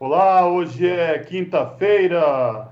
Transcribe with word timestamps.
Olá, 0.00 0.46
hoje 0.46 0.86
é 0.86 1.18
quinta-feira, 1.18 2.68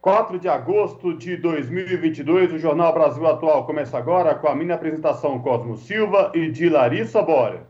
4 0.00 0.36
de 0.36 0.48
agosto 0.48 1.16
de 1.16 1.36
2022. 1.36 2.54
O 2.54 2.58
Jornal 2.58 2.92
Brasil 2.92 3.24
Atual 3.24 3.64
começa 3.64 3.96
agora 3.96 4.34
com 4.34 4.48
a 4.48 4.54
minha 4.56 4.74
apresentação 4.74 5.38
Cosmo 5.38 5.76
Silva 5.76 6.32
e 6.34 6.50
de 6.50 6.68
Larissa 6.68 7.22
Bora. 7.22 7.62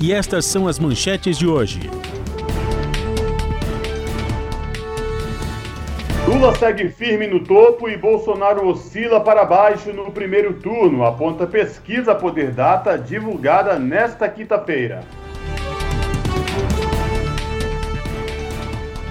E 0.00 0.12
estas 0.12 0.44
são 0.44 0.68
as 0.68 0.78
manchetes 0.78 1.36
de 1.36 1.48
hoje. 1.48 1.90
Lula 6.28 6.54
segue 6.54 6.88
firme 6.90 7.26
no 7.26 7.42
topo 7.42 7.88
e 7.88 7.96
Bolsonaro 7.96 8.68
oscila 8.68 9.20
para 9.20 9.44
baixo 9.44 9.92
no 9.92 10.12
primeiro 10.12 10.54
turno, 10.60 11.04
aponta 11.04 11.44
pesquisa 11.44 12.14
Poder 12.14 12.52
Data 12.52 12.96
divulgada 12.96 13.76
nesta 13.80 14.28
quinta-feira. 14.28 15.02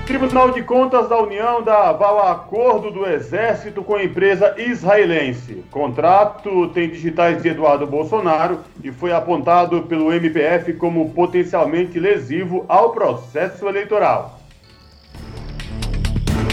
Tribunal 0.06 0.52
de 0.52 0.62
Contas 0.62 1.10
da 1.10 1.20
União 1.20 1.64
dá 1.64 1.90
aval 1.90 2.20
a 2.20 2.32
acordo 2.34 2.92
do 2.92 3.08
Exército 3.08 3.84
com 3.84 3.96
a 3.96 4.04
empresa 4.04 4.54
israelense. 4.56 5.64
Contrato 5.72 6.70
tem 6.70 6.90
digitais 6.90 7.42
de 7.42 7.50
Eduardo 7.50 7.88
Bolsonaro 7.88 8.60
e 8.84 8.92
foi 8.92 9.12
apontado 9.12 9.82
pelo 9.82 10.14
MPF 10.14 10.74
como 10.74 11.10
potencialmente 11.10 12.00
lesivo 12.00 12.66
ao 12.68 12.92
processo 12.92 13.68
eleitoral. 13.68 14.40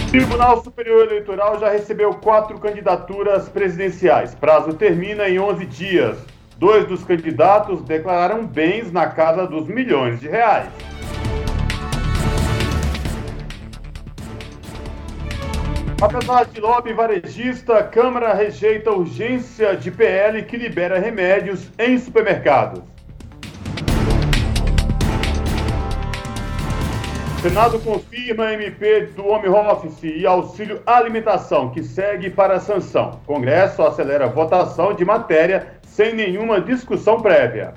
O 0.07 0.11
Tribunal 0.11 0.65
Superior 0.65 1.09
Eleitoral 1.09 1.61
já 1.61 1.71
recebeu 1.71 2.15
quatro 2.15 2.59
candidaturas 2.59 3.51
presidenciais. 3.51 4.35
Prazo 4.35 4.73
termina 4.73 5.29
em 5.29 5.39
11 5.39 5.67
dias. 5.67 6.17
Dois 6.57 6.87
dos 6.87 7.05
candidatos 7.05 7.83
declararam 7.83 8.47
bens 8.47 8.91
na 8.91 9.09
casa 9.09 9.47
dos 9.47 9.69
milhões 9.69 10.21
de 10.21 10.29
reais. 10.29 10.71
Apesar 16.03 16.47
de 16.47 16.61
lobby 16.61 16.93
varejista, 16.93 17.81
Câmara 17.85 18.35
rejeita 18.35 18.91
urgência 18.91 19.77
de 19.77 19.89
PL 19.89 20.43
que 20.43 20.57
libera 20.57 20.99
remédios 20.99 21.71
em 21.79 21.97
supermercados. 21.97 22.83
Senado 27.41 27.79
confirma 27.79 28.53
MP 28.53 29.13
do 29.15 29.29
home 29.29 29.49
office 29.49 30.03
e 30.03 30.27
auxílio 30.27 30.83
alimentação, 30.85 31.71
que 31.71 31.85
segue 31.85 32.31
para 32.31 32.55
a 32.55 32.61
sanção. 32.61 33.21
Congresso 33.25 33.81
acelera 33.85 34.25
a 34.25 34.29
votação 34.29 34.95
de 34.95 35.05
matéria 35.05 35.69
sem 35.87 36.17
nenhuma 36.17 36.61
discussão 36.61 37.21
prévia. 37.21 37.75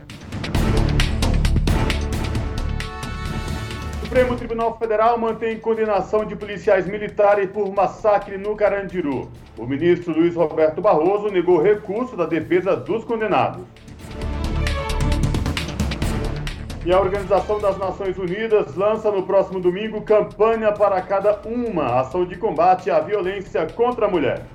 Supremo 4.16 4.38
Tribunal 4.38 4.78
Federal 4.78 5.18
mantém 5.18 5.60
condenação 5.60 6.24
de 6.24 6.38
policiais 6.38 6.88
militares 6.88 7.50
por 7.52 7.70
massacre 7.76 8.38
no 8.38 8.56
Carandiru. 8.56 9.30
O 9.58 9.66
ministro 9.66 10.14
Luiz 10.14 10.34
Roberto 10.36 10.80
Barroso 10.80 11.28
negou 11.28 11.62
recurso 11.62 12.16
da 12.16 12.26
defesa 12.26 12.78
dos 12.78 13.04
condenados. 13.04 13.66
E 16.86 16.94
a 16.94 16.98
Organização 16.98 17.60
das 17.60 17.78
Nações 17.78 18.18
Unidas 18.18 18.74
lança 18.78 19.12
no 19.12 19.24
próximo 19.24 19.60
domingo 19.60 20.00
campanha 20.04 20.72
para 20.72 21.02
cada 21.02 21.42
uma 21.46 22.00
ação 22.00 22.24
de 22.24 22.38
combate 22.38 22.90
à 22.90 23.02
violência 23.02 23.68
contra 23.76 24.06
a 24.06 24.10
mulher. 24.10 24.46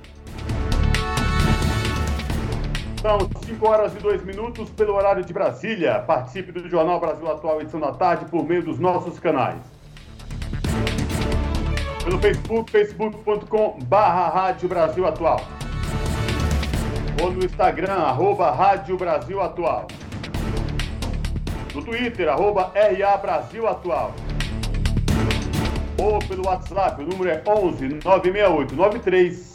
São 3.01 3.19
5 3.47 3.67
horas 3.67 3.95
e 3.95 3.99
2 3.99 4.23
minutos 4.27 4.69
pelo 4.69 4.95
horário 4.95 5.25
de 5.25 5.33
Brasília. 5.33 6.01
Participe 6.01 6.53
do 6.53 6.69
Jornal 6.69 7.01
Brasil 7.01 7.31
Atual, 7.31 7.63
edição 7.63 7.81
da 7.81 7.93
tarde, 7.93 8.27
por 8.27 8.47
meio 8.47 8.63
dos 8.63 8.79
nossos 8.79 9.19
canais. 9.19 9.59
Pelo 12.05 12.19
Facebook, 12.19 12.71
facebook.com 12.71 13.79
barra 13.85 14.29
Rádio 14.29 14.69
Brasil 14.69 15.07
Atual. 15.07 15.41
Ou 17.23 17.33
no 17.33 17.43
Instagram, 17.43 17.95
arroba 17.95 18.51
Rádio 18.51 18.99
Brasil 18.99 19.41
Atual. 19.41 19.87
No 21.75 21.83
Twitter, 21.83 22.29
arroba 22.29 22.71
RA 22.75 23.17
Brasil 23.17 23.67
Atual. 23.67 24.13
Ou 25.99 26.19
pelo 26.19 26.47
WhatsApp, 26.47 27.03
o 27.03 27.07
número 27.07 27.31
é 27.31 27.43
11 27.47 28.01
968 28.05 28.75
93 28.75 29.55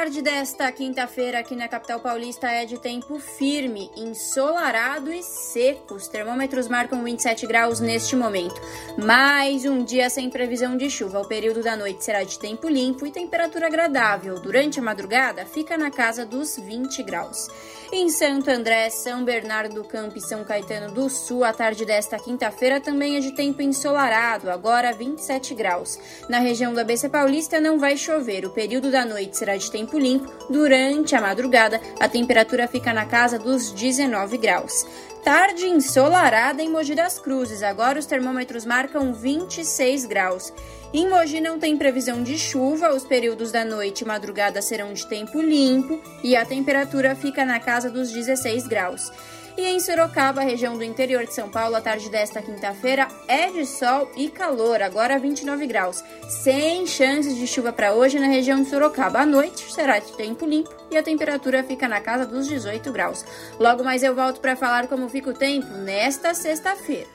Tarde 0.00 0.22
desta 0.22 0.72
quinta-feira 0.72 1.40
aqui 1.40 1.54
na 1.54 1.68
capital 1.68 2.00
paulista 2.00 2.50
é 2.50 2.64
de 2.64 2.78
tempo 2.78 3.18
firme, 3.18 3.90
ensolarado 3.94 5.12
e 5.12 5.22
seco. 5.22 5.92
Os 5.92 6.08
termômetros 6.08 6.68
marcam 6.68 7.04
27 7.04 7.46
graus 7.46 7.80
neste 7.80 8.16
momento. 8.16 8.58
Mais 8.96 9.66
um 9.66 9.84
dia 9.84 10.08
sem 10.08 10.30
previsão 10.30 10.74
de 10.74 10.88
chuva. 10.88 11.20
O 11.20 11.28
período 11.28 11.62
da 11.62 11.76
noite 11.76 12.02
será 12.02 12.24
de 12.24 12.38
tempo 12.38 12.66
limpo 12.66 13.06
e 13.06 13.10
temperatura 13.10 13.66
agradável. 13.66 14.40
Durante 14.40 14.80
a 14.80 14.82
madrugada, 14.82 15.44
fica 15.44 15.76
na 15.76 15.90
casa 15.90 16.24
dos 16.24 16.56
20 16.56 17.02
graus. 17.02 17.50
Em 17.92 18.08
Santo 18.08 18.48
André, 18.48 18.88
São 18.88 19.24
Bernardo 19.24 19.74
do 19.74 19.82
Campo 19.82 20.16
e 20.16 20.20
São 20.20 20.44
Caetano 20.44 20.94
do 20.94 21.10
Sul, 21.10 21.42
a 21.42 21.52
tarde 21.52 21.84
desta 21.84 22.20
quinta-feira 22.20 22.80
também 22.80 23.16
é 23.16 23.20
de 23.20 23.32
tempo 23.32 23.60
ensolarado, 23.62 24.48
agora 24.48 24.92
27 24.92 25.56
graus. 25.56 25.98
Na 26.28 26.38
região 26.38 26.72
do 26.72 26.78
ABC 26.78 27.08
Paulista 27.08 27.60
não 27.60 27.80
vai 27.80 27.96
chover, 27.96 28.46
o 28.46 28.50
período 28.50 28.92
da 28.92 29.04
noite 29.04 29.36
será 29.36 29.56
de 29.56 29.68
tempo 29.68 29.98
limpo. 29.98 30.30
Durante 30.48 31.16
a 31.16 31.20
madrugada, 31.20 31.80
a 31.98 32.08
temperatura 32.08 32.68
fica 32.68 32.92
na 32.92 33.06
casa 33.06 33.40
dos 33.40 33.72
19 33.72 34.38
graus. 34.38 34.86
Tarde 35.24 35.66
ensolarada 35.66 36.62
em 36.62 36.70
Mogi 36.70 36.94
das 36.94 37.18
Cruzes, 37.18 37.60
agora 37.60 37.98
os 37.98 38.06
termômetros 38.06 38.64
marcam 38.64 39.12
26 39.12 40.06
graus. 40.06 40.52
Em 40.92 41.08
Mogi 41.08 41.40
não 41.40 41.56
tem 41.56 41.76
previsão 41.76 42.20
de 42.20 42.36
chuva, 42.36 42.92
os 42.92 43.04
períodos 43.04 43.52
da 43.52 43.64
noite 43.64 44.00
e 44.00 44.04
madrugada 44.04 44.60
serão 44.60 44.92
de 44.92 45.06
tempo 45.06 45.40
limpo 45.40 46.00
e 46.22 46.34
a 46.34 46.44
temperatura 46.44 47.14
fica 47.14 47.44
na 47.44 47.60
casa 47.60 47.88
dos 47.88 48.10
16 48.10 48.66
graus. 48.66 49.12
E 49.56 49.62
em 49.62 49.78
Sorocaba, 49.78 50.40
região 50.40 50.76
do 50.76 50.82
interior 50.82 51.24
de 51.24 51.32
São 51.32 51.48
Paulo, 51.48 51.76
a 51.76 51.80
tarde 51.80 52.08
desta 52.10 52.42
quinta-feira 52.42 53.06
é 53.28 53.50
de 53.50 53.66
sol 53.66 54.10
e 54.16 54.28
calor, 54.28 54.82
agora 54.82 55.16
29 55.16 55.64
graus. 55.66 56.02
Sem 56.28 56.84
chances 56.86 57.36
de 57.36 57.46
chuva 57.46 57.72
para 57.72 57.94
hoje 57.94 58.18
na 58.18 58.26
região 58.26 58.60
de 58.60 58.68
Sorocaba. 58.68 59.20
À 59.20 59.26
noite 59.26 59.72
será 59.72 60.00
de 60.00 60.12
tempo 60.14 60.44
limpo 60.44 60.70
e 60.90 60.96
a 60.96 61.02
temperatura 61.04 61.62
fica 61.62 61.86
na 61.86 62.00
casa 62.00 62.26
dos 62.26 62.48
18 62.48 62.90
graus. 62.90 63.24
Logo 63.60 63.84
mais 63.84 64.02
eu 64.02 64.14
volto 64.14 64.40
para 64.40 64.56
falar 64.56 64.88
como 64.88 65.08
fica 65.08 65.30
o 65.30 65.34
tempo 65.34 65.68
nesta 65.68 66.34
sexta-feira. 66.34 67.06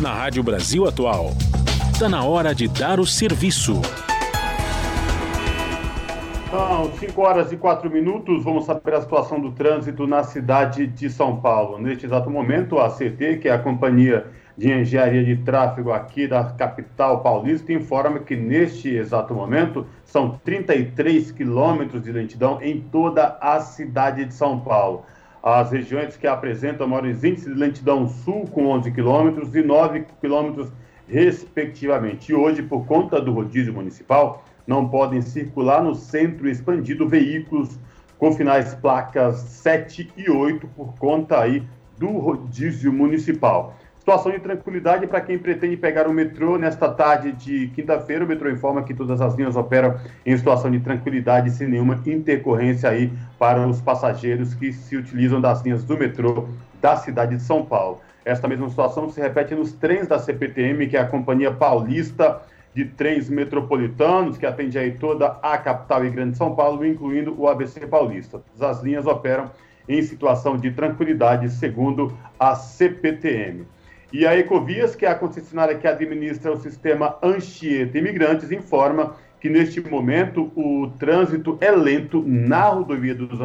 Na 0.00 0.14
Rádio 0.14 0.44
Brasil 0.44 0.86
Atual, 0.86 1.32
está 1.98 2.08
na 2.08 2.22
hora 2.22 2.54
de 2.54 2.68
dar 2.68 3.00
o 3.00 3.04
serviço. 3.04 3.82
São 6.48 6.92
5 6.92 7.20
horas 7.20 7.50
e 7.50 7.56
4 7.56 7.90
minutos. 7.90 8.44
Vamos 8.44 8.66
saber 8.66 8.94
a 8.94 9.00
situação 9.00 9.40
do 9.40 9.50
trânsito 9.50 10.06
na 10.06 10.22
cidade 10.22 10.86
de 10.86 11.10
São 11.10 11.40
Paulo. 11.40 11.76
Neste 11.76 12.06
exato 12.06 12.30
momento, 12.30 12.78
a 12.78 12.88
CT, 12.88 13.38
que 13.38 13.48
é 13.48 13.52
a 13.52 13.58
Companhia 13.58 14.28
de 14.56 14.72
Engenharia 14.72 15.24
de 15.24 15.38
Tráfego 15.38 15.90
aqui 15.90 16.28
da 16.28 16.44
capital 16.44 17.20
paulista, 17.20 17.72
informa 17.72 18.20
que 18.20 18.36
neste 18.36 18.90
exato 18.90 19.34
momento 19.34 19.84
são 20.04 20.38
33 20.44 21.32
quilômetros 21.32 22.04
de 22.04 22.12
lentidão 22.12 22.62
em 22.62 22.80
toda 22.80 23.36
a 23.40 23.58
cidade 23.58 24.24
de 24.24 24.34
São 24.34 24.60
Paulo 24.60 25.02
as 25.42 25.70
regiões 25.70 26.16
que 26.16 26.26
apresentam 26.26 26.86
maiores 26.86 27.22
índices 27.24 27.52
de 27.52 27.58
lentidão 27.58 28.08
sul, 28.08 28.44
com 28.52 28.66
11 28.66 28.90
quilômetros 28.90 29.54
e 29.54 29.62
9 29.62 30.04
quilômetros, 30.20 30.70
respectivamente. 31.08 32.30
E 32.30 32.34
hoje, 32.34 32.62
por 32.62 32.86
conta 32.86 33.20
do 33.20 33.32
rodízio 33.32 33.72
municipal, 33.72 34.44
não 34.66 34.88
podem 34.88 35.22
circular 35.22 35.82
no 35.82 35.94
centro 35.94 36.48
expandido 36.48 37.08
veículos 37.08 37.78
com 38.18 38.32
finais 38.32 38.74
placas 38.74 39.36
7 39.36 40.12
e 40.16 40.30
8 40.30 40.66
por 40.68 40.94
conta 40.98 41.40
aí 41.40 41.62
do 41.96 42.10
rodízio 42.18 42.92
municipal. 42.92 43.74
Situação 43.98 44.32
de 44.32 44.38
tranquilidade 44.38 45.06
para 45.06 45.20
quem 45.20 45.38
pretende 45.38 45.76
pegar 45.76 46.08
o 46.08 46.12
metrô 46.12 46.56
nesta 46.56 46.88
tarde 46.88 47.32
de 47.32 47.68
quinta-feira. 47.68 48.24
O 48.24 48.28
metrô 48.28 48.50
informa 48.50 48.82
que 48.82 48.94
todas 48.94 49.20
as 49.20 49.34
linhas 49.34 49.54
operam 49.54 49.98
em 50.24 50.36
situação 50.36 50.70
de 50.70 50.80
tranquilidade, 50.80 51.50
sem 51.50 51.68
nenhuma 51.68 52.00
intercorrência 52.06 52.88
aí 52.88 53.12
para 53.38 53.66
os 53.66 53.82
passageiros 53.82 54.54
que 54.54 54.72
se 54.72 54.96
utilizam 54.96 55.40
das 55.40 55.62
linhas 55.62 55.84
do 55.84 55.98
metrô 55.98 56.48
da 56.80 56.96
cidade 56.96 57.36
de 57.36 57.42
São 57.42 57.64
Paulo. 57.64 58.00
Esta 58.28 58.46
mesma 58.46 58.68
situação 58.68 59.08
se 59.08 59.18
repete 59.22 59.54
nos 59.54 59.72
trens 59.72 60.06
da 60.06 60.18
CPTM, 60.18 60.86
que 60.86 60.98
é 60.98 61.00
a 61.00 61.06
Companhia 61.06 61.50
Paulista 61.50 62.42
de 62.74 62.84
Trens 62.84 63.30
Metropolitanos, 63.30 64.36
que 64.36 64.44
atende 64.44 64.78
aí 64.78 64.92
toda 64.92 65.38
a 65.42 65.56
capital 65.56 66.04
e 66.04 66.10
grande 66.10 66.36
São 66.36 66.54
Paulo, 66.54 66.84
incluindo 66.84 67.34
o 67.40 67.48
ABC 67.48 67.86
Paulista. 67.86 68.42
As 68.60 68.82
linhas 68.82 69.06
operam 69.06 69.50
em 69.88 70.02
situação 70.02 70.58
de 70.58 70.70
tranquilidade, 70.70 71.48
segundo 71.48 72.12
a 72.38 72.54
CPTM. 72.54 73.66
E 74.12 74.26
a 74.26 74.36
Ecovias, 74.36 74.94
que 74.94 75.06
é 75.06 75.08
a 75.08 75.14
concessionária 75.14 75.74
que 75.76 75.86
administra 75.86 76.52
o 76.52 76.60
sistema 76.60 77.16
Anchieta 77.22 77.96
Imigrantes, 77.96 78.52
informa 78.52 79.16
que 79.40 79.48
neste 79.48 79.80
momento 79.80 80.52
o 80.54 80.92
trânsito 80.98 81.56
é 81.62 81.70
lento 81.70 82.22
na 82.26 82.64
rodovia, 82.68 83.14
dos, 83.14 83.38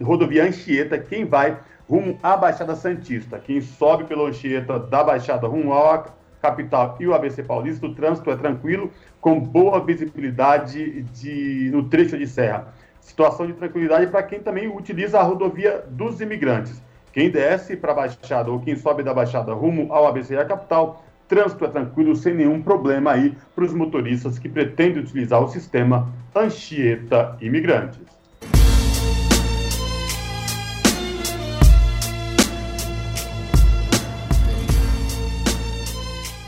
rodovia 0.00 0.44
Anchieta, 0.44 0.96
quem 0.96 1.26
vai 1.26 1.58
rumo 1.88 2.18
à 2.22 2.36
Baixada 2.36 2.74
Santista. 2.74 3.38
Quem 3.38 3.60
sobe 3.60 4.04
pela 4.04 4.28
Anchieta 4.28 4.78
da 4.78 5.04
Baixada 5.04 5.46
rumo 5.46 5.72
à 5.72 6.04
capital 6.40 6.96
e 7.00 7.06
o 7.06 7.14
ABC 7.14 7.42
Paulista, 7.42 7.86
o 7.86 7.94
trânsito 7.94 8.30
é 8.30 8.36
tranquilo, 8.36 8.90
com 9.20 9.40
boa 9.40 9.82
visibilidade 9.82 11.02
de, 11.02 11.70
no 11.72 11.88
trecho 11.88 12.18
de 12.18 12.26
serra. 12.26 12.68
Situação 13.00 13.46
de 13.46 13.54
tranquilidade 13.54 14.06
para 14.08 14.22
quem 14.22 14.40
também 14.40 14.68
utiliza 14.68 15.18
a 15.18 15.22
rodovia 15.22 15.84
dos 15.88 16.20
imigrantes. 16.20 16.82
Quem 17.12 17.30
desce 17.30 17.76
para 17.76 17.92
a 17.92 17.94
Baixada 17.94 18.50
ou 18.50 18.60
quem 18.60 18.76
sobe 18.76 19.02
da 19.02 19.14
Baixada 19.14 19.54
rumo 19.54 19.92
ao 19.92 20.06
ABC 20.06 20.34
e 20.34 20.36
a 20.36 20.44
capital, 20.44 21.04
trânsito 21.28 21.64
é 21.64 21.68
tranquilo, 21.68 22.14
sem 22.16 22.34
nenhum 22.34 22.60
problema 22.60 23.12
aí 23.12 23.34
para 23.54 23.64
os 23.64 23.72
motoristas 23.72 24.38
que 24.38 24.48
pretendem 24.48 25.02
utilizar 25.02 25.42
o 25.42 25.48
sistema 25.48 26.12
Anchieta 26.34 27.36
Imigrantes. 27.40 28.13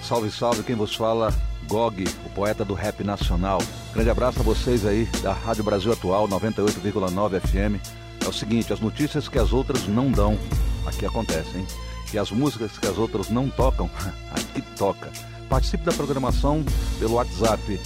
Salve, 0.06 0.30
salve, 0.30 0.62
quem 0.62 0.76
vos 0.76 0.94
fala, 0.94 1.34
Gog, 1.66 2.04
o 2.24 2.30
poeta 2.30 2.64
do 2.64 2.74
rap 2.74 3.02
nacional. 3.02 3.58
Grande 3.92 4.08
abraço 4.08 4.38
a 4.38 4.42
vocês 4.44 4.86
aí 4.86 5.04
da 5.20 5.32
Rádio 5.32 5.64
Brasil 5.64 5.92
Atual 5.92 6.28
98,9 6.28 7.40
FM 7.40 7.82
é 8.24 8.28
o 8.28 8.32
seguinte, 8.32 8.72
as 8.72 8.78
notícias 8.78 9.28
que 9.28 9.36
as 9.36 9.52
outras 9.52 9.88
não 9.88 10.12
dão, 10.12 10.38
aqui 10.86 11.04
acontecem. 11.04 11.66
E 12.14 12.18
as 12.18 12.30
músicas 12.30 12.78
que 12.78 12.86
as 12.86 12.96
outras 12.96 13.30
não 13.30 13.50
tocam, 13.50 13.90
aqui 14.30 14.62
toca. 14.76 15.10
Participe 15.48 15.82
da 15.82 15.92
programação 15.92 16.64
pelo 17.00 17.14
WhatsApp 17.14 17.80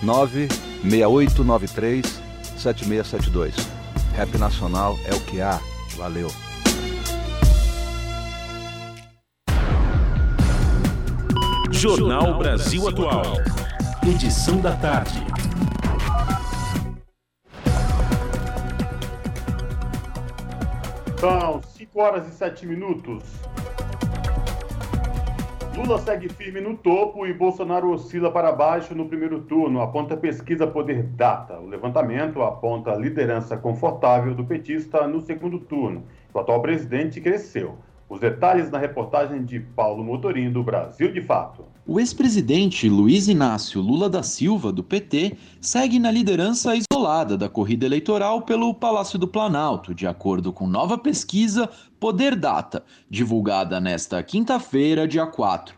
96893 0.00 2.22
7672. 2.56 3.56
Rap 4.14 4.38
Nacional 4.38 4.96
é 5.04 5.12
o 5.12 5.18
que 5.22 5.40
há. 5.40 5.58
Valeu. 5.96 6.30
Jornal 11.78 12.36
Brasil 12.36 12.88
Atual. 12.88 13.22
Edição 14.04 14.60
da 14.60 14.74
tarde. 14.74 15.24
São 21.20 21.62
5 21.62 22.00
horas 22.00 22.26
e 22.26 22.32
7 22.32 22.66
minutos. 22.66 23.22
Lula 25.76 26.00
segue 26.00 26.28
firme 26.28 26.60
no 26.60 26.76
topo 26.76 27.24
e 27.24 27.32
Bolsonaro 27.32 27.92
oscila 27.92 28.32
para 28.32 28.50
baixo 28.50 28.92
no 28.92 29.06
primeiro 29.08 29.42
turno, 29.42 29.80
aponta 29.80 30.16
pesquisa 30.16 30.66
Poder 30.66 31.04
Data. 31.04 31.60
O 31.60 31.68
levantamento 31.68 32.42
aponta 32.42 32.90
a 32.90 32.96
liderança 32.96 33.56
confortável 33.56 34.34
do 34.34 34.44
petista 34.44 35.06
no 35.06 35.20
segundo 35.20 35.60
turno. 35.60 36.02
O 36.34 36.40
atual 36.40 36.60
presidente 36.60 37.20
cresceu. 37.20 37.78
Os 38.08 38.20
detalhes 38.20 38.70
na 38.70 38.78
reportagem 38.78 39.44
de 39.44 39.60
Paulo 39.60 40.02
Motorim, 40.02 40.50
do 40.50 40.62
Brasil 40.62 41.12
de 41.12 41.20
Fato. 41.20 41.64
O 41.86 42.00
ex-presidente 42.00 42.88
Luiz 42.88 43.28
Inácio 43.28 43.82
Lula 43.82 44.08
da 44.08 44.22
Silva, 44.22 44.72
do 44.72 44.82
PT, 44.82 45.36
segue 45.60 45.98
na 45.98 46.10
liderança 46.10 46.74
isolada 46.74 47.36
da 47.36 47.50
corrida 47.50 47.84
eleitoral 47.84 48.42
pelo 48.42 48.72
Palácio 48.72 49.18
do 49.18 49.28
Planalto, 49.28 49.94
de 49.94 50.06
acordo 50.06 50.52
com 50.52 50.66
nova 50.66 50.96
pesquisa 50.96 51.68
Poder 52.00 52.34
Data, 52.34 52.82
divulgada 53.10 53.78
nesta 53.78 54.22
quinta-feira, 54.22 55.06
dia 55.06 55.26
4. 55.26 55.74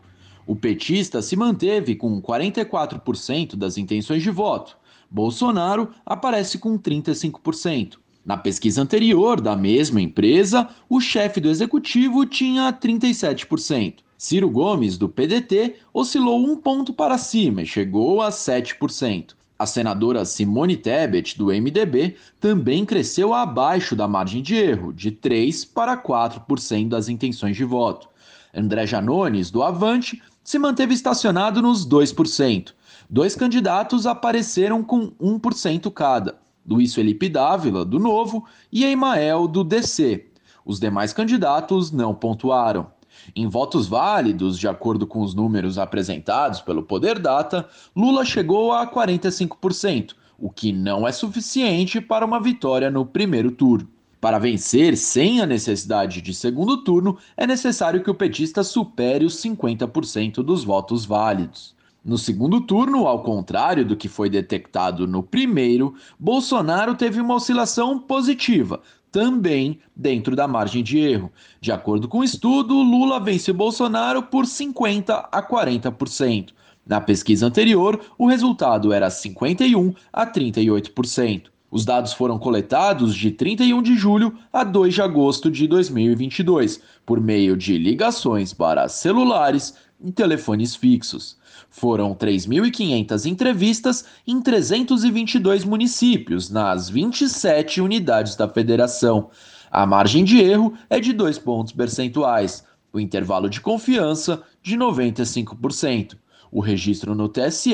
O 0.47 0.55
petista 0.55 1.21
se 1.21 1.35
manteve 1.35 1.95
com 1.95 2.21
44% 2.21 3.55
das 3.55 3.77
intenções 3.77 4.23
de 4.23 4.29
voto. 4.29 4.77
Bolsonaro 5.09 5.91
aparece 6.05 6.57
com 6.57 6.79
35%. 6.79 8.00
Na 8.23 8.37
pesquisa 8.37 8.81
anterior 8.81 9.41
da 9.41 9.55
mesma 9.55 9.99
empresa, 9.99 10.69
o 10.87 11.01
chefe 11.01 11.39
do 11.39 11.49
executivo 11.49 12.25
tinha 12.25 12.71
37%. 12.71 13.95
Ciro 14.15 14.47
Gomes, 14.47 14.97
do 14.97 15.09
PDT, 15.09 15.77
oscilou 15.91 16.45
um 16.45 16.55
ponto 16.55 16.93
para 16.93 17.17
cima 17.17 17.63
e 17.63 17.65
chegou 17.65 18.21
a 18.21 18.29
7%. 18.29 19.33
A 19.57 19.65
senadora 19.65 20.23
Simone 20.25 20.77
Tebet, 20.77 21.35
do 21.35 21.47
MDB, 21.47 22.15
também 22.39 22.85
cresceu 22.85 23.33
abaixo 23.33 23.95
da 23.95 24.07
margem 24.07 24.43
de 24.43 24.55
erro, 24.55 24.93
de 24.93 25.11
3% 25.11 25.69
para 25.73 25.97
4% 25.97 26.89
das 26.89 27.09
intenções 27.09 27.57
de 27.57 27.63
voto. 27.63 28.07
André 28.53 28.85
Janones, 28.85 29.49
do 29.49 29.63
Avante, 29.63 30.21
se 30.43 30.59
manteve 30.59 30.93
estacionado 30.93 31.61
nos 31.61 31.87
2%. 31.87 32.73
Dois 33.09 33.35
candidatos 33.35 34.05
apareceram 34.05 34.83
com 34.83 35.11
1% 35.19 35.91
cada. 35.91 36.39
Luiz 36.67 36.93
Felipe 36.93 37.27
Dávila, 37.27 37.83
do 37.83 37.99
Novo, 37.99 38.45
e 38.71 38.83
Emael, 38.83 39.47
do 39.47 39.63
DC. 39.63 40.27
Os 40.65 40.79
demais 40.79 41.11
candidatos 41.13 41.91
não 41.91 42.13
pontuaram. 42.13 42.87
Em 43.35 43.47
votos 43.47 43.87
válidos, 43.87 44.57
de 44.57 44.67
acordo 44.67 45.05
com 45.05 45.21
os 45.21 45.33
números 45.33 45.77
apresentados 45.77 46.61
pelo 46.61 46.83
Poder 46.83 47.19
Data, 47.19 47.67
Lula 47.95 48.25
chegou 48.25 48.71
a 48.71 48.87
45%, 48.87 50.15
o 50.37 50.49
que 50.49 50.71
não 50.71 51.07
é 51.07 51.11
suficiente 51.11 51.99
para 51.99 52.25
uma 52.25 52.39
vitória 52.39 52.89
no 52.89 53.05
primeiro 53.05 53.51
turno. 53.51 53.87
Para 54.19 54.37
vencer 54.37 54.95
sem 54.95 55.41
a 55.41 55.47
necessidade 55.47 56.21
de 56.21 56.33
segundo 56.33 56.83
turno, 56.83 57.17
é 57.35 57.47
necessário 57.47 58.03
que 58.03 58.09
o 58.09 58.15
petista 58.15 58.63
supere 58.63 59.25
os 59.25 59.41
50% 59.41 60.43
dos 60.43 60.63
votos 60.63 61.05
válidos. 61.05 61.75
No 62.03 62.17
segundo 62.17 62.59
turno, 62.61 63.05
ao 63.05 63.21
contrário 63.21 63.85
do 63.85 63.95
que 63.95 64.07
foi 64.07 64.27
detectado 64.27 65.05
no 65.05 65.21
primeiro, 65.21 65.93
Bolsonaro 66.19 66.95
teve 66.95 67.21
uma 67.21 67.35
oscilação 67.35 67.99
positiva, 67.99 68.81
também 69.11 69.79
dentro 69.95 70.35
da 70.35 70.47
margem 70.47 70.81
de 70.81 70.97
erro. 70.97 71.31
De 71.59 71.71
acordo 71.71 72.07
com 72.07 72.19
o 72.19 72.23
estudo, 72.23 72.73
Lula 72.73 73.19
vence 73.19 73.53
Bolsonaro 73.53 74.23
por 74.23 74.47
50 74.47 75.29
a 75.31 75.43
40%. 75.43 76.53
Na 76.83 76.99
pesquisa 76.99 77.45
anterior, 77.45 78.01
o 78.17 78.25
resultado 78.25 78.91
era 78.91 79.07
51 79.11 79.93
a 80.11 80.25
38%. 80.25 81.51
Os 81.69 81.85
dados 81.85 82.13
foram 82.13 82.39
coletados 82.39 83.15
de 83.15 83.29
31 83.29 83.79
de 83.79 83.95
julho 83.95 84.35
a 84.51 84.63
2 84.63 84.95
de 84.95 85.01
agosto 85.03 85.51
de 85.51 85.67
2022, 85.67 86.81
por 87.05 87.21
meio 87.21 87.55
de 87.55 87.77
ligações 87.77 88.53
para 88.53 88.89
celulares 88.89 89.75
e 90.03 90.11
telefones 90.11 90.75
fixos. 90.75 91.39
Foram 91.73 92.13
3.500 92.13 93.25
entrevistas 93.25 94.03
em 94.27 94.41
322 94.41 95.63
municípios, 95.63 96.49
nas 96.49 96.89
27 96.89 97.79
unidades 97.79 98.35
da 98.35 98.45
federação. 98.45 99.29
A 99.71 99.85
margem 99.85 100.25
de 100.25 100.41
erro 100.41 100.73
é 100.89 100.99
de 100.99 101.13
2 101.13 101.39
pontos 101.39 101.71
percentuais, 101.71 102.65
o 102.91 102.99
intervalo 102.99 103.49
de 103.49 103.61
confiança 103.61 104.43
de 104.61 104.77
95%. 104.77 106.17
O 106.51 106.59
registro 106.59 107.15
no 107.15 107.29
TSE 107.29 107.71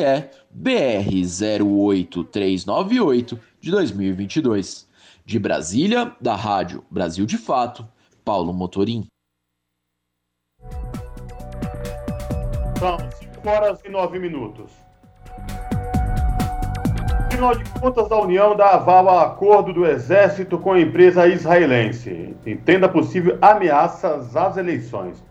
BR 0.51 1.09
08398 1.09 3.39
de 3.59 3.71
2022. 3.71 4.87
De 5.25 5.39
Brasília, 5.39 6.15
da 6.21 6.35
Rádio 6.35 6.85
Brasil 6.91 7.25
de 7.25 7.39
Fato, 7.39 7.83
Paulo 8.23 8.53
Motorim. 8.53 9.07
5 12.79 13.26
horas 13.47 13.79
e 13.85 13.89
9 13.89 14.19
minutos. 14.19 14.71
Tribunal 17.29 17.55
de 17.55 17.69
Contas 17.79 18.09
da 18.09 18.19
União 18.19 18.55
dá 18.55 18.71
aval 18.71 19.07
a 19.07 19.23
acordo 19.23 19.71
do 19.71 19.85
Exército 19.85 20.57
com 20.57 20.73
a 20.73 20.81
empresa 20.81 21.27
israelense. 21.27 22.35
Entenda 22.45 22.89
possível 22.89 23.37
ameaças 23.41 24.35
às 24.35 24.57
eleições. 24.57 25.23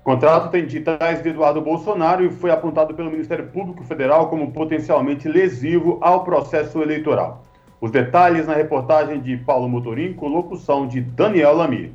O 0.00 0.04
contrato 0.04 0.50
tem 0.50 0.64
digitais 0.64 1.22
de 1.22 1.28
Eduardo 1.30 1.60
Bolsonaro 1.60 2.24
e 2.24 2.30
foi 2.30 2.50
apontado 2.50 2.94
pelo 2.94 3.10
Ministério 3.10 3.46
Público 3.46 3.84
Federal 3.84 4.28
como 4.28 4.52
potencialmente 4.52 5.28
lesivo 5.28 5.98
ao 6.00 6.24
processo 6.24 6.82
eleitoral. 6.82 7.42
Os 7.80 7.90
detalhes 7.90 8.46
na 8.46 8.54
reportagem 8.54 9.20
de 9.20 9.36
Paulo 9.36 9.68
Motorim 9.68 10.12
com 10.12 10.28
locução 10.28 10.86
de 10.86 11.00
Daniel 11.00 11.54
Lamir. 11.54 11.92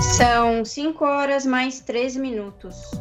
São 0.00 0.64
5 0.64 1.04
horas 1.04 1.44
mais 1.44 1.80
3 1.80 2.16
minutos 2.16 2.92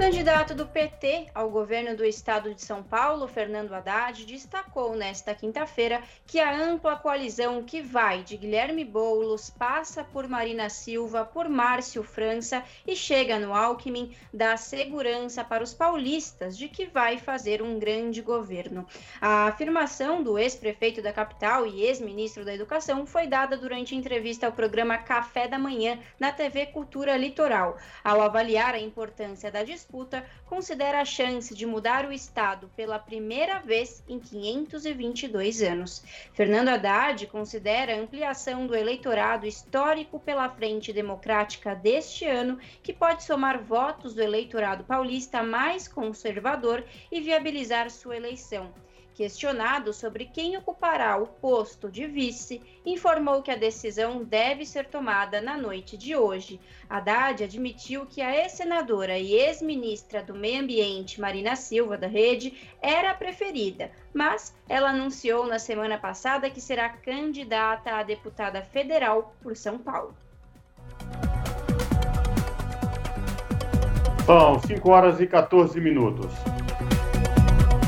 candidato 0.00 0.54
do 0.54 0.66
PT 0.66 1.26
ao 1.34 1.50
governo 1.50 1.94
do 1.94 2.06
estado 2.06 2.54
de 2.54 2.62
São 2.62 2.82
Paulo, 2.82 3.28
Fernando 3.28 3.74
Haddad, 3.74 4.24
destacou 4.24 4.96
nesta 4.96 5.34
quinta-feira 5.34 6.02
que 6.26 6.40
a 6.40 6.56
ampla 6.56 6.96
coalizão 6.96 7.62
que 7.62 7.82
vai 7.82 8.22
de 8.22 8.38
Guilherme 8.38 8.82
Boulos, 8.82 9.50
passa 9.50 10.02
por 10.02 10.26
Marina 10.26 10.70
Silva, 10.70 11.26
por 11.26 11.50
Márcio 11.50 12.02
França 12.02 12.64
e 12.86 12.96
chega 12.96 13.38
no 13.38 13.52
Alckmin 13.54 14.16
dá 14.32 14.56
segurança 14.56 15.44
para 15.44 15.62
os 15.62 15.74
paulistas 15.74 16.56
de 16.56 16.66
que 16.66 16.86
vai 16.86 17.18
fazer 17.18 17.60
um 17.60 17.78
grande 17.78 18.22
governo. 18.22 18.86
A 19.20 19.48
afirmação 19.48 20.22
do 20.22 20.38
ex-prefeito 20.38 21.02
da 21.02 21.12
capital 21.12 21.66
e 21.66 21.82
ex-ministro 21.82 22.42
da 22.42 22.54
Educação 22.54 23.04
foi 23.04 23.26
dada 23.26 23.54
durante 23.54 23.94
entrevista 23.94 24.46
ao 24.46 24.52
programa 24.52 24.96
Café 24.96 25.46
da 25.46 25.58
Manhã 25.58 25.98
na 26.18 26.32
TV 26.32 26.64
Cultura 26.64 27.18
Litoral. 27.18 27.76
Ao 28.02 28.22
avaliar 28.22 28.74
a 28.74 28.80
importância 28.80 29.50
da 29.50 29.62
disputa, 29.62 29.89
disputa 29.90 30.24
considera 30.46 31.00
a 31.00 31.04
chance 31.04 31.52
de 31.52 31.66
mudar 31.66 32.06
o 32.06 32.12
Estado 32.12 32.70
pela 32.76 32.98
primeira 32.98 33.58
vez 33.58 34.02
em 34.08 34.20
522 34.20 35.62
anos. 35.62 36.04
Fernando 36.32 36.68
Haddad 36.68 37.26
considera 37.26 37.94
a 37.94 38.00
ampliação 38.00 38.66
do 38.68 38.76
eleitorado 38.76 39.46
histórico 39.46 40.20
pela 40.20 40.48
Frente 40.48 40.92
Democrática 40.92 41.74
deste 41.74 42.24
ano, 42.24 42.58
que 42.82 42.92
pode 42.92 43.24
somar 43.24 43.60
votos 43.62 44.14
do 44.14 44.22
eleitorado 44.22 44.84
paulista 44.84 45.42
mais 45.42 45.88
conservador 45.88 46.84
e 47.10 47.20
viabilizar 47.20 47.90
sua 47.90 48.16
eleição. 48.16 48.72
Questionado 49.14 49.92
sobre 49.92 50.24
quem 50.24 50.56
ocupará 50.56 51.16
o 51.16 51.26
posto 51.26 51.90
de 51.90 52.06
vice, 52.06 52.62
informou 52.86 53.42
que 53.42 53.50
a 53.50 53.56
decisão 53.56 54.24
deve 54.24 54.64
ser 54.64 54.86
tomada 54.86 55.40
na 55.40 55.56
noite 55.56 55.96
de 55.96 56.16
hoje. 56.16 56.58
Haddad 56.88 57.44
admitiu 57.44 58.06
que 58.06 58.22
a 58.22 58.34
ex-senadora 58.34 59.18
e 59.18 59.32
ex-ministra 59.34 60.22
do 60.22 60.34
Meio 60.34 60.62
Ambiente, 60.62 61.20
Marina 61.20 61.54
Silva, 61.56 61.98
da 61.98 62.06
Rede, 62.06 62.54
era 62.80 63.10
a 63.10 63.14
preferida, 63.14 63.90
mas 64.14 64.54
ela 64.68 64.90
anunciou 64.90 65.46
na 65.46 65.58
semana 65.58 65.98
passada 65.98 66.48
que 66.48 66.60
será 66.60 66.88
candidata 66.88 67.92
a 67.92 68.02
deputada 68.02 68.62
federal 68.62 69.34
por 69.42 69.56
São 69.56 69.78
Paulo. 69.78 70.14
São 74.24 74.60
5 74.60 74.90
horas 74.90 75.20
e 75.20 75.26
14 75.26 75.80
minutos. 75.80 76.32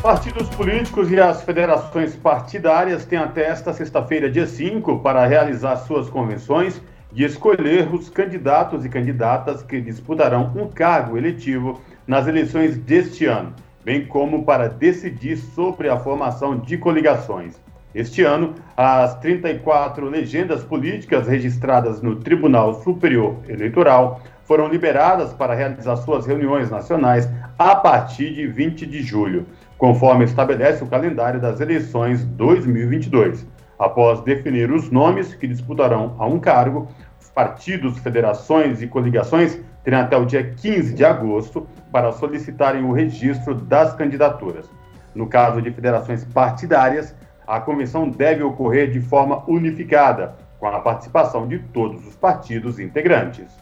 Partidos 0.02 0.48
políticos 0.48 1.12
e 1.12 1.20
as 1.20 1.44
federações 1.44 2.16
partidárias 2.16 3.04
têm 3.04 3.20
até 3.20 3.44
esta 3.44 3.72
sexta-feira, 3.72 4.28
dia 4.28 4.48
5, 4.48 4.98
para 4.98 5.24
realizar 5.24 5.76
suas 5.76 6.10
convenções 6.10 6.82
e 7.14 7.22
escolher 7.22 7.88
os 7.94 8.08
candidatos 8.08 8.84
e 8.84 8.88
candidatas 8.88 9.62
que 9.62 9.80
disputarão 9.80 10.52
um 10.56 10.66
cargo 10.66 11.16
eletivo 11.16 11.80
nas 12.04 12.26
eleições 12.26 12.76
deste 12.76 13.26
ano, 13.26 13.54
bem 13.84 14.04
como 14.04 14.44
para 14.44 14.68
decidir 14.68 15.36
sobre 15.36 15.88
a 15.88 15.96
formação 15.96 16.58
de 16.58 16.76
coligações. 16.76 17.54
Este 17.94 18.24
ano, 18.24 18.56
as 18.76 19.14
34 19.20 20.08
legendas 20.08 20.64
políticas 20.64 21.28
registradas 21.28 22.02
no 22.02 22.16
Tribunal 22.16 22.82
Superior 22.82 23.36
Eleitoral 23.48 24.20
foram 24.44 24.66
liberadas 24.66 25.32
para 25.32 25.54
realizar 25.54 25.96
suas 25.96 26.26
reuniões 26.26 26.70
nacionais 26.70 27.28
a 27.58 27.76
partir 27.76 28.34
de 28.34 28.46
20 28.46 28.84
de 28.86 29.02
julho, 29.02 29.46
conforme 29.82 30.24
estabelece 30.24 30.84
o 30.84 30.86
calendário 30.86 31.40
das 31.40 31.60
eleições 31.60 32.24
2022. 32.24 33.44
Após 33.76 34.20
definir 34.20 34.70
os 34.70 34.92
nomes 34.92 35.34
que 35.34 35.48
disputarão 35.48 36.14
a 36.20 36.24
um 36.24 36.38
cargo, 36.38 36.86
os 37.20 37.28
partidos, 37.30 37.98
federações 37.98 38.80
e 38.80 38.86
coligações 38.86 39.58
terão 39.82 39.98
até 39.98 40.16
o 40.16 40.24
dia 40.24 40.54
15 40.54 40.94
de 40.94 41.04
agosto 41.04 41.66
para 41.90 42.12
solicitarem 42.12 42.84
o 42.84 42.92
registro 42.92 43.56
das 43.56 43.92
candidaturas. 43.92 44.70
No 45.16 45.26
caso 45.26 45.60
de 45.60 45.72
federações 45.72 46.24
partidárias, 46.26 47.12
a 47.44 47.58
convenção 47.58 48.08
deve 48.08 48.44
ocorrer 48.44 48.88
de 48.88 49.00
forma 49.00 49.42
unificada, 49.48 50.36
com 50.60 50.68
a 50.68 50.78
participação 50.78 51.48
de 51.48 51.58
todos 51.58 52.06
os 52.06 52.14
partidos 52.14 52.78
integrantes. 52.78 53.61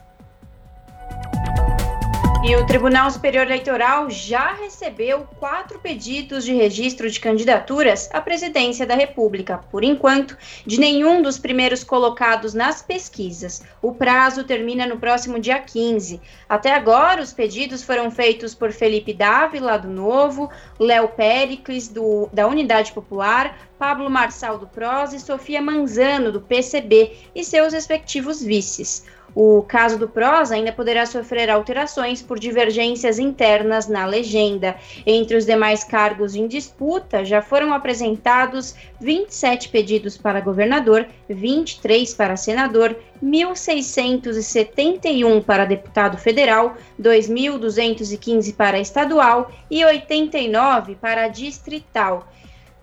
E 2.43 2.55
o 2.55 2.65
Tribunal 2.65 3.11
Superior 3.11 3.45
Eleitoral 3.45 4.09
já 4.09 4.53
recebeu 4.53 5.27
quatro 5.39 5.77
pedidos 5.77 6.43
de 6.43 6.51
registro 6.51 7.07
de 7.07 7.19
candidaturas 7.19 8.09
à 8.11 8.19
presidência 8.19 8.83
da 8.83 8.95
República, 8.95 9.59
por 9.69 9.83
enquanto, 9.83 10.35
de 10.65 10.79
nenhum 10.79 11.21
dos 11.21 11.37
primeiros 11.37 11.83
colocados 11.83 12.55
nas 12.55 12.81
pesquisas. 12.81 13.61
O 13.79 13.93
prazo 13.93 14.43
termina 14.43 14.87
no 14.87 14.97
próximo 14.97 15.39
dia 15.39 15.59
15. 15.59 16.19
Até 16.49 16.73
agora, 16.73 17.21
os 17.21 17.31
pedidos 17.31 17.83
foram 17.83 18.09
feitos 18.09 18.55
por 18.55 18.71
Felipe 18.71 19.13
Dávila, 19.13 19.77
do 19.77 19.87
Novo, 19.87 20.49
Léo 20.79 21.09
Pericles, 21.09 21.89
do, 21.89 22.27
da 22.33 22.47
Unidade 22.47 22.91
Popular, 22.91 23.55
Pablo 23.77 24.09
Marçal, 24.09 24.57
do 24.57 24.65
PROS 24.65 25.13
e 25.13 25.19
Sofia 25.19 25.61
Manzano, 25.61 26.31
do 26.31 26.41
PCB, 26.41 27.17
e 27.35 27.43
seus 27.43 27.71
respectivos 27.71 28.41
vices. 28.41 29.05
O 29.33 29.61
caso 29.61 29.97
do 29.97 30.09
PROS 30.09 30.51
ainda 30.51 30.73
poderá 30.73 31.05
sofrer 31.05 31.49
alterações 31.49 32.21
por 32.21 32.37
divergências 32.37 33.17
internas 33.17 33.87
na 33.87 34.05
legenda. 34.05 34.75
Entre 35.05 35.37
os 35.37 35.45
demais 35.45 35.85
cargos 35.85 36.35
em 36.35 36.47
disputa, 36.47 37.23
já 37.23 37.41
foram 37.41 37.73
apresentados 37.73 38.75
27 38.99 39.69
pedidos 39.69 40.17
para 40.17 40.41
governador, 40.41 41.07
23 41.29 42.13
para 42.13 42.35
senador, 42.35 42.93
1.671 43.23 45.41
para 45.43 45.63
deputado 45.63 46.17
federal, 46.17 46.75
2.215 46.99 48.53
para 48.53 48.79
estadual 48.79 49.49
e 49.69 49.85
89 49.85 50.95
para 50.95 51.29
distrital. 51.29 52.27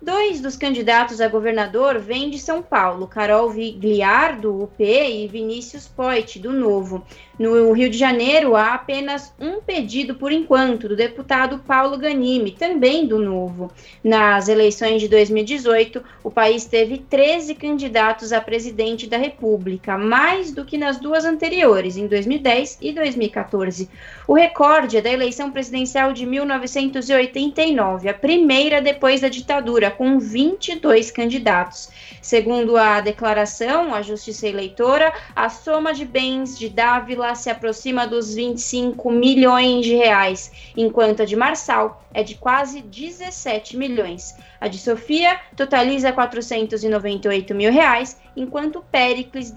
Dois 0.01 0.41
dos 0.41 0.57
candidatos 0.57 1.21
a 1.21 1.27
governador 1.27 1.99
vêm 1.99 2.31
de 2.31 2.39
São 2.39 2.63
Paulo, 2.63 3.09
Carol 3.09 3.51
Vigliar, 3.51 4.41
do 4.41 4.63
UP, 4.63 4.81
e 4.81 5.27
Vinícius 5.27 5.89
Poit, 5.89 6.39
do 6.39 6.53
Novo. 6.53 7.05
No 7.37 7.73
Rio 7.73 7.89
de 7.89 7.97
Janeiro, 7.97 8.57
há 8.57 8.75
apenas 8.75 9.33
um 9.39 9.61
pedido 9.61 10.17
por 10.17 10.33
enquanto, 10.33 10.89
do 10.89 10.97
deputado 10.97 11.61
Paulo 11.61 11.97
Ganime, 11.97 12.51
também 12.51 13.07
do 13.07 13.17
Novo. 13.17 13.71
Nas 14.03 14.49
eleições 14.49 15.01
de 15.01 15.09
2018, 15.09 16.03
o 16.25 16.31
país 16.33 16.65
teve 16.65 16.99
13 16.99 17.55
candidatos 17.55 18.33
a 18.33 18.41
presidente 18.41 19.07
da 19.07 19.17
República, 19.17 19.97
mais 19.97 20.53
do 20.53 20.65
que 20.65 20.77
nas 20.77 20.99
duas 20.99 21.25
anteriores, 21.25 21.97
em 21.97 22.09
2010 22.09 22.79
e 22.81 22.93
2014. 22.93 23.89
O 24.27 24.35
recorde 24.35 24.97
é 24.97 25.01
da 25.01 25.11
eleição 25.11 25.53
presidencial 25.53 26.13
de 26.13 26.27
1989, 26.27 28.09
a 28.09 28.15
primeira 28.15 28.83
depois 28.83 29.21
da 29.21 29.29
ditadura, 29.29 29.88
com 29.91 30.19
22 30.19 31.11
candidatos. 31.11 31.91
Segundo 32.21 32.77
a 32.77 33.01
declaração, 33.01 33.95
a 33.95 34.03
Justiça 34.03 34.47
Eleitora, 34.47 35.13
a 35.35 35.49
soma 35.49 35.95
de 35.95 36.05
bens 36.05 36.59
de 36.59 36.69
Dávila 36.69 37.35
se 37.35 37.49
aproxima 37.49 38.07
dos 38.07 38.35
25 38.35 39.11
milhões 39.11 39.85
de 39.85 39.95
reais, 39.95 40.53
enquanto 40.77 41.23
a 41.23 41.25
de 41.25 41.37
Marçal 41.37 42.05
é 42.13 42.23
de 42.23 42.35
quase 42.35 42.81
17 42.83 43.77
milhões. 43.77 44.35
A 44.61 44.69
de 44.69 44.79
Sofia 44.79 45.41
totaliza 45.57 46.13
498 46.13 47.55
mil 47.55 47.73
reais, 47.73 48.21
enquanto 48.37 48.85
Pericles 48.91 49.53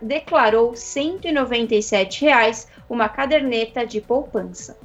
declarou 0.00 0.74
197 0.74 2.24
reais, 2.24 2.68
uma 2.88 3.08
caderneta 3.08 3.84
de 3.84 4.00
poupança. 4.00 4.76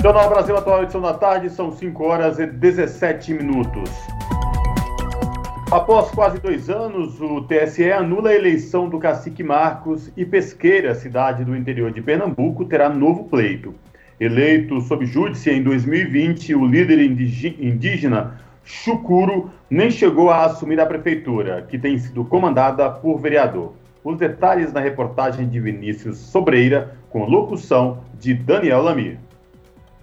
Jornal 0.00 0.30
Brasil 0.30 0.56
Atual, 0.56 0.84
edição 0.84 1.00
da 1.00 1.12
tarde, 1.12 1.50
são 1.50 1.72
5 1.72 2.04
horas 2.04 2.38
e 2.38 2.46
17 2.46 3.34
minutos. 3.34 3.90
Após 5.72 6.08
quase 6.12 6.38
dois 6.38 6.70
anos, 6.70 7.20
o 7.20 7.42
TSE 7.42 7.90
anula 7.90 8.30
a 8.30 8.34
eleição 8.34 8.88
do 8.88 9.00
cacique 9.00 9.42
Marcos 9.42 10.12
e 10.16 10.24
Pesqueira, 10.24 10.94
cidade 10.94 11.44
do 11.44 11.56
interior 11.56 11.90
de 11.90 12.00
Pernambuco, 12.00 12.64
terá 12.64 12.88
novo 12.88 13.24
pleito. 13.24 13.74
Eleito 14.20 14.80
sob 14.82 15.04
júdice 15.04 15.50
em 15.50 15.64
2020, 15.64 16.54
o 16.54 16.64
líder 16.64 17.00
indígena 17.00 18.40
Chucuro 18.62 19.50
nem 19.68 19.90
chegou 19.90 20.30
a 20.30 20.44
assumir 20.44 20.78
a 20.78 20.86
prefeitura, 20.86 21.66
que 21.68 21.76
tem 21.76 21.98
sido 21.98 22.24
comandada 22.24 22.88
por 22.88 23.18
vereador. 23.18 23.72
Os 24.04 24.16
detalhes 24.16 24.72
na 24.72 24.78
reportagem 24.78 25.48
de 25.48 25.58
Vinícius 25.58 26.18
Sobreira, 26.18 26.96
com 27.10 27.24
locução 27.24 28.04
de 28.20 28.32
Daniel 28.32 28.82
Lamir. 28.82 29.18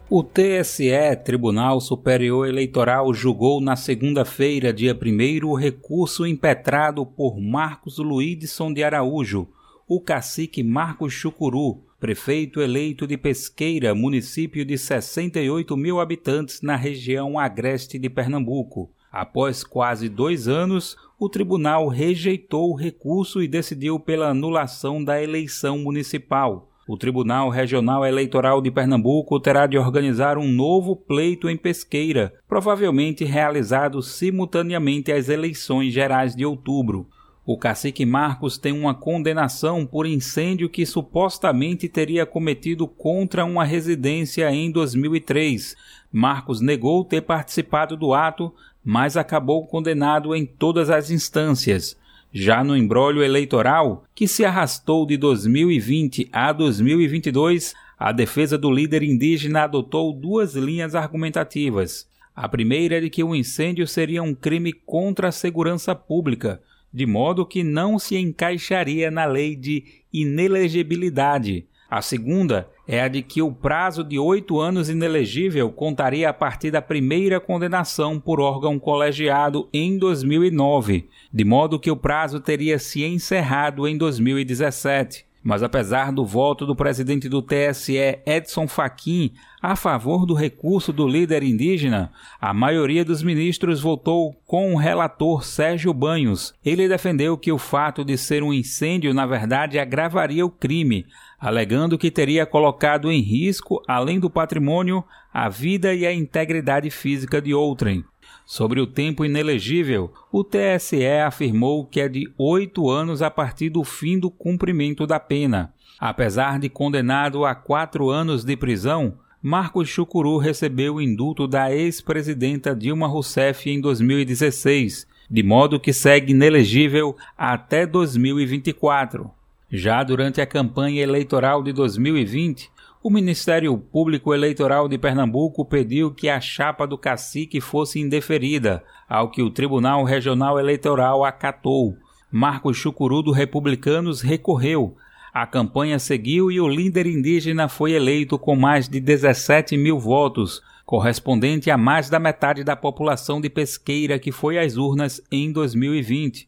O 0.08 0.22
TSE, 0.22 1.16
Tribunal 1.24 1.82
Superior 1.82 2.48
Eleitoral, 2.48 3.12
julgou 3.12 3.60
na 3.60 3.76
segunda-feira, 3.76 4.72
dia 4.72 4.94
1 4.96 5.48
o 5.48 5.56
recurso 5.56 6.28
impetrado 6.28 7.04
por 7.08 7.42
Marcos 7.42 7.98
Luidson 7.98 8.72
de 8.72 8.84
Araújo, 8.84 9.48
o 9.88 10.00
cacique 10.00 10.62
Marcos 10.62 11.12
Chucuru, 11.12 11.82
prefeito 12.00 12.62
eleito 12.62 13.08
de 13.08 13.18
Pesqueira, 13.18 13.96
município 13.96 14.64
de 14.64 14.78
68 14.78 15.76
mil 15.76 16.00
habitantes 16.00 16.62
na 16.62 16.76
região 16.76 17.40
agreste 17.40 17.98
de 17.98 18.08
Pernambuco. 18.08 18.92
Após 19.12 19.64
quase 19.64 20.08
dois 20.08 20.48
anos, 20.48 20.96
o 21.18 21.28
tribunal 21.28 21.88
rejeitou 21.88 22.70
o 22.70 22.76
recurso 22.76 23.42
e 23.42 23.48
decidiu 23.48 24.00
pela 24.00 24.30
anulação 24.30 25.04
da 25.04 25.20
eleição 25.20 25.80
municipal. 25.80 26.70
O 26.88 26.96
Tribunal 26.96 27.50
Regional 27.50 28.06
Eleitoral 28.06 28.62
de 28.62 28.70
Pernambuco 28.70 29.40
terá 29.40 29.66
de 29.66 29.76
organizar 29.76 30.38
um 30.38 30.48
novo 30.48 30.96
pleito 30.96 31.50
em 31.50 31.58
Pesqueira, 31.58 32.32
provavelmente 32.48 33.26
realizado 33.26 34.04
simultaneamente 34.04 35.12
às 35.12 35.28
eleições 35.28 35.92
gerais 35.92 36.36
de 36.36 36.46
outubro. 36.46 37.08
O 37.44 37.58
cacique 37.58 38.06
Marcos 38.06 38.60
tem 38.60 38.72
uma 38.72 38.94
condenação 38.94 39.84
por 39.84 40.06
incêndio 40.06 40.70
que 40.70 40.86
supostamente 40.86 41.90
teria 41.90 42.24
cometido 42.24 42.88
contra 42.88 43.44
uma 43.46 43.64
residência 43.64 44.52
em 44.52 44.70
2003. 44.70 45.76
Marcos 46.12 46.62
negou 46.62 47.04
ter 47.04 47.22
participado 47.22 47.98
do 47.98 48.14
ato, 48.14 48.54
mas 48.84 49.18
acabou 49.18 49.66
condenado 49.66 50.36
em 50.36 50.46
todas 50.46 50.92
as 50.92 51.10
instâncias. 51.10 51.98
Já 52.38 52.66
no 52.66 52.76
embrólio 52.76 53.24
eleitoral, 53.24 54.04
que 54.14 54.28
se 54.28 54.44
arrastou 54.44 55.06
de 55.06 55.16
2020 55.16 56.28
a 56.34 56.52
2022, 56.52 57.74
a 57.98 58.12
defesa 58.12 58.58
do 58.58 58.70
líder 58.70 59.04
indígena 59.04 59.64
adotou 59.64 60.12
duas 60.12 60.54
linhas 60.54 60.96
argumentativas. 60.96 62.10
A 62.36 62.50
primeira 62.50 62.98
é 62.98 63.00
de 63.00 63.10
que 63.10 63.24
o 63.24 63.34
incêndio 63.34 63.88
seria 63.88 64.22
um 64.22 64.36
crime 64.36 64.74
contra 64.74 65.30
a 65.30 65.32
segurança 65.32 65.96
pública, 65.96 66.62
de 66.92 67.06
modo 67.06 67.46
que 67.46 67.64
não 67.64 67.98
se 67.98 68.18
encaixaria 68.18 69.10
na 69.10 69.24
lei 69.24 69.56
de 69.56 70.04
inelegibilidade. 70.12 71.66
A 71.90 72.02
segunda 72.02 72.68
é 72.88 73.02
a 73.02 73.08
de 73.08 73.22
que 73.22 73.42
o 73.42 73.52
prazo 73.52 74.04
de 74.04 74.20
oito 74.20 74.60
anos 74.60 74.90
inelegível 74.90 75.72
contaria 75.72 76.30
a 76.30 76.34
partir 76.34 76.72
da 76.72 76.82
primeira 76.82 77.40
condenação 77.40 78.20
por 78.20 78.40
órgão 78.40 78.78
colegiado 78.78 79.68
em 79.74 79.98
2009, 79.98 81.08
de 81.34 81.44
modo 81.44 81.80
que 81.80 81.92
o 81.92 81.98
prazo 81.98 82.40
teria 82.40 82.78
se 82.78 83.04
encerrado 83.04 83.88
em 83.88 83.98
2017. 83.98 85.26
Mas 85.48 85.62
apesar 85.62 86.12
do 86.12 86.26
voto 86.26 86.66
do 86.66 86.76
presidente 86.76 87.30
do 87.30 87.40
TSE, 87.40 88.20
Edson 88.26 88.68
Fachin, 88.68 89.32
a 89.62 89.76
favor 89.76 90.26
do 90.26 90.34
recurso 90.34 90.92
do 90.92 91.08
líder 91.08 91.44
indígena, 91.44 92.12
a 92.42 92.52
maioria 92.52 93.06
dos 93.06 93.22
ministros 93.22 93.80
votou 93.80 94.36
com 94.48 94.74
o 94.74 94.78
relator 94.78 95.44
Sérgio 95.44 95.94
Banhos. 95.94 96.56
Ele 96.66 96.88
defendeu 96.88 97.38
que 97.38 97.52
o 97.52 97.60
fato 97.60 98.04
de 98.04 98.18
ser 98.18 98.42
um 98.42 98.52
incêndio, 98.52 99.14
na 99.14 99.28
verdade, 99.28 99.78
agravaria 99.78 100.44
o 100.44 100.50
crime, 100.50 101.06
alegando 101.46 101.96
que 101.96 102.10
teria 102.10 102.44
colocado 102.44 103.12
em 103.12 103.22
risco, 103.22 103.80
além 103.88 104.20
do 104.20 104.32
patrimônio, 104.32 105.04
a 105.32 105.48
vida 105.48 105.94
e 105.94 106.04
a 106.04 106.12
integridade 106.12 106.90
física 106.90 107.40
de 107.40 107.54
outrem. 107.54 108.04
Sobre 108.48 108.82
o 108.82 108.88
tempo 108.88 109.24
inelegível, 109.24 110.12
o 110.32 110.44
TSE 110.44 111.06
afirmou 111.24 111.86
que 111.86 112.02
é 112.02 112.10
de 112.10 112.28
oito 112.36 112.90
anos 112.90 113.22
a 113.22 113.30
partir 113.30 113.70
do 113.70 113.84
fim 113.84 114.18
do 114.18 114.32
cumprimento 114.32 115.06
da 115.06 115.20
pena. 115.20 115.72
Apesar 116.00 116.58
de 116.58 116.68
condenado 116.68 117.46
a 117.46 117.54
quatro 117.54 118.10
anos 118.10 118.44
de 118.44 118.58
prisão, 118.58 119.14
Marcos 119.40 119.88
Chucuru 119.88 120.40
recebeu 120.40 120.96
o 120.96 121.02
indulto 121.02 121.48
da 121.48 121.72
ex-presidenta 121.72 122.76
Dilma 122.76 123.06
Rousseff 123.06 123.70
em 123.70 123.80
2016, 123.80 125.08
de 125.30 125.44
modo 125.44 125.80
que 125.80 125.94
segue 125.94 126.32
inelegível 126.32 127.16
até 127.38 127.86
2024. 127.86 129.30
Já 129.72 130.04
durante 130.04 130.40
a 130.40 130.46
campanha 130.46 131.02
eleitoral 131.02 131.64
de 131.64 131.74
2020, 131.74 132.70
o 133.02 133.10
Ministério 133.10 133.78
Público 133.78 134.34
Eleitoral 134.34 134.88
de 134.88 134.98
Pernambuco 134.98 135.66
pediu 135.66 136.12
que 136.12 136.30
a 136.30 136.40
chapa 136.40 136.86
do 136.86 136.98
cacique 136.98 137.60
fosse 137.60 138.00
indeferida, 138.00 138.84
ao 139.08 139.30
que 139.30 139.42
o 139.42 139.50
Tribunal 139.50 140.04
Regional 140.04 140.60
Eleitoral 140.60 141.24
acatou. 141.24 141.98
Marcos 142.32 142.78
Chucuru 142.78 143.22
do 143.22 143.32
Republicanos 143.32 144.22
recorreu. 144.22 144.96
A 145.34 145.46
campanha 145.48 146.00
seguiu 146.00 146.52
e 146.52 146.60
o 146.60 146.68
líder 146.68 147.08
indígena 147.08 147.68
foi 147.68 147.94
eleito 147.94 148.38
com 148.38 148.56
mais 148.56 148.88
de 148.88 149.00
17 149.00 149.78
mil 149.78 150.00
votos, 150.00 150.62
correspondente 150.86 151.72
a 151.72 151.78
mais 151.78 152.10
da 152.10 152.20
metade 152.20 152.64
da 152.64 152.76
população 152.76 153.42
de 153.42 153.50
pesqueira 153.50 154.20
que 154.20 154.32
foi 154.32 154.58
às 154.58 154.78
urnas 154.78 155.22
em 155.32 155.52
2020. 155.52 156.48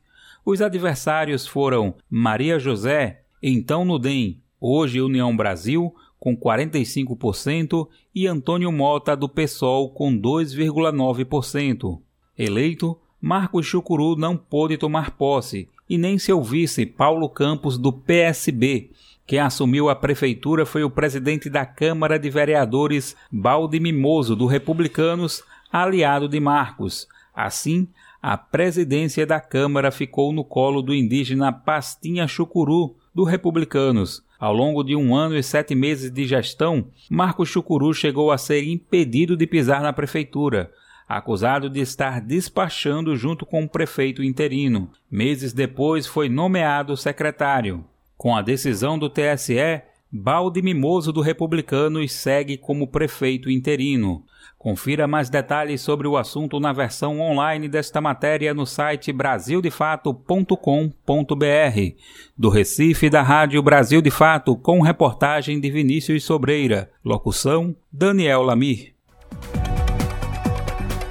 Os 0.50 0.62
adversários 0.62 1.46
foram 1.46 1.96
Maria 2.10 2.58
José, 2.58 3.20
então 3.44 3.84
no 3.84 4.00
DEM, 4.00 4.42
hoje 4.62 5.02
União 5.02 5.36
Brasil, 5.36 5.94
com 6.18 6.38
45%, 6.38 7.86
e 8.16 8.26
Antônio 8.28 8.72
Mota, 8.72 9.14
do 9.14 9.28
PSOL, 9.28 9.90
com 9.90 10.18
2,9%. 10.18 12.00
Eleito, 12.38 12.98
Marcos 13.20 13.66
Chucuru 13.66 14.16
não 14.16 14.38
pôde 14.38 14.78
tomar 14.78 15.12
posse, 15.12 15.68
e 15.90 15.98
nem 15.98 16.18
seu 16.18 16.42
vice, 16.42 16.86
Paulo 16.86 17.28
Campos, 17.28 17.78
do 17.78 17.92
PSB. 17.92 18.92
Quem 19.26 19.40
assumiu 19.40 19.90
a 19.90 19.96
prefeitura 19.98 20.66
foi 20.66 20.82
o 20.82 20.90
presidente 20.90 21.50
da 21.50 21.66
Câmara 21.66 22.18
de 22.18 22.30
Vereadores, 22.30 23.18
Balde 23.30 23.82
Mimoso, 23.82 24.34
do 24.34 24.46
Republicanos, 24.46 25.44
aliado 25.70 26.30
de 26.30 26.40
Marcos. 26.40 27.06
Assim, 27.36 27.90
a 28.30 28.36
presidência 28.36 29.26
da 29.26 29.40
Câmara 29.40 29.90
ficou 29.90 30.34
no 30.34 30.44
colo 30.44 30.82
do 30.82 30.94
indígena 30.94 31.50
Pastinha 31.50 32.28
Chucuru, 32.28 32.98
do 33.16 33.24
Republicanos. 33.24 34.22
Ao 34.38 34.54
longo 34.54 34.84
de 34.84 34.98
um 34.98 35.16
ano 35.16 35.38
e 35.38 35.42
sete 35.42 35.74
meses 35.74 36.12
de 36.12 36.28
gestão, 36.28 36.90
Marcos 37.10 37.48
Chucuru 37.48 37.94
chegou 37.94 38.30
a 38.30 38.38
ser 38.38 38.66
impedido 38.66 39.38
de 39.38 39.48
pisar 39.48 39.82
na 39.82 39.94
prefeitura, 39.94 40.70
acusado 41.08 41.70
de 41.70 41.80
estar 41.80 42.20
despachando 42.20 43.16
junto 43.16 43.46
com 43.46 43.64
o 43.64 43.70
prefeito 43.70 44.22
interino. 44.22 44.90
Meses 45.10 45.54
depois 45.54 46.06
foi 46.06 46.28
nomeado 46.28 46.98
secretário. 46.98 47.86
Com 48.18 48.36
a 48.36 48.42
decisão 48.42 49.00
do 49.00 49.10
TSE, 49.10 49.84
Balde 50.12 50.62
Mimoso 50.62 51.14
do 51.14 51.22
Republicanos 51.22 52.12
segue 52.12 52.58
como 52.58 52.88
prefeito 52.88 53.50
interino. 53.50 54.26
Confira 54.68 55.08
mais 55.08 55.30
detalhes 55.30 55.80
sobre 55.80 56.10
o 56.10 56.18
assunto 56.18 56.60
na 56.60 56.74
versão 56.74 57.22
online 57.22 57.70
desta 57.70 58.02
matéria 58.02 58.54
no 58.54 58.66
site 58.66 59.14
brasildefato.com.br. 59.14 61.96
Do 62.38 62.50
Recife 62.50 63.10
da 63.10 63.22
Rádio 63.22 63.64
Brasil 63.64 64.02
de 64.02 64.12
Fato, 64.12 64.58
com 64.58 64.82
reportagem 64.82 65.62
de 65.62 65.72
Vinícius 65.72 66.26
Sobreira. 66.26 66.92
Locução: 67.02 67.74
Daniel 67.90 68.42
Lamir. 68.42 68.94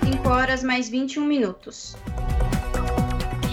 5 0.05 0.29
horas 0.29 0.63
mais 0.63 0.91
21 0.91 1.25
minutos. 1.25 1.97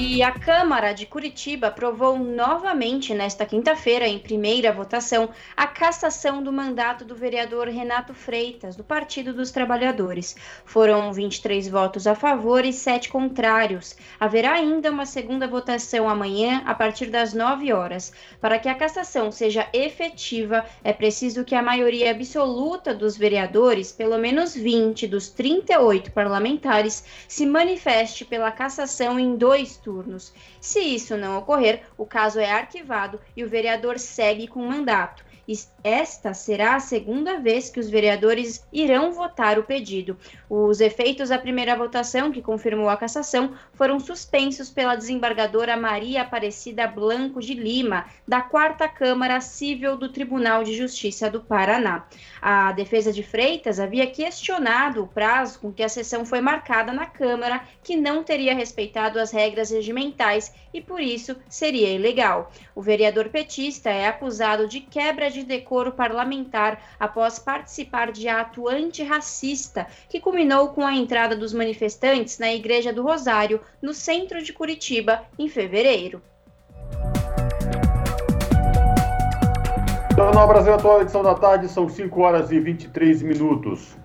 E 0.06 0.22
a 0.22 0.32
Câmara 0.34 0.92
de 0.92 1.06
Curitiba 1.06 1.68
aprovou 1.68 2.20
novamente 2.20 3.14
nesta 3.14 3.46
quinta-feira, 3.46 4.06
em 4.06 4.20
primeira 4.20 4.70
votação, 4.70 5.30
a 5.56 5.66
cassação 5.66 6.44
do 6.44 6.52
mandato 6.52 7.06
do 7.06 7.16
vereador 7.16 7.70
Renato 7.70 8.14
Freitas, 8.14 8.76
do 8.76 8.84
Partido 8.84 9.34
dos 9.34 9.50
Trabalhadores. 9.50 10.36
Foram 10.66 11.14
23 11.14 11.70
votos 11.70 12.06
a 12.06 12.14
favor 12.14 12.66
e 12.66 12.74
7 12.74 13.08
contrários. 13.08 13.96
Haverá 14.20 14.52
ainda 14.56 14.92
uma 14.92 15.06
segunda 15.06 15.48
votação 15.48 16.10
amanhã, 16.10 16.62
a 16.66 16.76
partir 16.76 17.06
das 17.06 17.34
9 17.34 17.72
horas. 17.72 18.12
Para 18.42 18.60
que 18.60 18.68
a 18.68 18.76
cassação 18.76 19.32
seja 19.32 19.70
efetiva, 19.72 20.66
é 20.84 20.92
preciso 20.92 21.46
que 21.46 21.56
a 21.56 21.64
maioria 21.64 22.12
absoluta 22.12 22.94
dos 22.94 23.16
vereadores, 23.16 23.94
pelo 23.94 24.18
menos 24.18 24.54
20 24.54 25.08
dos 25.08 25.30
38 25.30 26.12
parlamentares, 26.12 27.06
se 27.26 27.46
manifeste 27.46 28.26
pela 28.26 28.52
cassação 28.52 29.18
em 29.18 29.38
dois 29.38 29.78
turnos. 29.78 29.93
Se 30.60 30.80
isso 30.80 31.18
não 31.18 31.38
ocorrer, 31.38 31.84
o 31.98 32.06
caso 32.06 32.40
é 32.40 32.52
arquivado 32.52 33.20
e 33.36 33.44
o 33.44 33.50
vereador 33.50 34.00
segue 34.00 34.48
com 34.48 34.62
o 34.62 34.68
mandato. 34.68 35.24
Esta 35.84 36.34
será 36.34 36.76
a 36.76 36.80
segunda 36.80 37.42
vez 37.42 37.70
que 37.70 37.78
os 37.78 37.90
vereadores 37.90 38.66
irão 38.72 39.12
votar 39.12 39.60
o 39.60 39.64
pedido. 39.64 40.18
Os 40.50 40.80
efeitos 40.80 41.28
da 41.28 41.38
primeira 41.38 41.76
votação, 41.76 42.32
que 42.32 42.42
confirmou 42.42 42.88
a 42.88 42.96
cassação, 42.96 43.54
foram 43.74 44.00
suspensos 44.00 44.70
pela 44.70 44.96
desembargadora 44.96 45.76
Maria 45.76 46.22
Aparecida 46.22 46.88
Blanco 46.88 47.42
de 47.42 47.54
Lima, 47.54 48.06
da 48.26 48.42
Quarta 48.42 48.88
Câmara 48.88 49.42
Civil 49.42 49.98
do 49.98 50.08
Tribunal 50.08 50.64
de 50.64 50.74
Justiça 50.74 51.30
do 51.30 51.42
Paraná. 51.42 52.06
A 52.42 52.72
defesa 52.72 53.12
de 53.12 53.22
Freitas 53.22 53.78
havia 53.78 54.08
questionado 54.08 55.04
o 55.04 55.08
prazo 55.08 55.60
com 55.60 55.74
que 55.74 55.84
a 55.84 55.90
sessão 55.90 56.26
foi 56.26 56.40
marcada 56.40 56.94
na 56.94 57.08
Câmara, 57.08 57.62
que 57.84 57.98
não 57.98 58.24
teria 58.24 58.56
respeitado 58.56 59.20
as 59.20 59.32
regras 59.32 59.70
regimentais 59.70 60.54
e, 60.74 60.80
por 60.80 61.02
isso, 61.02 61.36
seria 61.50 61.90
ilegal. 61.90 62.50
O 62.74 62.82
vereador 62.82 63.28
petista 63.28 63.90
é 63.90 64.08
acusado 64.08 64.66
de 64.66 64.80
quebra 64.80 65.30
de 65.30 65.44
decoro 65.44 65.73
parlamentar 65.92 66.80
após 67.00 67.40
participar 67.40 68.12
de 68.12 68.28
ato 68.28 68.68
antirracista 68.68 69.88
que 70.08 70.20
culminou 70.20 70.70
com 70.70 70.86
a 70.86 70.94
entrada 70.94 71.36
dos 71.36 71.54
manifestantes 71.54 72.38
na 72.38 72.54
Igreja 72.54 72.94
do 72.94 73.04
Rosário, 73.04 73.60
no 73.82 73.94
centro 73.94 74.42
de 74.42 74.54
Curitiba, 74.54 75.24
em 75.38 75.50
fevereiro. 75.50 76.22
Jornal 80.16 80.48
Brasil 80.48 80.74
Atual, 80.76 81.02
edição 81.02 81.24
da 81.24 81.34
tarde, 81.34 81.68
são 81.68 81.90
5 81.90 82.22
horas 82.22 82.52
e 82.52 82.60
23 82.60 83.24
minutos. 83.24 83.98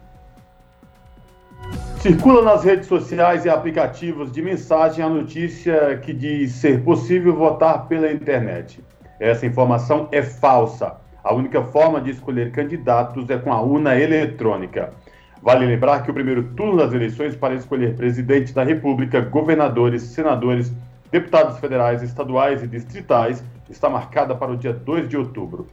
Circula 2.00 2.42
nas 2.42 2.64
redes 2.64 2.87
sociais 2.87 3.44
e 3.44 3.50
aplicativos 3.50 4.31
de 4.33 4.40
mensagem 4.40 5.04
a 5.04 5.09
notícia 5.09 5.98
que 5.98 6.12
diz 6.12 6.52
ser 6.52 6.83
possível 6.83 7.35
votar 7.35 7.88
pela 7.88 8.11
internet. 8.11 8.83
Essa 9.20 9.44
informação 9.46 10.09
é 10.12 10.22
falsa. 10.22 10.96
A 11.28 11.34
única 11.34 11.62
forma 11.62 12.00
de 12.00 12.10
escolher 12.10 12.50
candidatos 12.52 13.28
é 13.28 13.36
com 13.36 13.52
a 13.52 13.60
urna 13.60 13.94
eletrônica. 13.94 14.94
Vale 15.42 15.66
lembrar 15.66 16.02
que 16.02 16.10
o 16.10 16.14
primeiro 16.14 16.42
turno 16.54 16.78
das 16.78 16.94
eleições 16.94 17.36
para 17.36 17.52
escolher 17.52 17.94
presidente 17.94 18.54
da 18.54 18.64
República, 18.64 19.20
governadores, 19.20 20.00
senadores, 20.04 20.72
deputados 21.12 21.58
federais, 21.58 22.02
estaduais 22.02 22.62
e 22.62 22.66
distritais 22.66 23.44
está 23.68 23.90
marcada 23.90 24.34
para 24.34 24.52
o 24.52 24.56
dia 24.56 24.72
2 24.72 25.06
de 25.06 25.18
outubro. 25.18 25.66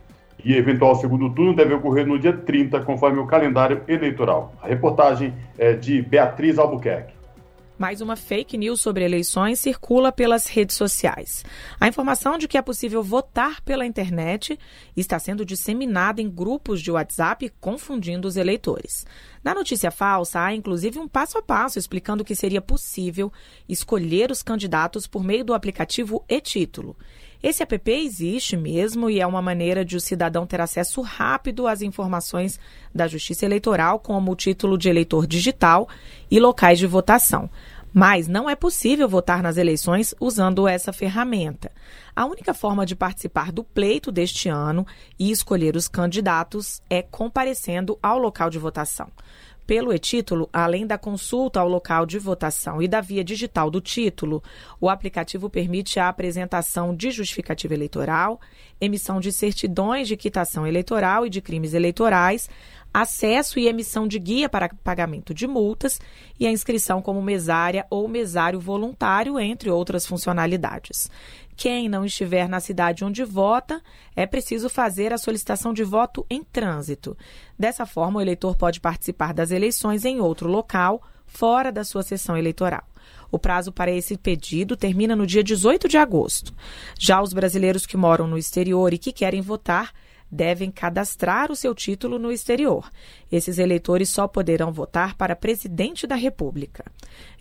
E 0.43 0.57
eventual 0.57 0.93
segundo 0.95 1.29
turno 1.29 1.55
deve 1.55 1.73
ocorrer 1.73 2.05
no 2.05 2.19
dia 2.19 2.33
30, 2.33 2.81
conforme 2.81 3.19
o 3.19 3.25
calendário 3.25 3.81
eleitoral. 3.87 4.53
A 4.61 4.67
reportagem 4.67 5.33
é 5.57 5.71
de 5.71 6.01
Beatriz 6.01 6.59
Albuquerque. 6.59 7.14
Mais 7.77 7.99
uma 7.99 8.15
fake 8.15 8.57
news 8.57 8.79
sobre 8.79 9.03
eleições 9.03 9.59
circula 9.59 10.09
pelas 10.09 10.47
redes 10.47 10.77
sociais. 10.77 11.43
A 11.77 11.89
informação 11.89 12.38
de 12.38 12.47
que 12.47 12.57
é 12.57 12.61
possível 12.61 13.03
votar 13.03 13.59
pela 13.61 13.85
internet 13.85 14.57
está 14.95 15.19
sendo 15.19 15.43
disseminada 15.43 16.21
em 16.21 16.29
grupos 16.29 16.81
de 16.81 16.89
WhatsApp, 16.89 17.51
confundindo 17.59 18.29
os 18.29 18.38
eleitores. 18.38 19.05
Na 19.43 19.53
notícia 19.53 19.91
falsa, 19.91 20.39
há 20.39 20.55
inclusive 20.55 20.99
um 20.99 21.07
passo 21.07 21.38
a 21.38 21.41
passo 21.41 21.77
explicando 21.77 22.23
que 22.23 22.33
seria 22.33 22.61
possível 22.61 23.29
escolher 23.67 24.31
os 24.31 24.41
candidatos 24.41 25.05
por 25.05 25.21
meio 25.21 25.43
do 25.43 25.53
aplicativo 25.53 26.23
e-título. 26.29 26.95
Esse 27.41 27.63
app 27.63 27.91
existe 27.91 28.58
mesmo 28.58 29.10
e 29.10 29.19
é 29.19 29.28
uma 29.28 29.41
maneira 29.41 29.86
de 29.86 29.95
o 29.95 30.02
cidadão 30.02 30.45
ter 30.48 30.62
acesso 30.62 31.02
rápido 31.02 31.67
às 31.67 31.82
informações 31.82 32.60
da 32.93 33.08
Justiça 33.08 33.45
Eleitoral, 33.45 34.00
como 34.00 34.32
o 34.32 34.36
título 34.36 34.78
de 34.78 34.89
eleitor 34.89 35.28
digital 35.28 35.88
e 36.30 36.39
locais 36.39 36.80
de 36.80 36.88
votação. 36.88 37.50
Mas 37.93 38.28
não 38.28 38.50
é 38.50 38.56
possível 38.56 39.08
votar 39.08 39.41
nas 39.41 39.56
eleições 39.56 40.13
usando 40.19 40.67
essa 40.67 40.91
ferramenta. 40.91 41.71
A 42.13 42.26
única 42.26 42.54
forma 42.54 42.86
de 42.86 42.93
participar 42.93 43.54
do 43.54 43.63
pleito 43.63 44.12
deste 44.12 44.50
ano 44.50 44.86
e 45.17 45.32
escolher 45.32 45.78
os 45.78 45.88
candidatos 45.88 46.82
é 46.89 47.02
comparecendo 47.02 47.98
ao 48.04 48.17
local 48.17 48.50
de 48.50 48.60
votação. 48.60 49.10
Pelo 49.65 49.91
e-título, 49.91 50.47
além 50.54 50.86
da 50.86 50.95
consulta 50.95 51.60
ao 51.60 51.67
local 51.67 52.06
de 52.06 52.19
votação 52.19 52.82
e 52.82 52.88
da 52.88 53.01
via 53.01 53.23
digital 53.23 53.71
do 53.71 53.82
título, 53.82 54.43
o 54.80 54.89
aplicativo 54.89 55.49
permite 55.49 55.99
a 55.99 56.08
apresentação 56.08 56.95
de 56.95 57.10
justificativa 57.10 57.73
eleitoral, 57.73 58.39
emissão 58.80 59.19
de 59.19 59.32
certidões 59.32 60.08
de 60.08 60.15
quitação 60.15 60.67
eleitoral 60.67 61.25
e 61.25 61.32
de 61.32 61.41
crimes 61.41 61.73
eleitorais, 61.73 62.47
acesso 62.93 63.60
e 63.60 63.67
emissão 63.67 64.08
de 64.08 64.19
guia 64.19 64.47
para 64.47 64.69
pagamento 64.69 65.34
de 65.34 65.47
multas 65.47 65.99
e 66.39 66.45
a 66.45 66.51
inscrição 66.51 67.01
como 67.01 67.21
mesária 67.21 67.86
ou 67.89 68.08
mesário 68.08 68.60
voluntário, 68.60 69.38
entre 69.39 69.69
outras 69.69 70.06
funcionalidades. 70.06 71.10
Quem 71.55 71.87
não 71.87 72.03
estiver 72.03 72.49
na 72.49 72.59
cidade 72.59 73.05
onde 73.05 73.23
vota, 73.23 73.81
é 74.15 74.25
preciso 74.25 74.69
fazer 74.69 75.13
a 75.13 75.17
solicitação 75.17 75.73
de 75.73 75.83
voto 75.83 76.25
em 76.29 76.43
trânsito. 76.43 77.17
Dessa 77.57 77.85
forma, 77.85 78.19
o 78.19 78.21
eleitor 78.21 78.55
pode 78.57 78.81
participar 78.81 79.33
das 79.33 79.51
eleições 79.51 80.03
em 80.03 80.19
outro 80.19 80.49
local, 80.49 81.01
fora 81.25 81.71
da 81.71 81.83
sua 81.83 82.03
sessão 82.03 82.37
eleitoral. 82.37 82.83
O 83.31 83.39
prazo 83.39 83.71
para 83.71 83.91
esse 83.91 84.17
pedido 84.17 84.75
termina 84.75 85.15
no 85.15 85.25
dia 85.25 85.43
18 85.43 85.87
de 85.87 85.97
agosto. 85.97 86.53
Já 86.99 87.21
os 87.21 87.33
brasileiros 87.33 87.85
que 87.85 87.97
moram 87.97 88.27
no 88.27 88.37
exterior 88.37 88.93
e 88.93 88.97
que 88.97 89.11
querem 89.11 89.41
votar 89.41 89.93
devem 90.36 90.69
cadastrar 90.69 91.52
o 91.52 91.56
seu 91.56 91.74
título 91.74 92.19
no 92.19 92.32
exterior. 92.32 92.89
Esses 93.32 93.58
eleitores 93.58 94.10
só 94.10 94.28
poderão 94.28 94.71
votar 94.71 95.15
para 95.15 95.36
presidente 95.36 96.06
da 96.06 96.15
República. 96.15 96.86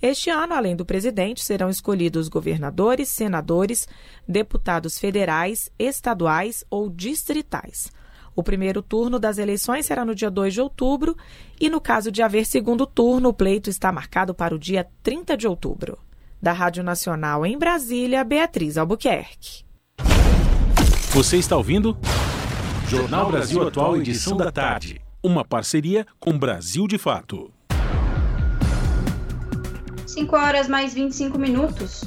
Este 0.01 0.31
ano, 0.31 0.55
além 0.55 0.77
do 0.77 0.87
presidente, 0.87 1.45
serão 1.45 1.69
escolhidos 1.69 2.29
governadores, 2.29 3.09
senadores, 3.09 3.87
deputados 4.27 4.99
federais, 4.99 5.71
estaduais 5.79 6.65
ou 6.71 6.89
distritais. 6.89 7.93
O 8.37 8.43
primeiro 8.43 8.83
turno 8.83 9.19
das 9.19 9.39
eleições 9.39 9.87
será 9.87 10.05
no 10.05 10.15
dia 10.15 10.31
2 10.31 10.55
de 10.55 10.61
outubro 10.61 11.17
e, 11.61 11.69
no 11.71 11.81
caso 11.81 12.11
de 12.11 12.23
haver 12.23 12.47
segundo 12.47 12.87
turno, 12.87 13.29
o 13.29 13.35
pleito 13.35 13.71
está 13.71 13.93
marcado 13.93 14.35
para 14.35 14.55
o 14.55 14.59
dia 14.59 14.87
30 15.03 15.37
de 15.37 15.47
outubro. 15.47 15.99
Da 16.43 16.53
Rádio 16.53 16.83
Nacional 16.83 17.47
em 17.47 17.57
Brasília, 17.57 18.25
Beatriz 18.25 18.77
Albuquerque. 18.77 19.65
Você 21.15 21.37
está 21.37 21.57
ouvindo? 21.57 21.97
Jornal 22.89 23.31
Brasil 23.31 23.67
Atual, 23.67 23.97
edição 23.97 24.37
da 24.37 24.53
tarde. 24.53 25.01
Uma 25.23 25.43
parceria 25.43 26.07
com 26.21 26.39
Brasil 26.39 26.87
de 26.87 26.99
Fato. 26.99 27.51
5 30.07 30.37
horas 30.37 30.69
mais 30.69 30.93
25 30.93 31.39
minutos. 31.39 32.05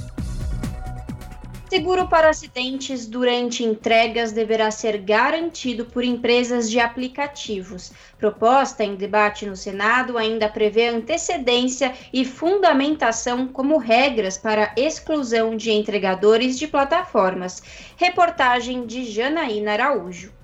Seguro 1.67 2.07
para 2.07 2.29
acidentes 2.29 3.07
durante 3.07 3.63
entregas 3.63 4.31
deverá 4.31 4.69
ser 4.69 4.99
garantido 4.99 5.83
por 5.83 6.03
empresas 6.03 6.69
de 6.69 6.79
aplicativos. 6.79 7.91
Proposta 8.17 8.83
em 8.83 8.95
debate 8.95 9.45
no 9.45 9.55
Senado 9.55 10.17
ainda 10.17 10.47
prevê 10.47 10.87
antecedência 10.87 11.93
e 12.13 12.23
fundamentação 12.23 13.47
como 13.47 13.77
regras 13.77 14.37
para 14.37 14.73
exclusão 14.77 15.57
de 15.57 15.71
entregadores 15.71 16.57
de 16.57 16.67
plataformas. 16.67 17.61
Reportagem 17.97 18.85
de 18.85 19.03
Janaína 19.03 19.73
Araújo. 19.73 20.37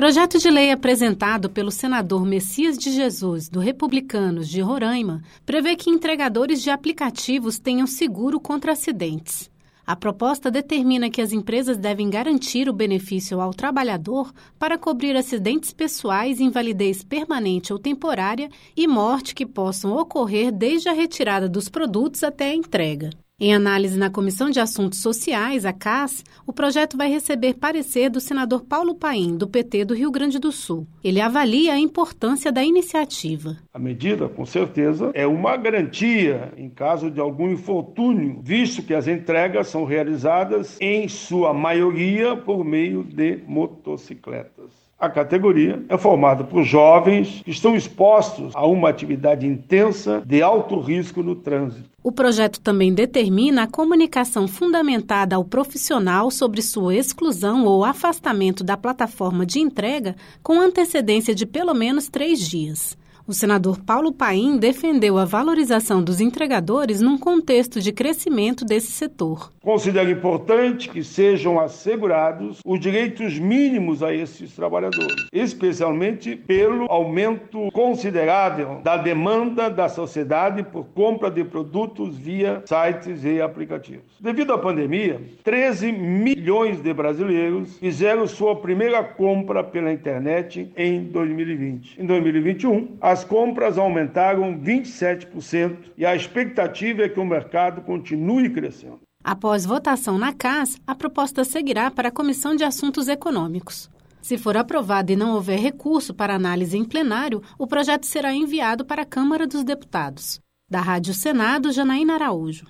Projeto 0.00 0.38
de 0.38 0.48
lei 0.48 0.70
apresentado 0.70 1.50
pelo 1.50 1.70
senador 1.70 2.24
Messias 2.24 2.78
de 2.78 2.90
Jesus, 2.90 3.50
do 3.50 3.60
Republicanos 3.60 4.48
de 4.48 4.62
Roraima, 4.62 5.20
prevê 5.44 5.76
que 5.76 5.90
entregadores 5.90 6.62
de 6.62 6.70
aplicativos 6.70 7.58
tenham 7.58 7.86
seguro 7.86 8.40
contra 8.40 8.72
acidentes. 8.72 9.50
A 9.86 9.94
proposta 9.94 10.50
determina 10.50 11.10
que 11.10 11.20
as 11.20 11.32
empresas 11.32 11.76
devem 11.76 12.08
garantir 12.08 12.66
o 12.66 12.72
benefício 12.72 13.42
ao 13.42 13.52
trabalhador 13.52 14.32
para 14.58 14.78
cobrir 14.78 15.14
acidentes 15.18 15.70
pessoais, 15.70 16.40
invalidez 16.40 17.04
permanente 17.04 17.70
ou 17.70 17.78
temporária 17.78 18.48
e 18.74 18.88
morte 18.88 19.34
que 19.34 19.44
possam 19.44 19.94
ocorrer 19.94 20.50
desde 20.50 20.88
a 20.88 20.94
retirada 20.94 21.46
dos 21.46 21.68
produtos 21.68 22.24
até 22.24 22.46
a 22.46 22.54
entrega. 22.54 23.10
Em 23.42 23.54
análise 23.54 23.98
na 23.98 24.10
Comissão 24.10 24.50
de 24.50 24.60
Assuntos 24.60 25.00
Sociais, 25.00 25.64
a 25.64 25.72
CAS, 25.72 26.22
o 26.46 26.52
projeto 26.52 26.94
vai 26.94 27.08
receber 27.08 27.54
parecer 27.54 28.10
do 28.10 28.20
senador 28.20 28.66
Paulo 28.66 28.94
Paim, 28.94 29.34
do 29.34 29.48
PT 29.48 29.86
do 29.86 29.94
Rio 29.94 30.10
Grande 30.10 30.38
do 30.38 30.52
Sul. 30.52 30.86
Ele 31.02 31.22
avalia 31.22 31.72
a 31.72 31.78
importância 31.78 32.52
da 32.52 32.62
iniciativa. 32.62 33.56
A 33.72 33.78
medida, 33.78 34.28
com 34.28 34.44
certeza, 34.44 35.10
é 35.14 35.26
uma 35.26 35.56
garantia 35.56 36.52
em 36.54 36.68
caso 36.68 37.10
de 37.10 37.18
algum 37.18 37.50
infortúnio, 37.50 38.40
visto 38.42 38.82
que 38.82 38.92
as 38.92 39.08
entregas 39.08 39.68
são 39.68 39.86
realizadas, 39.86 40.76
em 40.78 41.08
sua 41.08 41.54
maioria, 41.54 42.36
por 42.36 42.62
meio 42.62 43.02
de 43.02 43.42
motocicletas. 43.46 44.79
A 45.00 45.08
categoria 45.08 45.82
é 45.88 45.96
formada 45.96 46.44
por 46.44 46.62
jovens 46.62 47.40
que 47.42 47.50
estão 47.50 47.74
expostos 47.74 48.54
a 48.54 48.66
uma 48.66 48.90
atividade 48.90 49.46
intensa 49.46 50.22
de 50.26 50.42
alto 50.42 50.78
risco 50.78 51.22
no 51.22 51.34
trânsito. 51.34 51.88
O 52.02 52.12
projeto 52.12 52.60
também 52.60 52.92
determina 52.92 53.62
a 53.62 53.66
comunicação 53.66 54.46
fundamentada 54.46 55.36
ao 55.36 55.44
profissional 55.44 56.30
sobre 56.30 56.60
sua 56.60 56.94
exclusão 56.94 57.64
ou 57.64 57.82
afastamento 57.82 58.62
da 58.62 58.76
plataforma 58.76 59.46
de 59.46 59.58
entrega 59.58 60.16
com 60.42 60.60
antecedência 60.60 61.34
de 61.34 61.46
pelo 61.46 61.72
menos 61.72 62.10
três 62.10 62.46
dias. 62.46 62.94
O 63.30 63.32
senador 63.32 63.78
Paulo 63.78 64.12
Paim 64.12 64.56
defendeu 64.56 65.16
a 65.16 65.24
valorização 65.24 66.02
dos 66.02 66.20
entregadores 66.20 67.00
num 67.00 67.16
contexto 67.16 67.80
de 67.80 67.92
crescimento 67.92 68.64
desse 68.64 68.90
setor. 68.90 69.52
Considero 69.62 70.10
importante 70.10 70.88
que 70.88 71.04
sejam 71.04 71.60
assegurados 71.60 72.58
os 72.66 72.80
direitos 72.80 73.38
mínimos 73.38 74.02
a 74.02 74.12
esses 74.12 74.52
trabalhadores, 74.56 75.28
especialmente 75.32 76.34
pelo 76.34 76.90
aumento 76.90 77.70
considerável 77.70 78.80
da 78.82 78.96
demanda 78.96 79.70
da 79.70 79.88
sociedade 79.88 80.64
por 80.64 80.86
compra 80.86 81.30
de 81.30 81.44
produtos 81.44 82.18
via 82.18 82.64
sites 82.66 83.22
e 83.22 83.40
aplicativos. 83.40 84.10
Devido 84.18 84.52
à 84.52 84.58
pandemia, 84.58 85.20
13 85.44 85.92
milhões 85.92 86.82
de 86.82 86.92
brasileiros 86.92 87.78
fizeram 87.78 88.26
sua 88.26 88.56
primeira 88.56 89.04
compra 89.04 89.62
pela 89.62 89.92
internet 89.92 90.72
em 90.76 91.04
2020. 91.04 92.02
Em 92.02 92.06
2021, 92.06 92.96
as 93.00 93.19
as 93.20 93.24
compras 93.24 93.76
aumentaram 93.76 94.58
27% 94.58 95.92
e 95.96 96.06
a 96.06 96.16
expectativa 96.16 97.02
é 97.02 97.08
que 97.08 97.20
o 97.20 97.24
mercado 97.24 97.82
continue 97.82 98.48
crescendo. 98.48 99.00
Após 99.22 99.66
votação 99.66 100.18
na 100.18 100.32
CAS, 100.32 100.78
a 100.86 100.94
proposta 100.94 101.44
seguirá 101.44 101.90
para 101.90 102.08
a 102.08 102.12
Comissão 102.12 102.56
de 102.56 102.64
Assuntos 102.64 103.08
Econômicos. 103.08 103.90
Se 104.22 104.38
for 104.38 104.56
aprovada 104.56 105.12
e 105.12 105.16
não 105.16 105.34
houver 105.34 105.58
recurso 105.58 106.14
para 106.14 106.34
análise 106.34 106.78
em 106.78 106.84
plenário, 106.84 107.42
o 107.58 107.66
projeto 107.66 108.06
será 108.06 108.32
enviado 108.32 108.86
para 108.86 109.02
a 109.02 109.06
Câmara 109.06 109.46
dos 109.46 109.64
Deputados. 109.64 110.40
Da 110.70 110.80
Rádio 110.80 111.12
Senado, 111.12 111.70
Janaína 111.72 112.14
Araújo. 112.14 112.64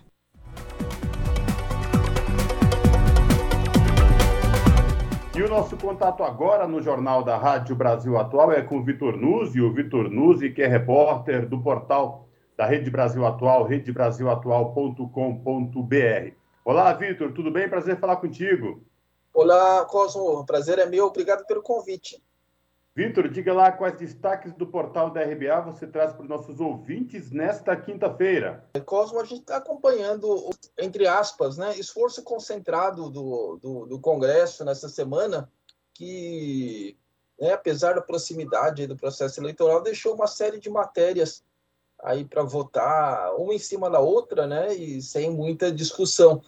E 5.41 5.43
o 5.43 5.49
nosso 5.49 5.75
contato 5.75 6.23
agora 6.23 6.69
no 6.69 6.83
Jornal 6.83 7.25
da 7.25 7.39
Rádio 7.39 7.75
Brasil 7.75 8.19
Atual 8.19 8.53
é 8.53 8.61
com 8.61 8.77
o 8.77 8.85
Vitor 8.85 9.17
Nuzzi, 9.17 9.59
o 9.59 9.73
Vitor 9.73 10.11
Nuzzi, 10.11 10.51
que 10.51 10.61
é 10.61 10.67
repórter 10.67 11.49
do 11.49 11.63
portal 11.63 12.29
da 12.59 12.67
Rede 12.67 12.91
Brasil 12.91 13.25
Atual, 13.25 13.65
redebrasilatual.com.br. 13.65 16.35
Olá, 16.63 16.93
Vitor, 16.93 17.33
tudo 17.33 17.51
bem? 17.51 17.71
Prazer 17.71 17.99
falar 17.99 18.17
contigo. 18.17 18.83
Olá, 19.33 19.87
Cosmo, 19.87 20.45
prazer 20.45 20.79
é 20.79 20.85
meu, 20.85 21.07
obrigado 21.07 21.47
pelo 21.47 21.63
convite. 21.63 22.23
Vitor, 22.95 23.29
diga 23.29 23.55
lá 23.55 23.71
quais 23.71 23.97
destaques 23.97 24.53
do 24.55 24.67
portal 24.67 25.11
da 25.11 25.23
RBA 25.23 25.61
você 25.61 25.87
traz 25.87 26.13
para 26.13 26.23
os 26.23 26.29
nossos 26.29 26.59
ouvintes 26.59 27.31
nesta 27.31 27.77
quinta-feira. 27.77 28.65
Cosmo, 28.85 29.21
a 29.21 29.25
gente 29.25 29.43
está 29.43 29.59
acompanhando, 29.59 30.51
entre 30.77 31.07
aspas, 31.07 31.57
né, 31.57 31.79
esforço 31.79 32.23
concentrado 32.25 33.09
do, 33.09 33.59
do, 33.63 33.87
do 33.87 34.01
Congresso 34.01 34.65
nessa 34.65 34.89
semana, 34.89 35.49
que, 35.95 36.97
né, 37.39 37.53
apesar 37.53 37.95
da 37.95 38.03
proximidade 38.03 38.89
do 38.89 38.97
processo 38.97 39.41
eleitoral, 39.41 39.83
deixou 39.83 40.15
uma 40.15 40.27
série 40.27 40.59
de 40.59 40.69
matérias 40.69 41.45
aí 42.03 42.25
para 42.25 42.43
votar, 42.43 43.35
uma 43.37 43.55
em 43.55 43.59
cima 43.59 43.89
da 43.89 44.01
outra, 44.01 44.49
né, 44.49 44.75
e 44.75 45.01
sem 45.01 45.31
muita 45.31 45.71
discussão. 45.71 46.43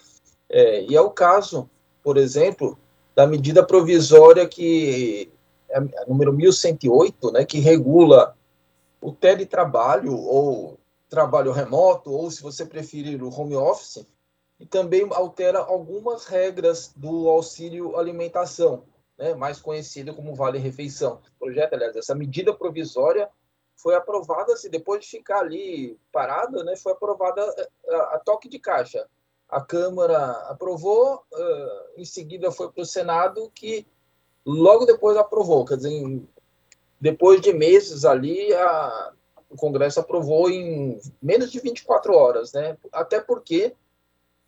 É, 0.48 0.83
e 0.83 0.96
é 0.96 1.00
o 1.00 1.11
caso, 1.11 1.70
por 2.02 2.16
exemplo, 2.16 2.76
da 3.14 3.28
medida 3.28 3.64
provisória 3.64 4.48
que 4.48 5.31
é 5.73 5.79
a 5.79 6.07
número 6.07 6.33
1108, 6.33 7.33
né, 7.33 7.45
que 7.45 7.59
regula 7.59 8.37
o 9.01 9.13
teletrabalho 9.13 10.17
ou 10.17 10.79
trabalho 11.09 11.53
remoto, 11.53 12.11
ou 12.11 12.31
se 12.31 12.43
você 12.43 12.65
preferir 12.65 13.23
o 13.23 13.29
home 13.29 13.57
office, 13.57 14.07
e 14.59 14.65
também 14.65 15.07
altera 15.11 15.59
algumas 15.59 16.25
regras 16.25 16.93
do 16.95 17.29
auxílio 17.29 17.97
alimentação, 17.97 18.85
né, 19.19 19.35
mais 19.35 19.61
conhecido 19.61 20.15
como 20.15 20.35
Vale 20.35 20.59
Refeição. 20.59 21.21
O 21.37 21.47
projeto, 21.47 21.75
aliás, 21.75 21.97
essa 21.97 22.15
medida 22.15 22.55
provisória 22.55 23.29
foi 23.77 23.95
aprovada, 23.95 24.53
assim, 24.53 24.71
depois 24.71 25.05
de 25.05 25.11
ficar 25.11 25.41
ali 25.41 25.99
parada, 26.13 26.63
né, 26.63 26.77
foi 26.77 26.93
aprovada 26.93 27.43
a, 27.43 27.61
eh, 27.61 27.97
a 28.13 28.21
toque 28.25 28.49
de 28.49 28.59
caixa. 28.59 29.07
A 29.49 29.61
Câmara 29.61 30.31
aprovou, 30.49 31.25
uh, 31.31 32.01
em 32.01 32.05
seguida 32.05 32.51
foi 32.51 32.71
para 32.71 32.83
o 32.83 32.87
Senado, 32.87 33.51
que 33.55 33.87
logo 34.44 34.85
depois 34.87 35.16
aprovou, 35.16 35.64
quer 35.64 35.76
dizer, 35.76 36.22
depois 37.00 37.40
de 37.40 37.52
meses 37.52 38.05
ali, 38.05 38.52
a, 38.55 39.12
o 39.50 39.57
Congresso 39.57 40.00
aprovou 40.00 40.50
em 40.50 41.00
menos 41.20 41.50
de 41.50 41.61
24 41.61 42.14
horas, 42.14 42.52
né? 42.52 42.76
Até 42.92 43.20
porque 43.20 43.74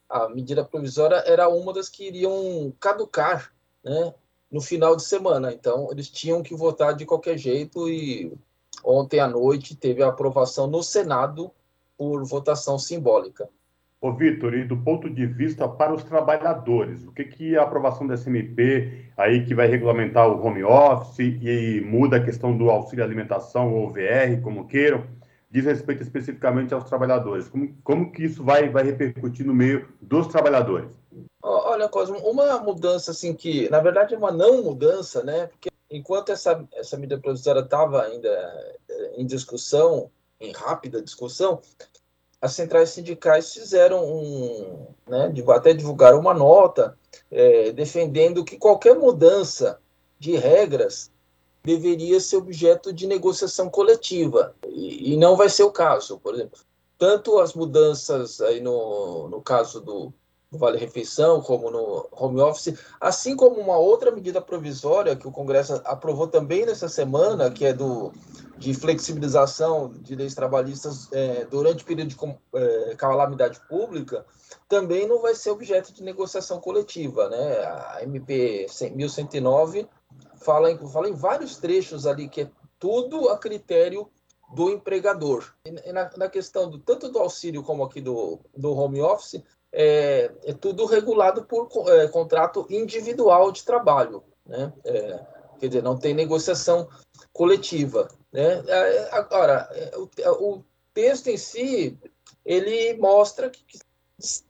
a 0.08 0.28
medida 0.28 0.64
provisória 0.64 1.16
era 1.26 1.48
uma 1.48 1.72
das 1.72 1.88
que 1.88 2.06
iriam 2.06 2.72
caducar, 2.78 3.52
né? 3.82 4.14
No 4.50 4.60
final 4.60 4.94
de 4.94 5.02
semana, 5.02 5.52
então 5.52 5.88
eles 5.90 6.08
tinham 6.08 6.42
que 6.42 6.54
votar 6.54 6.94
de 6.94 7.04
qualquer 7.04 7.36
jeito 7.36 7.88
e 7.88 8.32
ontem 8.84 9.18
à 9.18 9.26
noite 9.26 9.74
teve 9.74 10.00
a 10.00 10.08
aprovação 10.08 10.68
no 10.68 10.80
Senado 10.80 11.50
por 11.98 12.24
votação 12.24 12.78
simbólica. 12.78 13.48
Ô, 14.04 14.12
Vitor, 14.12 14.52
e 14.52 14.64
do 14.64 14.76
ponto 14.76 15.08
de 15.08 15.24
vista 15.24 15.66
para 15.66 15.94
os 15.94 16.04
trabalhadores, 16.04 17.06
o 17.06 17.10
que, 17.10 17.24
que 17.24 17.56
a 17.56 17.62
aprovação 17.62 18.06
da 18.06 18.18
SMP 18.18 19.06
aí 19.16 19.46
que 19.46 19.54
vai 19.54 19.66
regulamentar 19.66 20.28
o 20.28 20.44
home 20.44 20.62
office 20.62 21.20
e 21.40 21.80
muda 21.80 22.18
a 22.18 22.22
questão 22.22 22.54
do 22.54 22.68
auxílio 22.68 23.02
alimentação 23.02 23.72
ou 23.72 23.90
VR, 23.90 24.42
como 24.42 24.68
queiram, 24.68 25.06
diz 25.50 25.64
respeito 25.64 26.02
especificamente 26.02 26.74
aos 26.74 26.84
trabalhadores? 26.84 27.48
Como, 27.48 27.74
como 27.82 28.12
que 28.12 28.24
isso 28.24 28.44
vai, 28.44 28.68
vai 28.68 28.84
repercutir 28.84 29.46
no 29.46 29.54
meio 29.54 29.88
dos 30.02 30.26
trabalhadores? 30.26 30.90
Olha, 31.42 31.88
Cosmo, 31.88 32.18
uma 32.18 32.58
mudança 32.58 33.10
assim 33.10 33.32
que, 33.32 33.70
na 33.70 33.80
verdade, 33.80 34.14
é 34.14 34.18
uma 34.18 34.30
não 34.30 34.64
mudança, 34.64 35.24
né? 35.24 35.46
Porque 35.46 35.70
enquanto 35.90 36.30
essa, 36.30 36.62
essa 36.74 36.98
medida 36.98 37.18
provisória 37.18 37.60
estava 37.60 38.02
ainda 38.02 38.28
eh, 38.86 39.14
em 39.16 39.24
discussão, 39.24 40.10
em 40.38 40.52
rápida 40.52 41.00
discussão, 41.00 41.62
as 42.44 42.52
centrais 42.52 42.90
sindicais 42.90 43.54
fizeram 43.54 44.04
um, 44.04 44.86
né, 45.08 45.32
até 45.48 45.72
divulgaram 45.72 46.20
uma 46.20 46.34
nota 46.34 46.94
é, 47.30 47.72
defendendo 47.72 48.44
que 48.44 48.58
qualquer 48.58 48.94
mudança 48.94 49.80
de 50.18 50.36
regras 50.36 51.10
deveria 51.62 52.20
ser 52.20 52.36
objeto 52.36 52.92
de 52.92 53.06
negociação 53.06 53.70
coletiva. 53.70 54.54
E, 54.68 55.14
e 55.14 55.16
não 55.16 55.38
vai 55.38 55.48
ser 55.48 55.62
o 55.62 55.72
caso, 55.72 56.18
por 56.18 56.34
exemplo, 56.34 56.60
tanto 56.98 57.38
as 57.38 57.54
mudanças 57.54 58.42
aí 58.42 58.60
no, 58.60 59.26
no 59.30 59.40
caso 59.40 59.80
do, 59.80 60.12
do 60.52 60.58
Vale 60.58 60.76
Refeição 60.76 61.40
como 61.40 61.70
no 61.70 62.06
home 62.12 62.42
office, 62.42 62.78
assim 63.00 63.34
como 63.34 63.58
uma 63.58 63.78
outra 63.78 64.10
medida 64.10 64.42
provisória 64.42 65.16
que 65.16 65.26
o 65.26 65.32
Congresso 65.32 65.80
aprovou 65.82 66.26
também 66.26 66.66
nessa 66.66 66.90
semana, 66.90 67.50
que 67.50 67.64
é 67.64 67.72
do 67.72 68.12
de 68.56 68.72
flexibilização 68.74 69.92
de 69.92 70.14
leis 70.14 70.34
trabalhistas 70.34 71.08
é, 71.12 71.44
durante 71.46 71.82
o 71.82 71.86
período 71.86 72.08
de 72.08 72.16
é, 72.54 72.94
calamidade 72.96 73.60
pública, 73.68 74.24
também 74.68 75.06
não 75.06 75.20
vai 75.20 75.34
ser 75.34 75.50
objeto 75.50 75.92
de 75.92 76.02
negociação 76.02 76.60
coletiva. 76.60 77.28
Né? 77.28 77.58
A 77.64 77.98
MP 78.02 78.66
1109 78.94 79.88
fala 80.36 80.70
em, 80.70 80.78
fala 80.88 81.08
em 81.08 81.14
vários 81.14 81.56
trechos 81.56 82.06
ali 82.06 82.28
que 82.28 82.42
é 82.42 82.50
tudo 82.78 83.28
a 83.28 83.38
critério 83.38 84.08
do 84.54 84.70
empregador. 84.70 85.52
E 85.64 85.92
na, 85.92 86.10
na 86.16 86.28
questão 86.28 86.70
do, 86.70 86.78
tanto 86.78 87.10
do 87.10 87.18
auxílio 87.18 87.62
como 87.62 87.82
aqui 87.82 88.00
do, 88.00 88.38
do 88.56 88.72
home 88.72 89.00
office, 89.00 89.42
é, 89.72 90.30
é 90.44 90.52
tudo 90.52 90.86
regulado 90.86 91.44
por 91.44 91.68
é, 91.88 92.06
contrato 92.08 92.66
individual 92.70 93.50
de 93.50 93.64
trabalho. 93.64 94.22
Né? 94.46 94.72
É, 94.84 95.20
quer 95.58 95.68
dizer, 95.68 95.82
não 95.82 95.96
tem 95.96 96.14
negociação 96.14 96.88
coletiva. 97.32 98.08
Né? 98.34 98.64
É, 98.66 99.14
agora, 99.14 99.68
é, 99.70 99.96
o, 99.96 100.10
é, 100.18 100.30
o 100.30 100.64
texto 100.92 101.28
em 101.28 101.36
si, 101.36 101.96
ele 102.44 102.94
mostra 102.94 103.48
que, 103.48 103.64
que 103.64 103.78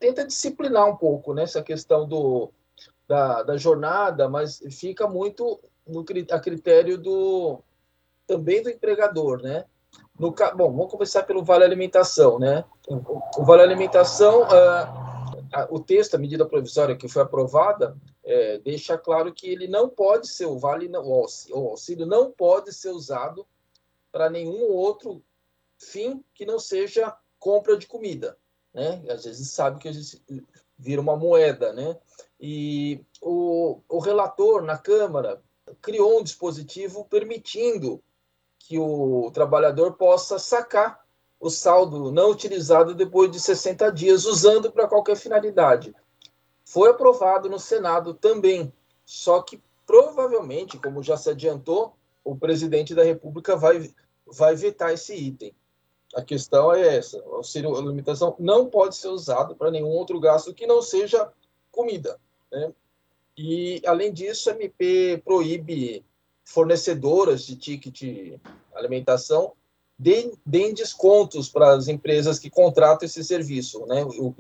tenta 0.01 0.27
disciplinar 0.27 0.88
um 0.88 0.97
pouco 0.97 1.35
né, 1.35 1.42
essa 1.42 1.62
questão 1.62 2.09
do, 2.09 2.51
da, 3.07 3.42
da 3.42 3.59
jornada, 3.59 4.27
mas 4.27 4.62
fica 4.70 5.07
muito 5.07 5.61
no, 5.87 6.03
a 6.31 6.40
critério 6.40 6.97
do 6.97 7.61
também 8.27 8.62
do 8.62 8.70
empregador, 8.70 9.42
né? 9.42 9.66
No, 10.18 10.31
bom, 10.31 10.73
vamos 10.73 10.90
começar 10.90 11.25
pelo 11.25 11.44
vale 11.44 11.62
alimentação, 11.62 12.38
né? 12.38 12.64
O 13.37 13.44
vale 13.44 13.61
alimentação, 13.61 14.44
uh, 14.44 15.66
o 15.68 15.79
texto, 15.79 16.14
a 16.14 16.18
medida 16.18 16.47
provisória 16.47 16.97
que 16.97 17.07
foi 17.07 17.20
aprovada, 17.20 17.94
é, 18.25 18.59
deixa 18.61 18.97
claro 18.97 19.31
que 19.35 19.47
ele 19.47 19.68
não 19.68 19.90
pode 19.90 20.27
ser 20.27 20.47
o 20.47 20.59
vale, 20.59 20.90
o 20.97 21.68
auxílio 21.68 22.07
não 22.07 22.31
pode 22.31 22.73
ser 22.73 22.88
usado 22.88 23.47
para 24.14 24.31
nenhum 24.31 24.70
outro 24.70 25.20
fim 25.77 26.24
que 26.33 26.46
não 26.46 26.61
seja 26.61 27.16
compra 27.37 27.77
de 27.77 27.88
comida, 27.88 28.38
né? 28.72 29.03
Às 29.09 29.24
vezes 29.24 29.50
sabe 29.50 29.81
que 29.81 29.88
a 29.88 29.92
gente 29.92 30.22
vira 30.79 31.00
uma 31.00 31.16
moeda, 31.16 31.72
né? 31.72 31.98
E 32.40 33.05
o, 33.20 33.81
o 33.88 33.98
relator 33.98 34.62
na 34.62 34.79
Câmara 34.79 35.42
criou 35.83 36.20
um 36.20 36.22
dispositivo 36.22 37.05
permitindo 37.07 38.00
que 38.57 38.79
o 38.79 39.33
trabalhador 39.35 39.94
possa 39.94 40.38
sacar 40.38 41.05
o 41.40 41.50
saldo 41.50 42.12
não 42.12 42.31
utilizado 42.31 42.94
depois 42.94 43.33
de 43.33 43.40
60 43.40 43.90
dias, 43.90 44.27
usando 44.27 44.70
para 44.70 44.87
qualquer 44.87 45.16
finalidade. 45.16 45.92
Foi 46.64 46.88
aprovado 46.88 47.50
no 47.50 47.59
Senado 47.59 48.14
também, 48.14 48.72
só 49.05 49.42
que 49.42 49.61
provavelmente, 49.85 50.79
como 50.79 51.03
já 51.03 51.16
se 51.16 51.31
adiantou, 51.31 51.96
o 52.22 52.37
presidente 52.37 52.94
da 52.94 53.03
República 53.03 53.57
vai 53.57 53.92
vai 54.27 54.55
vetar 54.55 54.93
esse 54.93 55.15
item. 55.15 55.55
A 56.15 56.23
questão 56.23 56.73
é 56.73 56.97
essa: 56.97 57.23
o 57.25 57.37
auxílio 57.37 57.75
alimentação 57.77 58.35
não 58.39 58.67
pode 58.67 58.97
ser 58.97 59.09
usado 59.09 59.57
para 59.57 59.71
nenhum 59.71 59.89
outro 59.89 60.21
gasto 60.21 60.55
que 60.55 60.67
não 60.67 60.81
seja 60.81 61.31
comida. 61.71 62.19
Né? 62.51 62.73
E, 63.37 63.83
além 63.85 64.13
disso, 64.13 64.49
a 64.49 64.53
MP 64.53 65.21
proíbe 65.25 66.05
fornecedoras 66.45 67.45
de 67.45 67.57
ticket 67.57 68.39
alimentação 68.75 69.53
deem, 69.99 70.33
deem 70.45 70.75
descontos 70.75 71.49
para 71.49 71.73
as 71.73 71.89
empresas 71.89 72.39
que 72.39 72.51
contratam 72.51 73.07
esse 73.07 73.25
serviço, 73.25 73.87
né? 73.87 74.05
o, 74.05 74.35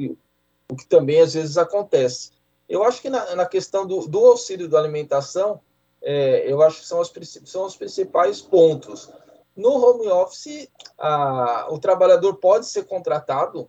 o 0.68 0.76
que 0.76 0.86
também 0.86 1.20
às 1.20 1.34
vezes 1.34 1.56
acontece. 1.56 2.32
Eu 2.68 2.82
acho 2.82 3.00
que 3.00 3.10
na, 3.10 3.34
na 3.36 3.46
questão 3.46 3.86
do, 3.86 4.06
do 4.06 4.24
auxílio 4.24 4.68
da 4.68 4.78
alimentação, 4.78 5.60
é, 6.02 6.50
eu 6.50 6.62
acho 6.62 6.80
que 6.80 6.86
são 6.86 7.02
são 7.44 7.66
os 7.66 7.76
principais 7.76 8.40
pontos. 8.40 9.10
No 9.56 9.70
home 9.70 10.08
office, 10.08 10.68
a, 10.98 11.68
o 11.70 11.78
trabalhador 11.78 12.34
pode 12.36 12.66
ser 12.66 12.84
contratado 12.84 13.68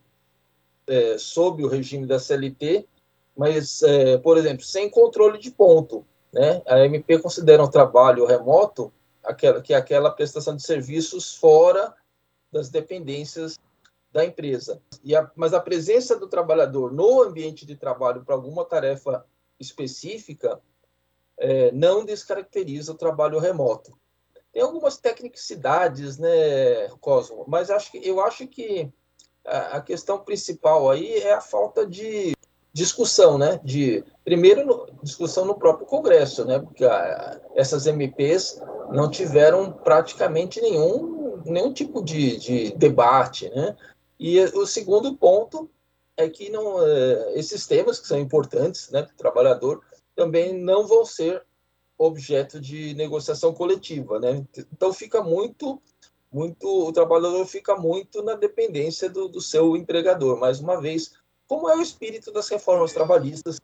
é, 0.87 1.17
sob 1.17 1.63
o 1.63 1.67
regime 1.67 2.05
da 2.05 2.19
CLT, 2.19 2.87
mas, 3.35 3.81
é, 3.83 4.17
por 4.17 4.37
exemplo, 4.37 4.63
sem 4.63 4.89
controle 4.89 5.37
de 5.37 5.51
ponto. 5.51 6.05
Né? 6.33 6.61
A 6.65 6.79
MP 6.85 7.19
considera 7.19 7.63
um 7.63 7.69
trabalho 7.69 8.25
remoto 8.25 8.91
aquela, 9.23 9.61
que 9.61 9.73
é 9.73 9.77
aquela 9.77 10.11
prestação 10.11 10.55
de 10.55 10.63
serviços 10.63 11.35
fora 11.35 11.93
das 12.51 12.69
dependências 12.69 13.59
da 14.11 14.25
empresa. 14.25 14.81
A, 15.13 15.31
mas 15.35 15.53
a 15.53 15.59
presença 15.59 16.17
do 16.17 16.27
trabalhador 16.27 16.91
no 16.91 17.21
ambiente 17.21 17.65
de 17.65 17.75
trabalho 17.75 18.23
para 18.23 18.35
alguma 18.35 18.63
tarefa 18.63 19.25
específica 19.59 20.59
é, 21.37 21.71
não 21.71 22.05
descaracteriza 22.05 22.93
o 22.93 22.97
trabalho 22.97 23.39
remoto. 23.39 23.97
Tem 24.55 24.63
algumas 24.63 24.97
tecnicidades, 24.97 26.17
né, 26.17 26.87
Cosmo? 27.01 27.43
Mas 27.45 27.69
acho 27.69 27.91
que, 27.91 27.97
eu 28.07 28.21
acho 28.21 28.47
que 28.47 28.89
a, 29.43 29.81
questão 29.81 30.17
principal 30.19 30.89
aí 30.89 31.13
é 31.15 31.33
a 31.33 31.41
falta 31.41 31.85
de 31.85 32.31
discussão, 32.71 33.37
né? 33.37 33.59
De 33.65 34.01
primeiro 34.23 34.65
no, 34.65 34.87
discussão 35.03 35.43
no 35.43 35.55
próprio 35.55 35.85
Congresso, 35.85 36.45
né? 36.45 36.57
Porque 36.57 36.85
a, 36.85 37.37
essas 37.53 37.85
MPs 37.85 38.61
não 38.93 39.11
tiveram 39.11 39.73
praticamente 39.73 40.61
nenhum 40.61 41.41
nenhum 41.43 41.73
tipo 41.73 42.01
de, 42.01 42.37
de 42.37 42.71
debate, 42.77 43.49
né? 43.49 43.75
E 44.17 44.39
o 44.39 44.65
segundo 44.65 45.17
ponto 45.17 45.69
é 46.15 46.29
que 46.29 46.49
não, 46.49 46.81
é, 46.81 47.33
esses 47.37 47.67
temas 47.67 47.99
que 47.99 48.07
são 48.07 48.17
importantes, 48.17 48.89
né, 48.89 49.01
para 49.01 49.13
o 49.13 49.17
trabalhador, 49.17 49.81
também 50.15 50.57
não 50.57 50.87
vão 50.87 51.03
ser 51.03 51.43
objeto 51.97 52.59
de 52.59 52.93
negociação 52.93 53.53
coletiva, 53.53 54.19
né? 54.19 54.45
Então 54.73 54.93
fica 54.93 55.23
muito, 55.23 55.81
muito, 56.31 56.67
o 56.67 56.91
trabalhador 56.91 57.45
fica 57.45 57.75
muito 57.75 58.21
na 58.21 58.35
dependência 58.35 59.09
do, 59.09 59.27
do 59.27 59.41
seu 59.41 59.75
empregador. 59.75 60.39
Mais 60.39 60.59
uma 60.59 60.79
vez, 60.79 61.13
como 61.47 61.69
é 61.69 61.75
o 61.75 61.81
espírito 61.81 62.31
das 62.31 62.49
reformas 62.49 62.93
trabalhistas 62.93 63.59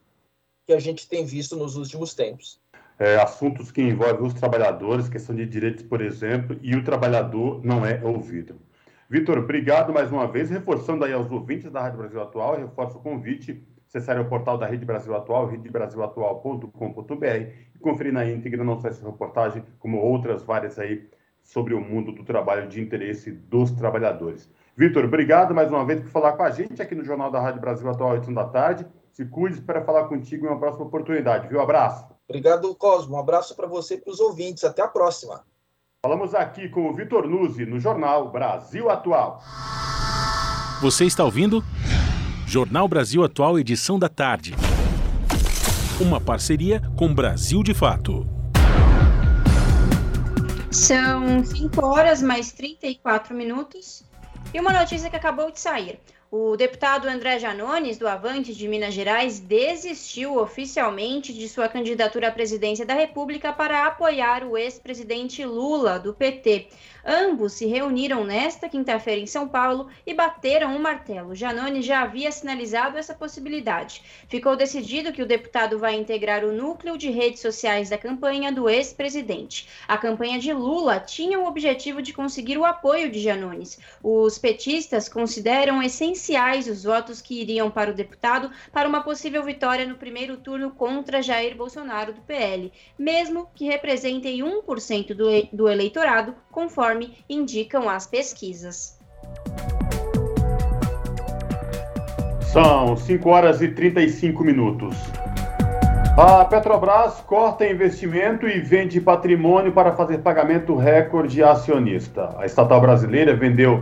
que 0.65 0.73
a 0.73 0.79
gente 0.79 1.07
tem 1.07 1.25
visto 1.25 1.55
nos 1.55 1.75
últimos 1.75 2.13
tempos. 2.13 2.59
É, 2.97 3.17
assuntos 3.17 3.71
que 3.71 3.81
envolvem 3.81 4.27
os 4.27 4.33
trabalhadores, 4.33 5.09
questão 5.09 5.35
de 5.35 5.45
direitos, 5.45 5.83
por 5.83 6.01
exemplo, 6.01 6.57
e 6.61 6.75
o 6.75 6.83
trabalhador 6.83 7.63
não 7.65 7.85
é 7.85 8.01
ouvido. 8.03 8.59
Vitor, 9.09 9.39
obrigado 9.39 9.91
mais 9.91 10.11
uma 10.11 10.27
vez, 10.27 10.49
reforçando 10.49 11.03
aí 11.03 11.11
aos 11.11 11.29
ouvintes 11.29 11.71
da 11.71 11.81
Rádio 11.81 11.97
Brasil 11.97 12.21
Atual, 12.21 12.57
reforço 12.57 12.97
o 12.97 13.01
convite 13.01 13.61
acessarem 13.87 14.21
o 14.21 14.29
portal 14.29 14.57
da 14.57 14.65
Rede 14.65 14.85
Brasil 14.85 15.13
Atual, 15.13 15.47
redebrasilatual.com.br 15.47 17.70
conferir 17.81 18.13
na 18.13 18.25
íntegra 18.25 18.63
não 18.63 18.79
só 18.79 18.87
essa 18.87 19.05
reportagem, 19.05 19.63
como 19.79 19.97
outras 19.97 20.43
várias 20.43 20.79
aí 20.79 21.09
sobre 21.43 21.73
o 21.73 21.81
mundo 21.81 22.11
do 22.11 22.23
trabalho 22.23 22.67
de 22.67 22.79
interesse 22.79 23.31
dos 23.31 23.71
trabalhadores. 23.71 24.49
Vitor, 24.75 25.03
obrigado 25.05 25.53
mais 25.53 25.69
uma 25.69 25.85
vez 25.85 25.99
por 25.99 26.09
falar 26.09 26.33
com 26.33 26.43
a 26.43 26.49
gente 26.49 26.81
aqui 26.81 26.95
no 26.95 27.03
Jornal 27.03 27.29
da 27.29 27.41
Rádio 27.41 27.61
Brasil 27.61 27.89
Atual, 27.89 28.11
8 28.11 28.33
da 28.33 28.45
tarde. 28.45 28.85
Se 29.11 29.25
cuide, 29.25 29.55
espero 29.55 29.83
falar 29.83 30.05
contigo 30.05 30.45
em 30.45 30.49
uma 30.49 30.59
próxima 30.59 30.85
oportunidade, 30.85 31.47
viu? 31.47 31.59
Abraço. 31.59 32.05
Obrigado, 32.27 32.73
Cosmo. 32.75 33.15
Um 33.15 33.19
abraço 33.19 33.55
para 33.55 33.67
você 33.67 33.95
e 33.95 33.97
para 33.97 34.11
os 34.11 34.19
ouvintes. 34.19 34.63
Até 34.63 34.81
a 34.81 34.87
próxima. 34.87 35.43
Falamos 36.03 36.33
aqui 36.33 36.69
com 36.69 36.89
o 36.89 36.93
Vitor 36.93 37.27
Nuzzi, 37.27 37.65
no 37.65 37.79
Jornal 37.79 38.31
Brasil 38.31 38.89
Atual. 38.89 39.41
Você 40.81 41.05
está 41.05 41.23
ouvindo? 41.23 41.63
Jornal 42.47 42.87
Brasil 42.87 43.23
Atual, 43.23 43.59
edição 43.59 43.99
da 43.99 44.09
tarde. 44.09 44.55
Uma 46.01 46.19
parceria 46.19 46.81
com 46.97 47.13
Brasil 47.13 47.61
de 47.61 47.75
Fato. 47.75 48.27
São 50.71 51.45
5 51.45 51.85
horas 51.85 52.23
mais 52.23 52.51
34 52.51 53.35
minutos. 53.35 54.03
E 54.51 54.59
uma 54.59 54.73
notícia 54.73 55.11
que 55.11 55.15
acabou 55.15 55.51
de 55.51 55.59
sair. 55.59 55.99
O 56.31 56.57
deputado 56.57 57.07
André 57.07 57.37
Janones, 57.37 57.99
do 57.99 58.07
Avante 58.07 58.55
de 58.55 58.67
Minas 58.67 58.95
Gerais, 58.95 59.39
desistiu 59.39 60.39
oficialmente 60.39 61.31
de 61.33 61.47
sua 61.47 61.69
candidatura 61.69 62.29
à 62.29 62.31
presidência 62.31 62.83
da 62.83 62.95
República 62.95 63.53
para 63.53 63.85
apoiar 63.85 64.43
o 64.43 64.57
ex-presidente 64.57 65.45
Lula, 65.45 65.99
do 65.99 66.15
PT. 66.15 66.69
Ambos 67.05 67.53
se 67.53 67.65
reuniram 67.65 68.23
nesta 68.23 68.69
quinta-feira 68.69 69.21
em 69.21 69.25
São 69.25 69.47
Paulo 69.47 69.87
e 70.05 70.13
bateram 70.13 70.73
o 70.73 70.75
um 70.75 70.79
martelo. 70.79 71.35
Janone 71.35 71.81
já 71.81 72.01
havia 72.01 72.31
sinalizado 72.31 72.97
essa 72.97 73.13
possibilidade. 73.13 74.03
Ficou 74.27 74.55
decidido 74.55 75.11
que 75.11 75.21
o 75.21 75.25
deputado 75.25 75.79
vai 75.79 75.95
integrar 75.95 76.45
o 76.45 76.51
núcleo 76.51 76.97
de 76.97 77.09
redes 77.09 77.41
sociais 77.41 77.89
da 77.89 77.97
campanha 77.97 78.51
do 78.51 78.69
ex-presidente. 78.69 79.67
A 79.87 79.97
campanha 79.97 80.39
de 80.39 80.53
Lula 80.53 80.99
tinha 80.99 81.39
o 81.39 81.47
objetivo 81.47 82.01
de 82.01 82.13
conseguir 82.13 82.57
o 82.57 82.65
apoio 82.65 83.11
de 83.11 83.19
Janones. 83.19 83.79
Os 84.03 84.37
petistas 84.37 85.09
consideram 85.09 85.81
essenciais 85.81 86.67
os 86.67 86.83
votos 86.83 87.21
que 87.21 87.41
iriam 87.41 87.71
para 87.71 87.91
o 87.91 87.93
deputado 87.93 88.51
para 88.71 88.87
uma 88.87 89.03
possível 89.03 89.43
vitória 89.43 89.85
no 89.85 89.95
primeiro 89.95 90.37
turno 90.37 90.71
contra 90.71 91.21
Jair 91.21 91.55
Bolsonaro 91.55 92.13
do 92.13 92.21
PL, 92.21 92.71
mesmo 92.97 93.49
que 93.55 93.65
representem 93.65 94.39
1% 94.39 95.13
do, 95.13 95.25
do 95.51 95.69
eleitorado, 95.69 96.35
conforme 96.51 97.17
indicam 97.29 97.89
as 97.89 98.05
pesquisas. 98.05 98.99
São 102.51 102.97
5 102.97 103.29
horas 103.29 103.61
e 103.61 103.69
35 103.69 104.43
minutos. 104.43 104.97
A 106.17 106.43
Petrobras 106.43 107.21
corta 107.21 107.65
investimento 107.65 108.45
e 108.45 108.59
vende 108.59 108.99
patrimônio 108.99 109.71
para 109.71 109.93
fazer 109.93 110.17
pagamento 110.17 110.75
recorde 110.75 111.41
acionista. 111.41 112.35
A 112.37 112.45
estatal 112.45 112.81
brasileira 112.81 113.33
vendeu 113.33 113.81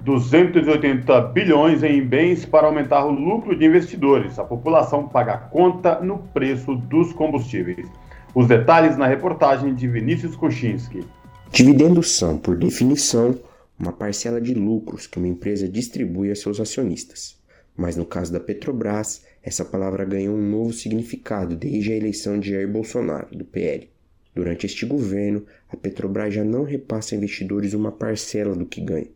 280 0.00 1.20
bilhões 1.32 1.82
em 1.82 2.00
bens 2.00 2.46
para 2.46 2.66
aumentar 2.66 3.04
o 3.04 3.10
lucro 3.10 3.54
de 3.54 3.66
investidores. 3.66 4.38
A 4.38 4.44
população 4.44 5.06
paga 5.06 5.36
conta 5.36 6.00
no 6.00 6.18
preço 6.18 6.74
dos 6.74 7.12
combustíveis. 7.12 7.86
Os 8.34 8.46
detalhes 8.46 8.96
na 8.96 9.06
reportagem 9.06 9.74
de 9.74 9.86
Vinícius 9.86 10.34
Kuczynski. 10.34 11.04
Dividendos 11.52 12.10
são, 12.10 12.36
por 12.36 12.56
definição, 12.56 13.38
uma 13.78 13.92
parcela 13.92 14.40
de 14.40 14.52
lucros 14.52 15.06
que 15.06 15.18
uma 15.18 15.28
empresa 15.28 15.68
distribui 15.68 16.30
a 16.30 16.34
seus 16.34 16.60
acionistas. 16.60 17.36
Mas 17.76 17.96
no 17.96 18.04
caso 18.04 18.32
da 18.32 18.40
Petrobras, 18.40 19.22
essa 19.42 19.64
palavra 19.64 20.04
ganhou 20.04 20.36
um 20.36 20.50
novo 20.50 20.72
significado 20.72 21.54
desde 21.56 21.92
a 21.92 21.96
eleição 21.96 22.38
de 22.38 22.50
Jair 22.50 22.68
Bolsonaro, 22.68 23.36
do 23.36 23.44
PL. 23.44 23.88
Durante 24.34 24.66
este 24.66 24.84
governo, 24.84 25.46
a 25.68 25.76
Petrobras 25.76 26.34
já 26.34 26.44
não 26.44 26.64
repassa 26.64 27.14
a 27.14 27.18
investidores 27.18 27.72
uma 27.72 27.92
parcela 27.92 28.54
do 28.54 28.66
que 28.66 28.80
ganha. 28.80 29.08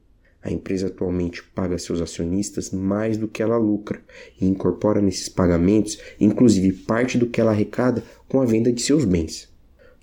A 0.42 0.50
empresa 0.50 0.86
atualmente 0.86 1.42
paga 1.42 1.76
seus 1.76 2.00
acionistas 2.00 2.70
mais 2.70 3.18
do 3.18 3.28
que 3.28 3.42
ela 3.42 3.58
lucra 3.58 4.00
e 4.40 4.46
incorpora 4.46 5.02
nesses 5.02 5.28
pagamentos, 5.28 5.98
inclusive 6.18 6.72
parte 6.72 7.18
do 7.18 7.26
que 7.26 7.40
ela 7.40 7.50
arrecada 7.50 8.02
com 8.26 8.40
a 8.40 8.46
venda 8.46 8.72
de 8.72 8.80
seus 8.80 9.04
bens. 9.04 9.49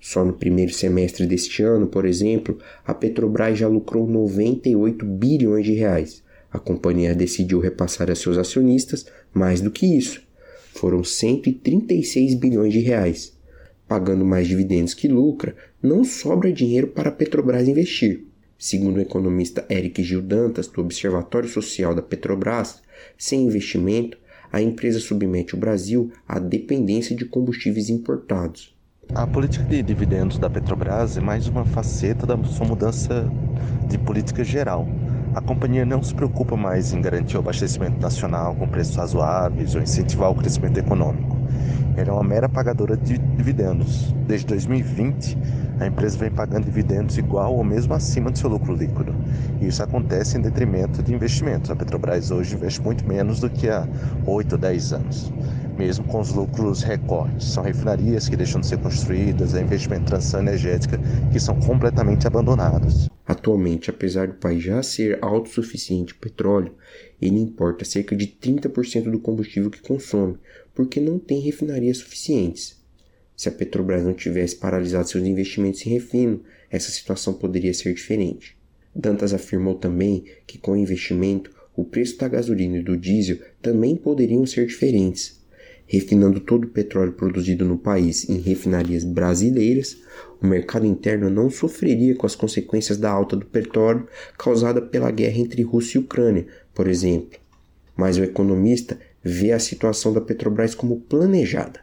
Só 0.00 0.24
no 0.24 0.32
primeiro 0.32 0.72
semestre 0.72 1.26
deste 1.26 1.62
ano, 1.62 1.86
por 1.86 2.04
exemplo, 2.04 2.58
a 2.86 2.94
Petrobras 2.94 3.58
já 3.58 3.66
lucrou 3.66 4.06
98 4.06 5.04
bilhões 5.04 5.64
de 5.64 5.72
reais. 5.72 6.22
A 6.50 6.58
companhia 6.58 7.14
decidiu 7.14 7.58
repassar 7.58 8.10
a 8.10 8.14
seus 8.14 8.38
acionistas 8.38 9.06
mais 9.34 9.60
do 9.60 9.70
que 9.70 9.86
isso. 9.86 10.22
Foram 10.72 11.02
136 11.02 12.34
bilhões 12.34 12.72
de 12.72 12.78
reais. 12.78 13.36
Pagando 13.88 14.24
mais 14.24 14.46
dividendos 14.46 14.94
que 14.94 15.08
lucra, 15.08 15.56
não 15.82 16.04
sobra 16.04 16.52
dinheiro 16.52 16.88
para 16.88 17.08
a 17.08 17.12
Petrobras 17.12 17.66
investir. 17.66 18.24
Segundo 18.58 18.96
o 18.98 19.00
economista 19.00 19.66
Eric 19.70 20.02
Gil 20.02 20.22
Dantas, 20.22 20.66
do 20.66 20.80
Observatório 20.80 21.48
Social 21.48 21.94
da 21.94 22.02
Petrobras, 22.02 22.82
sem 23.16 23.44
investimento, 23.44 24.18
a 24.52 24.60
empresa 24.60 24.98
submete 24.98 25.54
o 25.54 25.58
Brasil 25.58 26.10
à 26.26 26.38
dependência 26.38 27.14
de 27.14 27.24
combustíveis 27.24 27.88
importados. 27.88 28.77
A 29.14 29.26
política 29.26 29.64
de 29.64 29.82
dividendos 29.82 30.38
da 30.38 30.50
Petrobras 30.50 31.16
é 31.16 31.20
mais 31.20 31.48
uma 31.48 31.64
faceta 31.64 32.26
da 32.26 32.36
sua 32.44 32.66
mudança 32.66 33.26
de 33.88 33.96
política 33.96 34.44
geral. 34.44 34.86
A 35.34 35.40
companhia 35.40 35.84
não 35.86 36.02
se 36.02 36.14
preocupa 36.14 36.56
mais 36.56 36.92
em 36.92 37.00
garantir 37.00 37.36
o 37.36 37.40
abastecimento 37.40 37.98
nacional 38.00 38.54
com 38.54 38.68
preços 38.68 38.96
razoáveis 38.96 39.74
ou 39.74 39.80
incentivar 39.80 40.30
o 40.30 40.34
crescimento 40.34 40.78
econômico. 40.78 41.38
Ela 41.96 42.10
é 42.10 42.12
uma 42.12 42.22
mera 42.22 42.50
pagadora 42.50 42.98
de 42.98 43.16
dividendos. 43.16 44.12
Desde 44.26 44.46
2020, 44.46 45.38
a 45.80 45.86
empresa 45.86 46.18
vem 46.18 46.30
pagando 46.30 46.66
dividendos 46.66 47.16
igual 47.16 47.56
ou 47.56 47.64
mesmo 47.64 47.94
acima 47.94 48.30
do 48.30 48.38
seu 48.38 48.50
lucro 48.50 48.74
líquido. 48.74 49.14
E 49.58 49.68
isso 49.68 49.82
acontece 49.82 50.36
em 50.36 50.42
detrimento 50.42 51.02
de 51.02 51.14
investimentos. 51.14 51.70
A 51.70 51.76
Petrobras 51.76 52.30
hoje 52.30 52.54
investe 52.54 52.82
muito 52.82 53.08
menos 53.08 53.40
do 53.40 53.48
que 53.48 53.70
há 53.70 53.88
8 54.26 54.52
ou 54.52 54.58
10 54.58 54.92
anos 54.92 55.32
mesmo 55.78 56.04
com 56.06 56.20
os 56.20 56.32
lucros 56.32 56.82
recordes. 56.82 57.52
São 57.52 57.62
refinarias 57.62 58.28
que 58.28 58.36
deixam 58.36 58.60
de 58.60 58.66
ser 58.66 58.78
construídas, 58.78 59.54
é 59.54 59.62
investimento 59.62 60.02
em 60.02 60.06
transição 60.06 60.40
energética 60.40 60.98
que 61.32 61.38
são 61.38 61.58
completamente 61.60 62.26
abandonados. 62.26 63.08
Atualmente, 63.24 63.88
apesar 63.88 64.26
do 64.26 64.34
país 64.34 64.64
já 64.64 64.82
ser 64.82 65.18
autossuficiente 65.22 66.12
em 66.12 66.18
petróleo, 66.18 66.74
ele 67.22 67.38
importa 67.38 67.84
cerca 67.84 68.16
de 68.16 68.26
30% 68.26 69.08
do 69.08 69.20
combustível 69.20 69.70
que 69.70 69.80
consome, 69.80 70.36
porque 70.74 71.00
não 71.00 71.18
tem 71.18 71.40
refinarias 71.40 71.98
suficientes. 71.98 72.76
Se 73.36 73.48
a 73.48 73.52
Petrobras 73.52 74.02
não 74.02 74.14
tivesse 74.14 74.56
paralisado 74.56 75.08
seus 75.08 75.24
investimentos 75.24 75.86
em 75.86 75.90
refino, 75.90 76.42
essa 76.68 76.90
situação 76.90 77.32
poderia 77.32 77.72
ser 77.72 77.94
diferente. 77.94 78.56
Dantas 78.92 79.32
afirmou 79.32 79.76
também 79.76 80.24
que 80.44 80.58
com 80.58 80.72
o 80.72 80.76
investimento, 80.76 81.52
o 81.76 81.84
preço 81.84 82.18
da 82.18 82.26
gasolina 82.26 82.78
e 82.78 82.82
do 82.82 82.96
diesel 82.96 83.38
também 83.62 83.94
poderiam 83.94 84.44
ser 84.44 84.66
diferentes 84.66 85.37
refinando 85.88 86.38
todo 86.38 86.64
o 86.64 86.70
petróleo 86.70 87.14
produzido 87.14 87.64
no 87.64 87.78
país 87.78 88.28
em 88.28 88.38
refinarias 88.38 89.02
brasileiras, 89.02 89.96
o 90.40 90.46
mercado 90.46 90.86
interno 90.86 91.30
não 91.30 91.50
sofreria 91.50 92.14
com 92.14 92.26
as 92.26 92.36
consequências 92.36 92.98
da 92.98 93.10
alta 93.10 93.34
do 93.34 93.46
petróleo 93.46 94.06
causada 94.36 94.82
pela 94.82 95.10
guerra 95.10 95.38
entre 95.38 95.62
Rússia 95.62 95.98
e 95.98 96.02
Ucrânia, 96.02 96.46
por 96.74 96.86
exemplo. 96.86 97.40
Mas 97.96 98.18
o 98.18 98.22
economista 98.22 98.98
vê 99.24 99.50
a 99.50 99.58
situação 99.58 100.12
da 100.12 100.20
Petrobras 100.20 100.74
como 100.74 101.00
planejada. 101.00 101.80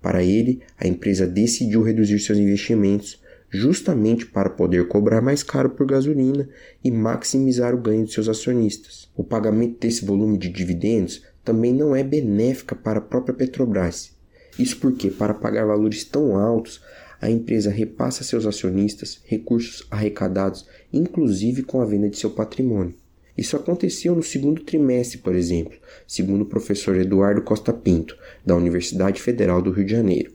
Para 0.00 0.22
ele, 0.22 0.60
a 0.78 0.86
empresa 0.86 1.26
decidiu 1.26 1.82
reduzir 1.82 2.20
seus 2.20 2.38
investimentos 2.38 3.20
justamente 3.50 4.26
para 4.26 4.50
poder 4.50 4.86
cobrar 4.88 5.22
mais 5.22 5.42
caro 5.42 5.70
por 5.70 5.86
gasolina 5.86 6.48
e 6.84 6.90
maximizar 6.90 7.74
o 7.74 7.80
ganho 7.80 8.04
de 8.04 8.12
seus 8.12 8.28
acionistas. 8.28 9.10
O 9.16 9.24
pagamento 9.24 9.80
desse 9.80 10.04
volume 10.04 10.36
de 10.36 10.50
dividendos 10.50 11.22
também 11.48 11.72
não 11.72 11.96
é 11.96 12.02
benéfica 12.02 12.74
para 12.74 12.98
a 12.98 13.02
própria 13.02 13.34
Petrobras. 13.34 14.12
Isso 14.58 14.78
porque, 14.78 15.10
para 15.10 15.32
pagar 15.32 15.64
valores 15.64 16.04
tão 16.04 16.36
altos, 16.36 16.82
a 17.22 17.30
empresa 17.30 17.70
repassa 17.70 18.22
a 18.22 18.26
seus 18.26 18.44
acionistas 18.44 19.22
recursos 19.24 19.86
arrecadados, 19.90 20.66
inclusive 20.92 21.62
com 21.62 21.80
a 21.80 21.86
venda 21.86 22.10
de 22.10 22.18
seu 22.18 22.28
patrimônio. 22.28 22.94
Isso 23.34 23.56
aconteceu 23.56 24.14
no 24.14 24.22
segundo 24.22 24.62
trimestre, 24.62 25.16
por 25.16 25.34
exemplo, 25.34 25.78
segundo 26.06 26.42
o 26.42 26.46
professor 26.46 26.96
Eduardo 26.96 27.40
Costa 27.40 27.72
Pinto, 27.72 28.14
da 28.44 28.54
Universidade 28.54 29.22
Federal 29.22 29.62
do 29.62 29.70
Rio 29.70 29.86
de 29.86 29.92
Janeiro. 29.92 30.34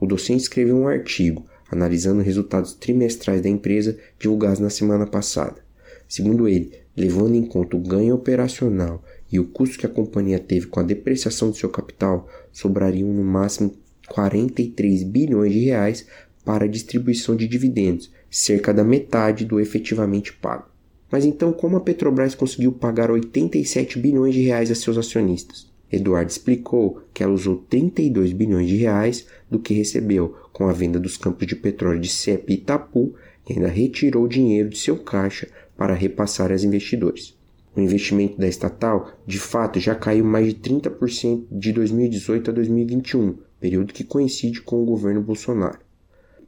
O 0.00 0.06
docente 0.06 0.44
escreveu 0.44 0.76
um 0.76 0.88
artigo 0.88 1.44
analisando 1.70 2.22
resultados 2.22 2.72
trimestrais 2.72 3.42
da 3.42 3.50
empresa 3.50 3.98
divulgados 4.18 4.60
na 4.60 4.70
semana 4.70 5.06
passada. 5.06 5.62
Segundo 6.08 6.48
ele, 6.48 6.72
levando 6.96 7.34
em 7.34 7.44
conta 7.44 7.76
o 7.76 7.80
ganho 7.80 8.14
operacional 8.14 9.02
e 9.30 9.38
o 9.40 9.44
custo 9.44 9.78
que 9.78 9.86
a 9.86 9.88
companhia 9.88 10.38
teve 10.38 10.66
com 10.66 10.80
a 10.80 10.84
depreciação 10.84 11.50
de 11.50 11.58
seu 11.58 11.68
capital, 11.68 12.28
sobrariam 12.52 13.12
no 13.12 13.24
máximo 13.24 13.74
43 14.08 15.02
bilhões 15.02 15.52
de 15.52 15.60
reais 15.60 16.06
para 16.44 16.64
a 16.64 16.68
distribuição 16.68 17.34
de 17.34 17.48
dividendos, 17.48 18.10
cerca 18.30 18.72
da 18.72 18.84
metade 18.84 19.44
do 19.44 19.58
efetivamente 19.58 20.32
pago. 20.32 20.66
Mas 21.10 21.24
então 21.24 21.52
como 21.52 21.76
a 21.76 21.80
Petrobras 21.80 22.34
conseguiu 22.34 22.72
pagar 22.72 23.10
87 23.10 23.98
bilhões 23.98 24.34
de 24.34 24.42
reais 24.42 24.70
a 24.70 24.74
seus 24.74 24.98
acionistas? 24.98 25.72
Eduardo 25.90 26.30
explicou 26.30 27.02
que 27.12 27.22
ela 27.22 27.32
usou 27.32 27.64
32 27.68 28.32
bilhões 28.32 28.68
de 28.68 28.76
reais 28.76 29.26
do 29.48 29.58
que 29.58 29.74
recebeu 29.74 30.34
com 30.52 30.68
a 30.68 30.72
venda 30.72 30.98
dos 30.98 31.16
campos 31.16 31.46
de 31.46 31.54
petróleo 31.54 32.00
de 32.00 32.08
CEP 32.08 32.52
e 32.52 32.54
Itapu 32.56 33.14
e 33.48 33.52
ainda 33.52 33.68
retirou 33.68 34.26
dinheiro 34.26 34.70
de 34.70 34.78
seu 34.78 34.96
caixa 34.98 35.48
para 35.76 35.94
repassar 35.94 36.50
aos 36.50 36.64
investidores. 36.64 37.33
O 37.76 37.80
investimento 37.80 38.38
da 38.38 38.46
estatal, 38.46 39.10
de 39.26 39.38
fato, 39.38 39.80
já 39.80 39.94
caiu 39.94 40.24
mais 40.24 40.46
de 40.46 40.54
30% 40.54 41.46
de 41.50 41.72
2018 41.72 42.50
a 42.50 42.54
2021, 42.54 43.38
período 43.58 43.92
que 43.92 44.04
coincide 44.04 44.60
com 44.60 44.80
o 44.80 44.86
governo 44.86 45.20
Bolsonaro. 45.20 45.80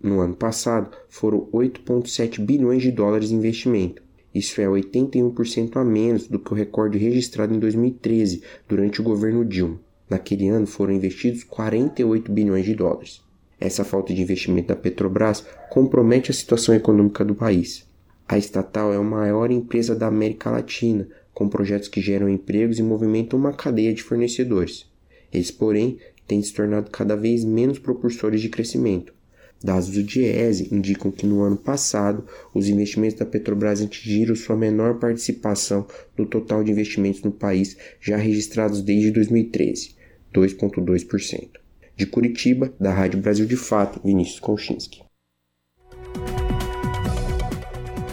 No 0.01 0.20
ano 0.20 0.37
passado, 0.37 0.97
foram 1.09 1.49
8,7 1.53 2.45
bilhões 2.45 2.81
de 2.83 2.93
dólares 2.93 3.31
de 3.31 3.35
investimento. 3.35 4.03
Isso 4.33 4.61
é 4.61 4.66
81% 4.66 5.77
a 5.77 5.85
menos 5.85 6.29
do 6.29 6.39
que 6.39 6.53
o 6.53 6.55
recorde 6.55 6.99
registrado 6.99 7.55
em 7.55 7.59
2013, 7.59 8.43
durante 8.68 9.01
o 9.01 9.05
governo 9.05 9.45
Dilma. 9.45 9.81
Naquele 10.09 10.49
ano 10.49 10.66
foram 10.66 10.93
investidos 10.93 11.43
48 11.43 12.31
bilhões 12.31 12.64
de 12.64 12.74
dólares. 12.74 13.20
Essa 13.59 13.83
falta 13.83 14.14
de 14.14 14.22
investimento 14.22 14.68
da 14.68 14.77
Petrobras 14.77 15.45
compromete 15.70 16.31
a 16.31 16.35
situação 16.35 16.74
econômica 16.74 17.24
do 17.24 17.35
país. 17.35 17.85
A 18.29 18.37
estatal 18.37 18.93
é 18.93 18.97
a 18.97 19.03
maior 19.03 19.53
empresa 19.53 19.95
da 19.95 20.09
América 20.09 20.51
Latina, 20.51 21.07
com 21.33 21.49
projetos 21.49 21.87
que 21.87 22.01
geram 22.01 22.29
empregos 22.29 22.79
e 22.79 22.83
movimentam 22.83 23.39
uma 23.39 23.53
cadeia 23.53 23.95
de 23.95 24.03
fornecedores. 24.03 24.87
Eles, 25.33 25.51
porém, 25.51 25.99
têm 26.27 26.43
se 26.43 26.53
tornado 26.53 26.91
cada 26.91 27.14
vez 27.14 27.45
menos 27.45 27.79
propulsores 27.79 28.41
de 28.41 28.49
crescimento. 28.49 29.14
Dados 29.62 29.89
do 29.91 30.03
Diese 30.03 30.74
indicam 30.74 31.11
que 31.11 31.24
no 31.24 31.43
ano 31.43 31.57
passado 31.57 32.24
os 32.53 32.68
investimentos 32.68 33.18
da 33.18 33.24
Petrobras 33.24 33.81
atingiram 33.81 34.35
sua 34.35 34.57
menor 34.57 34.99
participação 34.99 35.87
no 36.16 36.27
total 36.27 36.64
de 36.64 36.72
investimentos 36.72 37.22
no 37.22 37.31
país 37.31 37.77
já 38.01 38.16
registrados 38.16 38.83
desde 38.83 39.12
2013, 39.12 39.95
2,2%. 40.35 41.49
De 41.97 42.07
Curitiba, 42.07 42.74
da 42.79 42.93
Rádio 42.93 43.20
Brasil 43.20 43.47
de 43.47 43.57
Fato, 43.57 44.01
Vinícius 44.05 44.41
Konchinski. 44.41 45.05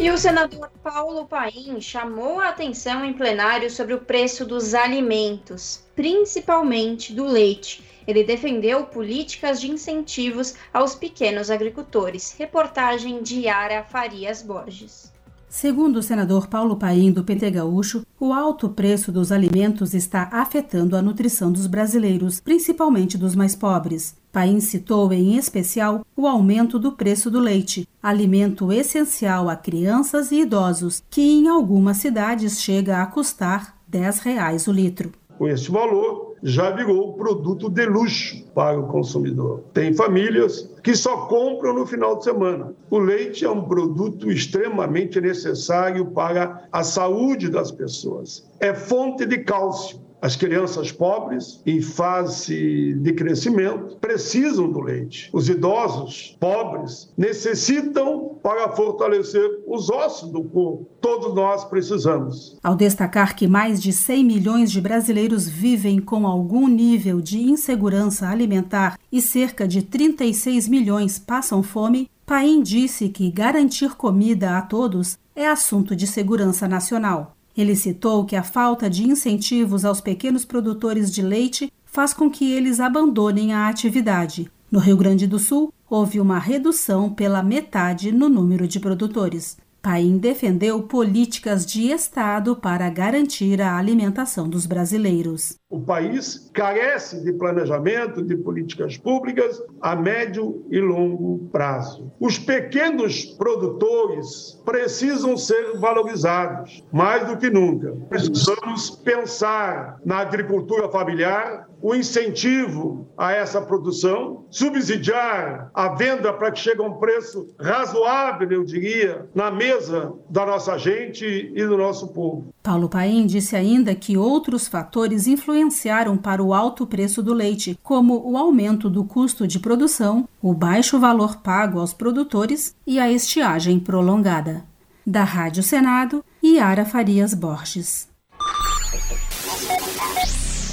E 0.04 0.12
o 0.12 0.18
senador 0.18 0.70
Paulo 0.84 1.26
Paim 1.26 1.80
chamou 1.80 2.41
a 2.41 2.49
atenção 2.49 3.06
em 3.06 3.14
plenário 3.14 3.72
sobre 3.72 3.93
o 3.93 4.01
preço 4.01 4.43
dos 4.43 4.74
alimentos, 4.74 5.82
principalmente 5.95 7.14
do 7.14 7.24
leite. 7.24 7.82
Ele 8.06 8.22
defendeu 8.22 8.84
políticas 8.84 9.62
de 9.62 9.72
incentivos 9.72 10.56
aos 10.74 10.93
pequenos 10.93 11.49
agricultores. 11.49 12.36
Reportagem 12.38 13.24
de 13.24 13.43
Yara 13.43 13.86
Farias 13.86 14.41
Borges. 14.41 15.14
Segundo 15.47 15.99
o 15.99 16.04
senador 16.04 16.47
Paulo 16.47 16.76
Paim, 16.76 17.10
do 17.10 17.24
PT 17.24 17.51
Gaúcho, 17.51 18.06
o 18.20 18.34
alto 18.34 18.68
preço 18.68 19.10
dos 19.10 19.32
alimentos 19.32 19.93
está 19.93 20.28
afetando 20.34 20.97
a 20.97 21.01
nutrição 21.01 21.49
dos 21.49 21.66
brasileiros, 21.66 22.41
principalmente 22.41 23.18
dos 23.18 23.36
mais 23.36 23.56
pobres. 23.56 24.22
Paim 24.34 24.59
citou 24.59 25.13
em 25.13 25.38
especial 25.38 26.03
o 26.17 26.25
aumento 26.25 26.79
do 26.79 26.93
preço 26.93 27.29
do 27.29 27.39
leite, 27.39 27.88
alimento 28.01 28.71
essencial 28.71 29.47
a 29.47 29.55
crianças 29.55 30.31
e 30.31 30.41
idosos, 30.41 31.03
que 31.07 31.21
em 31.21 31.47
algumas 31.47 31.97
cidades 31.97 32.59
chega 32.59 32.99
a 32.99 33.05
custar 33.05 33.77
10 33.88 34.19
reais 34.21 34.67
o 34.67 34.71
litro. 34.71 35.11
Com 35.38 35.47
esse 35.47 35.69
valor, 35.69 36.34
já 36.41 36.71
virou 36.71 37.13
produto 37.13 37.69
de 37.69 37.86
luxo 37.86 38.43
para 38.55 38.79
o 38.79 38.88
consumidor. 38.88 39.65
Tem 39.71 39.93
famílias 39.93 40.67
que 40.84 40.95
só 40.95 41.27
compram 41.27 41.75
no 41.75 41.86
final 41.86 42.17
de 42.17 42.23
semana. 42.23 42.73
O 42.89 42.97
leite 42.97 43.45
é 43.45 43.49
um 43.49 43.61
produto 43.63 44.31
extremamente 44.31 45.21
necessário 45.21 46.07
para 46.07 46.67
a 46.71 46.84
saúde 46.84 47.49
das 47.49 47.71
pessoas. 47.71 48.49
É 48.59 48.73
fonte 48.73 49.27
de 49.27 49.38
cálcio 49.39 50.03
as 50.24 50.38
crianças 50.38 50.89
pobres, 50.89 51.61
em 51.65 51.82
fase 51.82 52.93
de 52.93 53.11
crescimento, 53.11 53.97
precisam 53.97 54.71
do 54.71 54.80
leite. 54.80 55.30
Os 55.34 55.49
idosos 55.49 56.38
pobres 56.39 57.11
necessitam 57.17 58.39
para 58.41 58.69
fortalecer 58.69 59.61
os 59.67 59.89
ossos 59.89 60.30
do 60.30 60.41
corpo. 60.41 60.88
Todos 61.01 61.36
nós 61.36 61.65
precisamos. 61.65 62.57
Ao 62.63 62.74
destacar 62.74 63.36
que 63.36 63.47
mais 63.47 63.84
de 63.84 63.91
100 63.91 64.24
milhões 64.24 64.71
de 64.71 64.80
brasileiros 64.80 65.45
vivem 65.45 65.99
com 65.99 66.26
algum 66.26 66.69
nível 66.69 67.19
de 67.19 67.41
insegurança 67.41 68.30
alimentar 68.30 68.97
e 69.11 69.19
cerca 69.21 69.67
de 69.67 69.82
36 69.82 70.69
milhões 70.69 71.19
passam 71.19 71.61
fome, 71.61 72.09
Paim 72.26 72.63
disse 72.63 73.09
que 73.09 73.30
garantir 73.30 73.97
comida 73.97 74.57
a 74.57 74.61
todos 74.61 75.17
é 75.36 75.45
assunto 75.45 75.93
de 75.93 76.07
segurança 76.07 76.65
nacional. 76.65 77.36
Ele 77.56 77.76
citou 77.76 78.26
que 78.26 78.36
a 78.36 78.43
falta 78.43 78.89
de 78.89 79.04
incentivos 79.04 79.86
aos 79.86 80.01
pequenos 80.01 80.43
produtores 80.43 81.12
de 81.12 81.22
leite 81.22 81.72
faz 81.86 82.14
com 82.14 82.30
que 82.30 82.51
eles 82.51 82.80
abandonem 82.80 83.54
a 83.54 83.68
atividade. 83.68 84.51
No 84.72 84.80
Rio 84.80 84.97
Grande 84.97 85.28
do 85.28 85.38
Sul, 85.38 85.72
houve 85.88 86.20
uma 86.20 86.39
redução 86.39 87.14
pela 87.14 87.43
metade 87.43 88.12
no 88.12 88.28
número 88.28 88.68
de 88.68 88.80
produtores. 88.80 89.58
Paim 89.84 90.18
defendeu 90.18 90.82
políticas 90.84 91.66
de 91.66 91.91
Estado 91.91 92.56
para 92.56 92.89
garantir 92.89 93.62
a 93.62 93.78
alimentação 93.78 94.49
dos 94.49 94.66
brasileiros. 94.66 95.58
O 95.74 95.80
país 95.80 96.51
carece 96.53 97.24
de 97.24 97.34
planejamento 97.34 98.21
de 98.21 98.38
políticas 98.38 98.95
públicas 98.95 99.59
a 99.82 99.95
médio 99.95 100.63
e 100.69 100.80
longo 100.80 101.49
prazo. 101.51 102.11
Os 102.19 102.38
pequenos 102.38 103.26
produtores 103.26 104.61
precisam 104.63 105.36
ser 105.36 105.76
valorizados 105.80 106.84
mais 106.91 107.26
do 107.26 107.38
que 107.38 107.49
nunca. 107.49 107.91
Precisamos 108.07 108.91
pensar 108.91 109.99
na 110.05 110.19
agricultura 110.19 110.88
familiar, 110.89 111.67
o 111.82 111.95
incentivo 111.95 113.07
a 113.17 113.34
essa 113.34 113.59
produção, 113.59 114.45
subsidiar 114.51 115.71
a 115.74 115.89
venda 115.95 116.32
para 116.32 116.51
que 116.51 116.59
chegue 116.59 116.82
a 116.82 116.86
um 116.86 116.99
preço 116.99 117.53
razoável, 117.59 118.49
eu 118.51 118.63
diria, 118.63 119.28
na 119.34 119.49
mesa 119.49 120.13
da 120.30 120.45
nossa 120.45 120.78
gente 120.78 121.26
e 121.26 121.65
do 121.65 121.78
nosso 121.78 122.13
povo. 122.13 122.53
Paulo 122.64 122.88
Paim 122.88 123.28
disse 123.28 123.57
ainda 123.57 123.93
que 123.93 124.16
outros 124.16 124.70
fatores 124.70 125.28
influenciaram 125.28 126.16
para 126.16 126.41
o 126.41 126.53
alto 126.53 126.88
preço 126.88 127.22
do 127.22 127.34
leite, 127.34 127.78
como 127.84 128.26
o 128.26 128.38
aumento 128.38 128.89
do 128.89 129.03
custo 129.03 129.45
de 129.45 129.59
produção, 129.59 130.30
o 130.41 130.53
baixo 130.53 130.97
valor 130.97 131.41
pago 131.41 131.82
aos 131.82 131.93
produtores 131.93 132.74
e 132.88 132.99
a 132.99 133.11
estiagem 133.11 133.82
prolongada. 133.82 134.64
Da 135.05 135.26
Rádio 135.26 135.61
Senado, 135.61 136.24
Yara 136.41 136.86
Farias 136.86 137.34
Borges. 137.34 138.07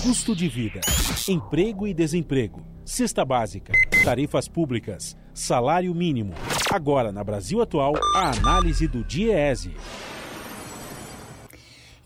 Custo 0.04 0.36
de 0.36 0.46
vida, 0.46 0.80
emprego 1.28 1.88
e 1.88 1.92
desemprego, 1.92 2.62
cesta 2.84 3.24
básica, 3.24 3.72
tarifas 4.04 4.46
públicas, 4.46 5.16
salário 5.34 5.92
mínimo. 5.92 6.34
Agora, 6.72 7.10
na 7.10 7.24
Brasil 7.24 7.60
Atual, 7.60 7.94
a 8.14 8.30
análise 8.30 8.86
do 8.86 9.02
DIEESE. 9.02 9.74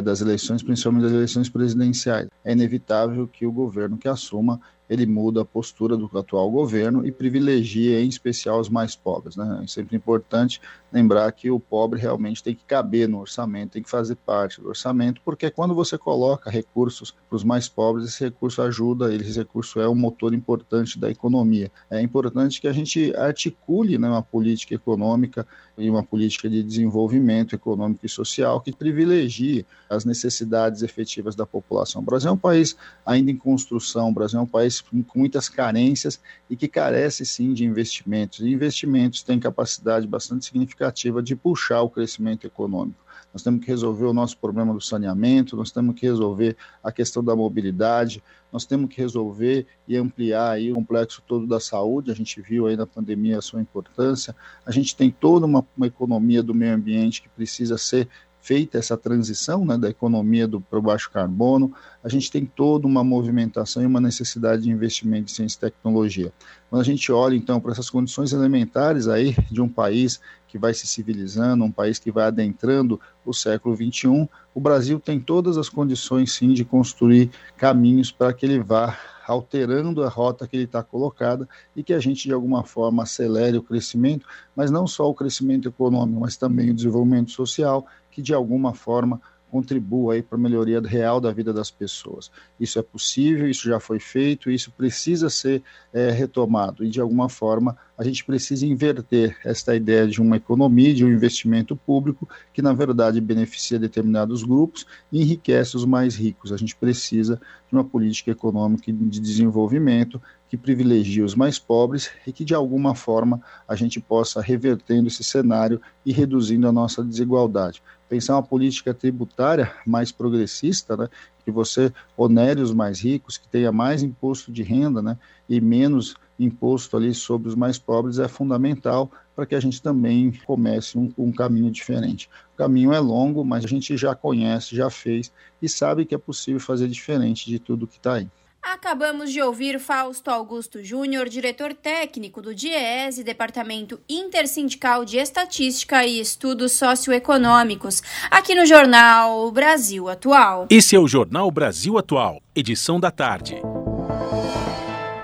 das 0.00 0.20
eleições, 0.20 0.62
principalmente 0.62 1.02
das 1.02 1.12
eleições 1.12 1.48
presidenciais. 1.50 2.28
É 2.44 2.52
inevitável 2.52 3.28
que 3.28 3.44
o 3.44 3.52
governo 3.52 3.98
que 3.98 4.08
assuma 4.08 4.60
ele 4.92 5.06
muda 5.06 5.40
a 5.40 5.44
postura 5.44 5.96
do 5.96 6.10
atual 6.18 6.50
governo 6.50 7.06
e 7.06 7.10
privilegia 7.10 8.02
em 8.02 8.08
especial 8.08 8.60
os 8.60 8.68
mais 8.68 8.94
pobres. 8.94 9.36
Né? 9.36 9.60
É 9.64 9.66
sempre 9.66 9.96
importante 9.96 10.60
lembrar 10.92 11.32
que 11.32 11.50
o 11.50 11.58
pobre 11.58 11.98
realmente 11.98 12.42
tem 12.42 12.54
que 12.54 12.62
caber 12.64 13.08
no 13.08 13.20
orçamento, 13.20 13.72
tem 13.72 13.82
que 13.82 13.88
fazer 13.88 14.16
parte 14.16 14.60
do 14.60 14.68
orçamento, 14.68 15.22
porque 15.24 15.50
quando 15.50 15.74
você 15.74 15.96
coloca 15.96 16.50
recursos 16.50 17.14
para 17.28 17.36
os 17.36 17.42
mais 17.42 17.68
pobres, 17.68 18.06
esse 18.06 18.24
recurso 18.24 18.60
ajuda, 18.60 19.14
esse 19.14 19.38
recurso 19.38 19.80
é 19.80 19.88
um 19.88 19.94
motor 19.94 20.34
importante 20.34 20.98
da 20.98 21.10
economia. 21.10 21.72
É 21.90 22.02
importante 22.02 22.60
que 22.60 22.68
a 22.68 22.72
gente 22.72 23.16
articule 23.16 23.96
né, 23.96 24.06
uma 24.06 24.22
política 24.22 24.74
econômica 24.74 25.46
e 25.78 25.88
uma 25.88 26.02
política 26.02 26.50
de 26.50 26.62
desenvolvimento 26.62 27.54
econômico 27.54 28.04
e 28.04 28.08
social 28.08 28.60
que 28.60 28.72
privilegie 28.72 29.64
as 29.88 30.04
necessidades 30.04 30.82
efetivas 30.82 31.34
da 31.34 31.46
população. 31.46 32.02
O 32.02 32.04
Brasil 32.04 32.28
é 32.28 32.32
um 32.32 32.36
país 32.36 32.76
ainda 33.06 33.30
em 33.30 33.36
construção, 33.36 34.10
o 34.10 34.12
Brasil 34.12 34.38
é 34.38 34.42
um 34.42 34.46
país 34.46 34.81
com 34.82 35.18
muitas 35.18 35.48
carências 35.48 36.20
e 36.48 36.56
que 36.56 36.68
carece 36.68 37.24
sim 37.24 37.52
de 37.52 37.64
investimentos. 37.64 38.40
E 38.40 38.48
investimentos 38.50 39.22
têm 39.22 39.38
capacidade 39.38 40.06
bastante 40.06 40.44
significativa 40.44 41.22
de 41.22 41.34
puxar 41.36 41.82
o 41.82 41.90
crescimento 41.90 42.46
econômico. 42.46 43.02
Nós 43.32 43.42
temos 43.42 43.64
que 43.64 43.68
resolver 43.68 44.04
o 44.04 44.12
nosso 44.12 44.36
problema 44.36 44.74
do 44.74 44.80
saneamento, 44.80 45.56
nós 45.56 45.70
temos 45.70 45.94
que 45.94 46.04
resolver 46.06 46.56
a 46.84 46.92
questão 46.92 47.24
da 47.24 47.34
mobilidade, 47.34 48.22
nós 48.52 48.66
temos 48.66 48.94
que 48.94 49.00
resolver 49.00 49.66
e 49.88 49.96
ampliar 49.96 50.50
aí 50.50 50.70
o 50.70 50.74
complexo 50.74 51.22
todo 51.26 51.46
da 51.46 51.58
saúde, 51.58 52.10
a 52.10 52.14
gente 52.14 52.42
viu 52.42 52.66
aí 52.66 52.76
na 52.76 52.86
pandemia 52.86 53.38
a 53.38 53.42
sua 53.42 53.62
importância, 53.62 54.36
a 54.66 54.70
gente 54.70 54.94
tem 54.94 55.10
toda 55.10 55.46
uma, 55.46 55.66
uma 55.74 55.86
economia 55.86 56.42
do 56.42 56.54
meio 56.54 56.74
ambiente 56.74 57.22
que 57.22 57.28
precisa 57.30 57.78
ser 57.78 58.06
feita 58.42 58.76
essa 58.76 58.96
transição 58.96 59.64
né, 59.64 59.78
da 59.78 59.88
economia 59.88 60.48
do 60.48 60.60
para 60.60 60.78
o 60.78 60.82
baixo 60.82 61.08
carbono, 61.10 61.72
a 62.02 62.08
gente 62.08 62.30
tem 62.30 62.44
toda 62.44 62.88
uma 62.88 63.04
movimentação 63.04 63.82
e 63.82 63.86
uma 63.86 64.00
necessidade 64.00 64.62
de 64.62 64.70
investimento 64.70 65.30
em 65.30 65.34
ciência 65.34 65.56
e 65.56 65.60
tecnologia. 65.70 66.32
Quando 66.68 66.82
a 66.82 66.84
gente 66.84 67.12
olha, 67.12 67.36
então, 67.36 67.60
para 67.60 67.70
essas 67.70 67.88
condições 67.88 68.32
elementares 68.32 69.06
aí 69.06 69.36
de 69.48 69.62
um 69.62 69.68
país 69.68 70.20
que 70.48 70.58
vai 70.58 70.74
se 70.74 70.86
civilizando, 70.88 71.64
um 71.64 71.70
país 71.70 72.00
que 72.00 72.10
vai 72.10 72.24
adentrando 72.24 73.00
o 73.24 73.32
século 73.32 73.76
XXI, 73.76 74.28
o 74.52 74.60
Brasil 74.60 74.98
tem 74.98 75.20
todas 75.20 75.56
as 75.56 75.68
condições, 75.68 76.32
sim, 76.32 76.52
de 76.52 76.64
construir 76.64 77.30
caminhos 77.56 78.10
para 78.10 78.32
que 78.32 78.44
ele 78.44 78.58
vá 78.58 78.98
alterando 79.26 80.02
a 80.02 80.08
rota 80.08 80.46
que 80.46 80.56
ele 80.56 80.64
está 80.64 80.82
colocada 80.82 81.48
e 81.76 81.82
que 81.82 81.94
a 81.94 81.98
gente, 81.98 82.24
de 82.24 82.32
alguma 82.34 82.64
forma, 82.64 83.02
acelere 83.02 83.56
o 83.56 83.62
crescimento, 83.62 84.26
mas 84.54 84.70
não 84.70 84.86
só 84.86 85.08
o 85.08 85.14
crescimento 85.14 85.68
econômico, 85.68 86.20
mas 86.20 86.36
também 86.36 86.70
o 86.70 86.74
desenvolvimento 86.74 87.30
social, 87.30 87.86
que 88.12 88.22
de 88.22 88.32
alguma 88.32 88.74
forma 88.74 89.20
contribua 89.52 90.14
aí 90.14 90.22
para 90.22 90.38
a 90.38 90.40
melhoria 90.40 90.80
real 90.80 91.20
da 91.20 91.30
vida 91.30 91.52
das 91.52 91.70
pessoas. 91.70 92.30
Isso 92.58 92.78
é 92.78 92.82
possível, 92.82 93.46
isso 93.50 93.68
já 93.68 93.78
foi 93.78 94.00
feito, 94.00 94.50
isso 94.50 94.70
precisa 94.70 95.28
ser 95.28 95.62
é, 95.92 96.10
retomado 96.10 96.82
e 96.82 96.88
de 96.88 96.98
alguma 96.98 97.28
forma 97.28 97.76
a 97.98 98.02
gente 98.02 98.24
precisa 98.24 98.64
inverter 98.64 99.36
esta 99.44 99.76
ideia 99.76 100.08
de 100.08 100.22
uma 100.22 100.38
economia, 100.38 100.94
de 100.94 101.04
um 101.04 101.12
investimento 101.12 101.76
público 101.76 102.26
que 102.54 102.62
na 102.62 102.72
verdade 102.72 103.20
beneficia 103.20 103.78
determinados 103.78 104.42
grupos 104.42 104.86
e 105.12 105.20
enriquece 105.20 105.76
os 105.76 105.84
mais 105.84 106.16
ricos. 106.16 106.50
A 106.50 106.56
gente 106.56 106.74
precisa 106.74 107.38
de 107.68 107.76
uma 107.76 107.84
política 107.84 108.30
econômica 108.30 108.90
de 108.90 109.20
desenvolvimento 109.20 110.20
que 110.48 110.56
privilegie 110.56 111.22
os 111.22 111.34
mais 111.34 111.58
pobres 111.58 112.10
e 112.26 112.32
que 112.32 112.44
de 112.44 112.54
alguma 112.54 112.94
forma 112.94 113.42
a 113.68 113.76
gente 113.76 114.00
possa 114.00 114.40
revertendo 114.40 115.08
esse 115.08 115.22
cenário 115.22 115.78
e 116.06 116.12
reduzindo 116.12 116.66
a 116.66 116.72
nossa 116.72 117.04
desigualdade 117.04 117.82
pensar 118.12 118.34
uma 118.34 118.42
política 118.42 118.92
tributária 118.92 119.72
mais 119.86 120.12
progressista, 120.12 120.94
né, 120.98 121.08
que 121.42 121.50
você 121.50 121.90
onere 122.14 122.60
os 122.60 122.70
mais 122.70 123.00
ricos, 123.00 123.38
que 123.38 123.48
tenha 123.48 123.72
mais 123.72 124.02
imposto 124.02 124.52
de 124.52 124.62
renda, 124.62 125.00
né, 125.00 125.16
e 125.48 125.58
menos 125.62 126.14
imposto 126.38 126.94
ali 126.94 127.14
sobre 127.14 127.48
os 127.48 127.54
mais 127.54 127.78
pobres 127.78 128.18
é 128.18 128.28
fundamental 128.28 129.10
para 129.34 129.46
que 129.46 129.54
a 129.54 129.60
gente 129.60 129.80
também 129.80 130.30
comece 130.44 130.98
um, 130.98 131.10
um 131.16 131.32
caminho 131.32 131.70
diferente. 131.70 132.28
O 132.52 132.58
caminho 132.58 132.92
é 132.92 133.00
longo, 133.00 133.42
mas 133.46 133.64
a 133.64 133.68
gente 133.68 133.96
já 133.96 134.14
conhece, 134.14 134.76
já 134.76 134.90
fez 134.90 135.32
e 135.62 135.66
sabe 135.66 136.04
que 136.04 136.14
é 136.14 136.18
possível 136.18 136.60
fazer 136.60 136.88
diferente 136.88 137.48
de 137.48 137.58
tudo 137.58 137.86
que 137.86 137.96
está 137.96 138.16
aí. 138.16 138.28
Acabamos 138.62 139.32
de 139.32 139.42
ouvir 139.42 139.80
Fausto 139.80 140.30
Augusto 140.30 140.84
Júnior, 140.84 141.28
diretor 141.28 141.74
técnico 141.74 142.40
do 142.40 142.54
DIEESE, 142.54 143.24
Departamento 143.24 144.00
Intersindical 144.08 145.04
de 145.04 145.18
Estatística 145.18 146.06
e 146.06 146.20
Estudos 146.20 146.70
Socioeconômicos, 146.72 148.00
aqui 148.30 148.54
no 148.54 148.64
Jornal 148.64 149.50
Brasil 149.50 150.08
Atual. 150.08 150.68
Esse 150.70 150.94
é 150.94 150.98
o 151.00 151.08
Jornal 151.08 151.50
Brasil 151.50 151.98
Atual, 151.98 152.40
edição 152.54 153.00
da 153.00 153.10
tarde. 153.10 153.60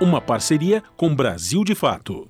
Uma 0.01 0.21
parceria 0.21 0.83
com 0.97 1.15
Brasil 1.15 1.63
de 1.63 1.77
Fato. 1.77 2.29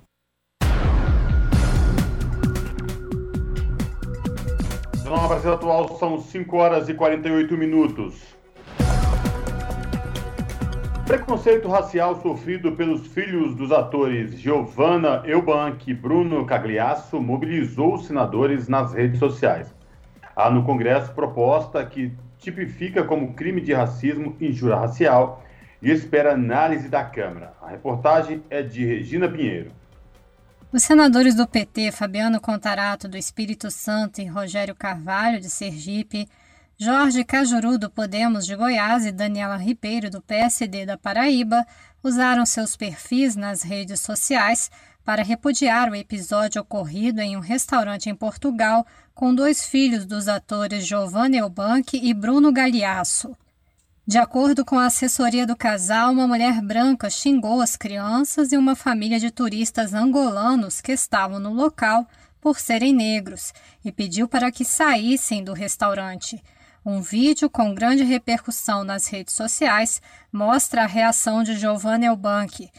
Jornal 5.03 5.27
Brasil 5.27 5.53
Atual 5.53 5.97
são 5.97 6.21
5 6.21 6.55
horas 6.55 6.87
e 6.87 6.93
48 6.93 7.57
minutos. 7.57 8.38
Preconceito 11.09 11.67
racial 11.67 12.21
sofrido 12.21 12.73
pelos 12.73 13.07
filhos 13.07 13.55
dos 13.55 13.71
atores 13.71 14.39
Giovanna 14.39 15.23
Eubank 15.25 15.89
e 15.89 15.93
Bruno 15.95 16.45
Cagliasso 16.45 17.19
mobilizou 17.19 17.95
os 17.95 18.05
senadores 18.05 18.67
nas 18.67 18.93
redes 18.93 19.17
sociais. 19.17 19.73
Há 20.35 20.51
no 20.51 20.63
Congresso 20.63 21.11
proposta 21.13 21.83
que 21.83 22.13
tipifica 22.37 23.03
como 23.03 23.33
crime 23.33 23.59
de 23.59 23.73
racismo 23.73 24.37
injúria 24.39 24.75
racial 24.75 25.43
e 25.81 25.89
espera 25.89 26.33
análise 26.33 26.87
da 26.87 27.03
Câmara. 27.03 27.53
A 27.59 27.69
reportagem 27.69 28.43
é 28.47 28.61
de 28.61 28.85
Regina 28.85 29.27
Pinheiro. 29.27 29.71
Os 30.71 30.83
senadores 30.83 31.33
do 31.33 31.47
PT, 31.47 31.91
Fabiano 31.91 32.39
Contarato, 32.39 33.07
do 33.07 33.17
Espírito 33.17 33.71
Santo, 33.71 34.21
e 34.21 34.25
Rogério 34.25 34.75
Carvalho, 34.75 35.39
de 35.39 35.49
Sergipe, 35.49 36.27
Jorge 36.81 37.25
Cajuru, 37.25 37.77
do 37.77 37.89
Podemos 37.89 38.45
de 38.45 38.55
Goiás, 38.55 39.05
e 39.05 39.11
Daniela 39.11 39.57
Ribeiro, 39.57 40.09
do 40.09 40.21
PSD 40.21 40.85
da 40.85 40.97
Paraíba, 40.97 41.67
usaram 42.01 42.45
seus 42.45 42.77
perfis 42.77 43.35
nas 43.35 43.63
redes 43.63 43.99
sociais 43.99 44.71
para 45.03 45.21
repudiar 45.21 45.91
o 45.91 45.95
episódio 45.95 46.61
ocorrido 46.61 47.19
em 47.19 47.35
um 47.35 47.41
restaurante 47.41 48.09
em 48.09 48.15
Portugal 48.15 48.87
com 49.13 49.35
dois 49.35 49.65
filhos 49.65 50.05
dos 50.05 50.29
atores 50.29 50.87
Giovanni 50.87 51.37
Elbank 51.37 51.99
e 52.01 52.13
Bruno 52.13 52.49
Galhaço. 52.49 53.35
De 54.07 54.17
acordo 54.17 54.63
com 54.63 54.79
a 54.79 54.85
assessoria 54.85 55.45
do 55.45 55.57
casal, 55.57 56.13
uma 56.13 56.29
mulher 56.29 56.61
branca 56.61 57.09
xingou 57.09 57.59
as 57.59 57.75
crianças 57.75 58.53
e 58.53 58.57
uma 58.57 58.73
família 58.73 59.19
de 59.19 59.31
turistas 59.31 59.93
angolanos 59.93 60.79
que 60.79 60.93
estavam 60.93 61.41
no 61.41 61.51
local 61.51 62.07
por 62.39 62.57
serem 62.57 62.93
negros 62.93 63.53
e 63.83 63.91
pediu 63.91 64.29
para 64.29 64.49
que 64.49 64.63
saíssem 64.63 65.43
do 65.43 65.51
restaurante. 65.51 66.41
Um 66.85 67.01
vídeo 67.01 67.49
com 67.49 67.73
grande 67.73 68.03
repercussão 68.03 68.83
nas 68.83 69.07
redes 69.07 69.33
sociais 69.33 70.01
mostra 70.31 70.83
a 70.83 70.87
reação 70.87 71.43
de 71.43 71.57
Giovanna 71.57 72.05
Elbank. 72.05 72.69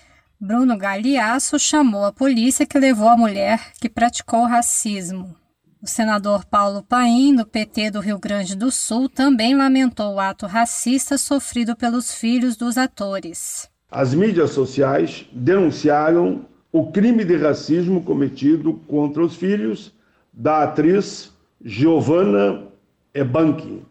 Bruno 0.40 0.76
Galeasso 0.78 1.59
chamou 1.59 2.05
a 2.05 2.12
polícia 2.12 2.64
que 2.64 2.78
levou 2.78 3.09
a 3.09 3.16
mulher 3.16 3.72
que 3.78 3.90
praticou 3.90 4.44
racismo. 4.44 5.36
O 5.82 5.86
senador 5.86 6.46
Paulo 6.46 6.82
Paim, 6.82 7.34
do 7.34 7.46
PT 7.46 7.90
do 7.90 8.01
Rio 8.01 8.18
Grande 8.18 8.57
do 8.57 8.70
Sul, 8.70 9.09
também 9.09 9.55
lamentou 9.55 10.14
o 10.14 10.20
ato 10.20 10.46
racista 10.46 11.18
sofrido 11.18 11.76
pelos 11.76 12.14
filhos 12.14 12.57
dos 12.57 12.78
atores. 12.78 13.68
As 13.90 14.14
mídias 14.14 14.51
sociais 14.51 15.26
denunciaram 15.32 16.46
o 16.72 16.90
crime 16.90 17.24
de 17.24 17.36
racismo 17.36 18.03
cometido 18.03 18.74
contra 18.86 19.22
os 19.22 19.36
filhos 19.36 19.92
da 20.32 20.62
atriz 20.62 21.32
Giovanna 21.62 22.66
Ebanchi, 23.12 23.82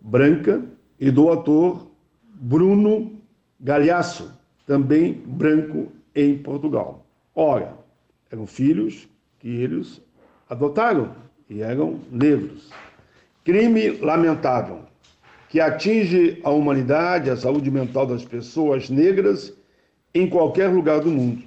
branca, 0.00 0.62
e 0.98 1.10
do 1.10 1.30
ator 1.30 1.86
Bruno 2.34 3.12
Galhaço, 3.60 4.32
também 4.66 5.12
branco 5.12 5.92
em 6.14 6.36
Portugal. 6.38 7.06
Ora, 7.34 7.74
eram 8.30 8.46
filhos 8.46 9.08
que 9.38 9.48
eles 9.48 10.00
adotaram 10.48 11.14
e 11.48 11.62
eram 11.62 12.00
negros. 12.10 12.70
Crime 13.44 13.90
lamentável 13.98 14.88
que 15.48 15.60
atinge 15.60 16.40
a 16.44 16.50
humanidade, 16.50 17.30
a 17.30 17.36
saúde 17.36 17.70
mental 17.70 18.06
das 18.06 18.24
pessoas 18.24 18.90
negras 18.90 19.52
em 20.14 20.28
qualquer 20.28 20.68
lugar 20.68 21.00
do 21.00 21.10
mundo. 21.10 21.42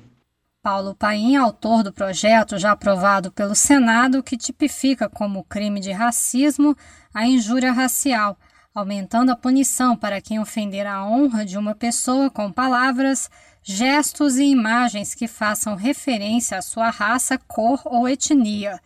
Paulo 0.63 0.95
Paim, 0.95 1.35
autor 1.35 1.83
do 1.83 1.91
projeto 1.91 2.57
já 2.57 2.71
aprovado 2.71 3.31
pelo 3.31 3.55
Senado, 3.55 4.21
que 4.21 4.37
tipifica 4.37 5.09
como 5.09 5.43
crime 5.43 5.79
de 5.79 5.91
racismo 5.91 6.75
a 7.13 7.25
injúria 7.25 7.71
racial, 7.71 8.37
aumentando 8.73 9.31
a 9.31 9.35
punição 9.35 9.95
para 9.95 10.21
quem 10.21 10.39
ofender 10.39 10.87
a 10.87 11.05
honra 11.05 11.45
de 11.45 11.57
uma 11.57 11.75
pessoa 11.75 12.29
com 12.29 12.51
palavras, 12.51 13.29
gestos 13.61 14.37
e 14.37 14.45
imagens 14.45 15.13
que 15.13 15.27
façam 15.27 15.75
referência 15.75 16.57
à 16.57 16.61
sua 16.61 16.89
raça, 16.89 17.37
cor 17.37 17.81
ou 17.85 18.07
etnia. 18.07 18.79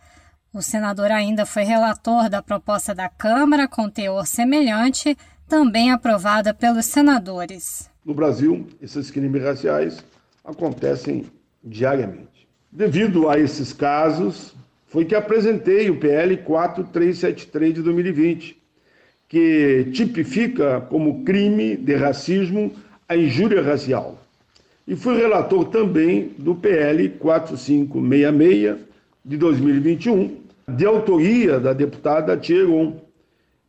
O 0.52 0.62
senador 0.62 1.12
ainda 1.12 1.44
foi 1.44 1.64
relator 1.64 2.28
da 2.28 2.42
proposta 2.42 2.94
da 2.94 3.08
Câmara 3.08 3.68
com 3.68 3.88
teor 3.88 4.26
semelhante, 4.26 5.16
também 5.48 5.92
aprovada 5.92 6.52
pelos 6.52 6.86
senadores. 6.86 7.90
No 8.04 8.14
Brasil, 8.14 8.66
esses 8.80 9.10
crimes 9.10 9.42
raciais 9.42 10.04
acontecem 10.44 11.26
diariamente. 11.62 12.48
Devido 12.70 13.28
a 13.28 13.38
esses 13.38 13.72
casos, 13.72 14.54
foi 14.86 15.04
que 15.04 15.14
apresentei 15.14 15.90
o 15.90 15.98
PL 15.98 16.36
4373 16.38 17.74
de 17.74 17.82
2020, 17.82 18.56
que 19.28 19.88
tipifica 19.92 20.80
como 20.82 21.24
crime 21.24 21.76
de 21.76 21.94
racismo 21.94 22.72
a 23.08 23.16
injúria 23.16 23.62
racial. 23.62 24.20
E 24.86 24.94
fui 24.94 25.16
relator 25.16 25.64
também 25.66 26.30
do 26.38 26.54
PL 26.54 27.08
4566 27.10 28.76
de 29.24 29.36
2021, 29.36 30.36
de 30.68 30.86
autoria 30.86 31.58
da 31.58 31.72
deputada 31.72 32.36
Tieron 32.36 33.00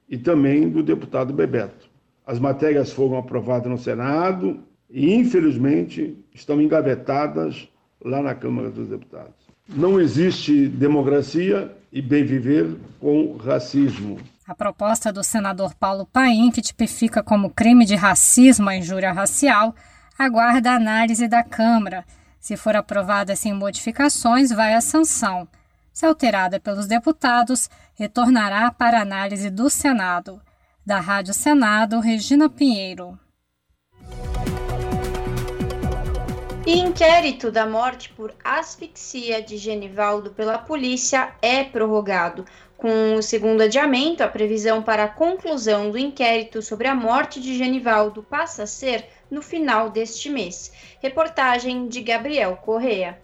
e 0.07 0.17
também 0.17 0.69
do 0.69 0.83
deputado 0.83 1.33
Bebeto. 1.33 1.89
As 2.25 2.39
matérias 2.39 2.91
foram 2.91 3.17
aprovadas 3.17 3.69
no 3.69 3.77
Senado 3.77 4.59
e, 4.89 5.13
infelizmente, 5.13 6.15
estão 6.33 6.61
engavetadas 6.61 7.67
lá 8.03 8.21
na 8.21 8.35
Câmara 8.35 8.69
dos 8.69 8.87
Deputados. 8.87 9.46
Não 9.67 9.99
existe 9.99 10.67
democracia 10.67 11.75
e 11.91 12.01
bem 12.01 12.25
viver 12.25 12.77
com 12.99 13.37
racismo. 13.37 14.19
A 14.47 14.55
proposta 14.55 15.11
do 15.11 15.23
senador 15.23 15.75
Paulo 15.75 16.05
Paim, 16.05 16.51
que 16.51 16.61
tipifica 16.61 17.21
como 17.21 17.49
crime 17.49 17.85
de 17.85 17.95
racismo 17.95 18.69
a 18.69 18.75
injúria 18.75 19.11
racial, 19.11 19.75
aguarda 20.17 20.71
a 20.71 20.75
análise 20.75 21.27
da 21.27 21.43
Câmara. 21.43 22.05
Se 22.39 22.55
for 22.55 22.75
aprovada 22.75 23.35
sem 23.35 23.53
modificações, 23.53 24.51
vai 24.51 24.73
à 24.73 24.81
sanção 24.81 25.47
se 25.97 26.05
alterada 26.05 26.59
pelos 26.59 26.85
deputados, 26.85 27.67
retornará 27.95 28.69
para 28.69 29.01
análise 29.01 29.49
do 29.49 29.67
Senado. 29.67 30.39
Da 30.85 30.99
Rádio 30.99 31.33
Senado, 31.33 31.99
Regina 31.99 32.47
Pinheiro. 32.47 33.17
Inquérito 36.73 37.49
da 37.49 37.65
morte 37.65 38.09
por 38.09 38.35
asfixia 38.43 39.41
de 39.41 39.55
Genivaldo 39.55 40.31
pela 40.31 40.57
polícia 40.57 41.33
é 41.41 41.63
prorrogado. 41.63 42.43
Com 42.75 43.15
o 43.15 43.23
segundo 43.23 43.61
adiamento, 43.61 44.21
a 44.21 44.27
previsão 44.27 44.83
para 44.83 45.05
a 45.05 45.07
conclusão 45.07 45.89
do 45.89 45.97
inquérito 45.97 46.61
sobre 46.61 46.89
a 46.89 46.93
morte 46.93 47.39
de 47.39 47.57
Genivaldo 47.57 48.21
passa 48.21 48.63
a 48.63 48.67
ser 48.67 49.07
no 49.31 49.41
final 49.41 49.89
deste 49.89 50.29
mês. 50.29 50.73
Reportagem 51.01 51.87
de 51.87 52.01
Gabriel 52.01 52.57
Correa. 52.57 53.17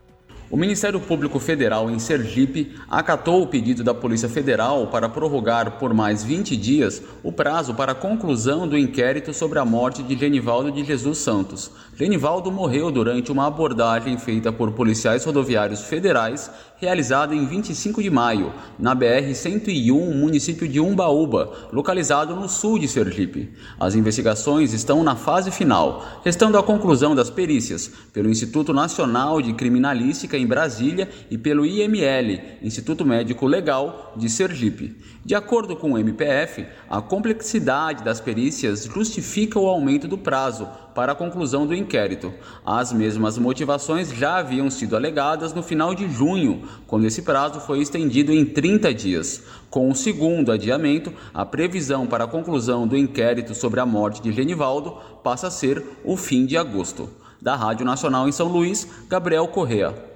O 0.53 0.55
Ministério 0.55 0.99
Público 0.99 1.39
Federal 1.39 1.89
em 1.89 1.97
Sergipe 1.97 2.75
acatou 2.87 3.41
o 3.41 3.47
pedido 3.47 3.83
da 3.83 3.91
Polícia 3.91 4.29
Federal 4.29 4.85
para 4.85 5.09
prorrogar 5.09 5.79
por 5.79 5.95
mais 5.95 6.23
20 6.23 6.55
dias 6.55 7.01
o 7.23 7.31
prazo 7.31 7.73
para 7.73 7.93
a 7.93 7.95
conclusão 7.95 8.67
do 8.67 8.77
inquérito 8.77 9.33
sobre 9.33 9.57
a 9.57 9.65
morte 9.65 10.03
de 10.03 10.15
Genivaldo 10.15 10.71
de 10.71 10.83
Jesus 10.83 11.17
Santos. 11.17 11.71
Genivaldo 11.97 12.51
morreu 12.51 12.91
durante 12.91 13.31
uma 13.31 13.47
abordagem 13.47 14.15
feita 14.19 14.51
por 14.51 14.73
policiais 14.73 15.25
rodoviários 15.25 15.81
federais 15.81 16.51
realizada 16.83 17.33
em 17.33 17.45
25 17.45 18.03
de 18.03 18.09
maio, 18.09 18.51
na 18.77 18.93
BR-101, 18.93 20.13
município 20.13 20.67
de 20.67 20.81
Umbaúba, 20.81 21.69
localizado 21.71 22.35
no 22.35 22.49
sul 22.49 22.77
de 22.77 22.89
Sergipe. 22.89 23.53
As 23.79 23.95
investigações 23.95 24.73
estão 24.73 25.01
na 25.01 25.15
fase 25.15 25.49
final, 25.49 26.05
restando 26.25 26.57
a 26.57 26.63
conclusão 26.63 27.15
das 27.15 27.29
perícias 27.29 27.89
pelo 28.11 28.29
Instituto 28.29 28.73
Nacional 28.73 29.41
de 29.41 29.53
Criminalística 29.53 30.37
em 30.43 30.47
Brasília 30.47 31.09
e 31.31 31.37
pelo 31.37 31.65
IML, 31.65 32.39
Instituto 32.61 33.05
Médico 33.05 33.47
Legal 33.47 34.13
de 34.15 34.29
Sergipe. 34.29 34.95
De 35.25 35.33
acordo 35.33 35.75
com 35.75 35.93
o 35.93 35.97
MPF, 35.97 36.65
a 36.89 37.01
complexidade 37.01 38.03
das 38.03 38.19
perícias 38.19 38.83
justifica 38.83 39.57
o 39.57 39.67
aumento 39.67 40.07
do 40.07 40.17
prazo 40.17 40.67
para 40.93 41.13
a 41.13 41.15
conclusão 41.15 41.65
do 41.65 41.73
inquérito. 41.73 42.33
As 42.65 42.91
mesmas 42.91 43.37
motivações 43.37 44.09
já 44.09 44.37
haviam 44.37 44.69
sido 44.69 44.95
alegadas 44.95 45.53
no 45.53 45.63
final 45.63 45.95
de 45.95 46.09
junho, 46.09 46.63
quando 46.85 47.05
esse 47.05 47.21
prazo 47.21 47.61
foi 47.61 47.79
estendido 47.79 48.33
em 48.33 48.45
30 48.45 48.93
dias. 48.93 49.43
Com 49.69 49.89
o 49.89 49.95
segundo 49.95 50.51
adiamento, 50.51 51.11
a 51.33 51.45
previsão 51.45 52.05
para 52.05 52.25
a 52.25 52.27
conclusão 52.27 52.87
do 52.87 52.97
inquérito 52.97 53.55
sobre 53.55 53.79
a 53.79 53.85
morte 53.85 54.21
de 54.21 54.31
Genivaldo 54.31 54.97
passa 55.23 55.47
a 55.47 55.51
ser 55.51 55.83
o 56.03 56.15
fim 56.15 56.45
de 56.45 56.57
agosto. 56.57 57.09
Da 57.41 57.55
Rádio 57.55 57.85
Nacional 57.85 58.27
em 58.27 58.31
São 58.31 58.47
Luís, 58.47 58.87
Gabriel 59.09 59.47
Correa. 59.47 60.12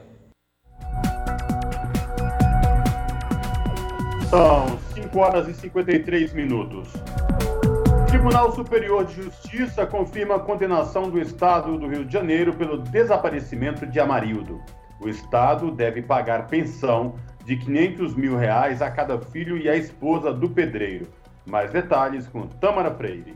São 4.38 4.77
5 4.93 5.17
horas 5.17 5.47
e 5.47 5.53
53 5.55 6.31
minutos. 6.31 6.89
Tribunal 8.07 8.53
Superior 8.53 9.03
de 9.03 9.23
Justiça 9.23 9.83
confirma 9.83 10.35
a 10.35 10.39
condenação 10.39 11.09
do 11.09 11.19
Estado 11.19 11.75
do 11.75 11.88
Rio 11.88 12.05
de 12.05 12.13
Janeiro 12.13 12.53
pelo 12.53 12.77
desaparecimento 12.77 13.88
de 13.88 13.99
Amarildo. 13.99 14.61
O 15.01 15.09
Estado 15.09 15.71
deve 15.71 16.03
pagar 16.03 16.47
pensão 16.47 17.15
de 17.45 17.57
500 17.57 18.13
mil 18.13 18.38
reais 18.38 18.79
a 18.79 18.91
cada 18.91 19.19
filho 19.19 19.57
e 19.57 19.67
a 19.67 19.75
esposa 19.75 20.31
do 20.31 20.47
pedreiro. 20.47 21.07
Mais 21.43 21.71
detalhes 21.71 22.27
com 22.27 22.45
Tamara 22.45 22.93
Freire. 22.93 23.35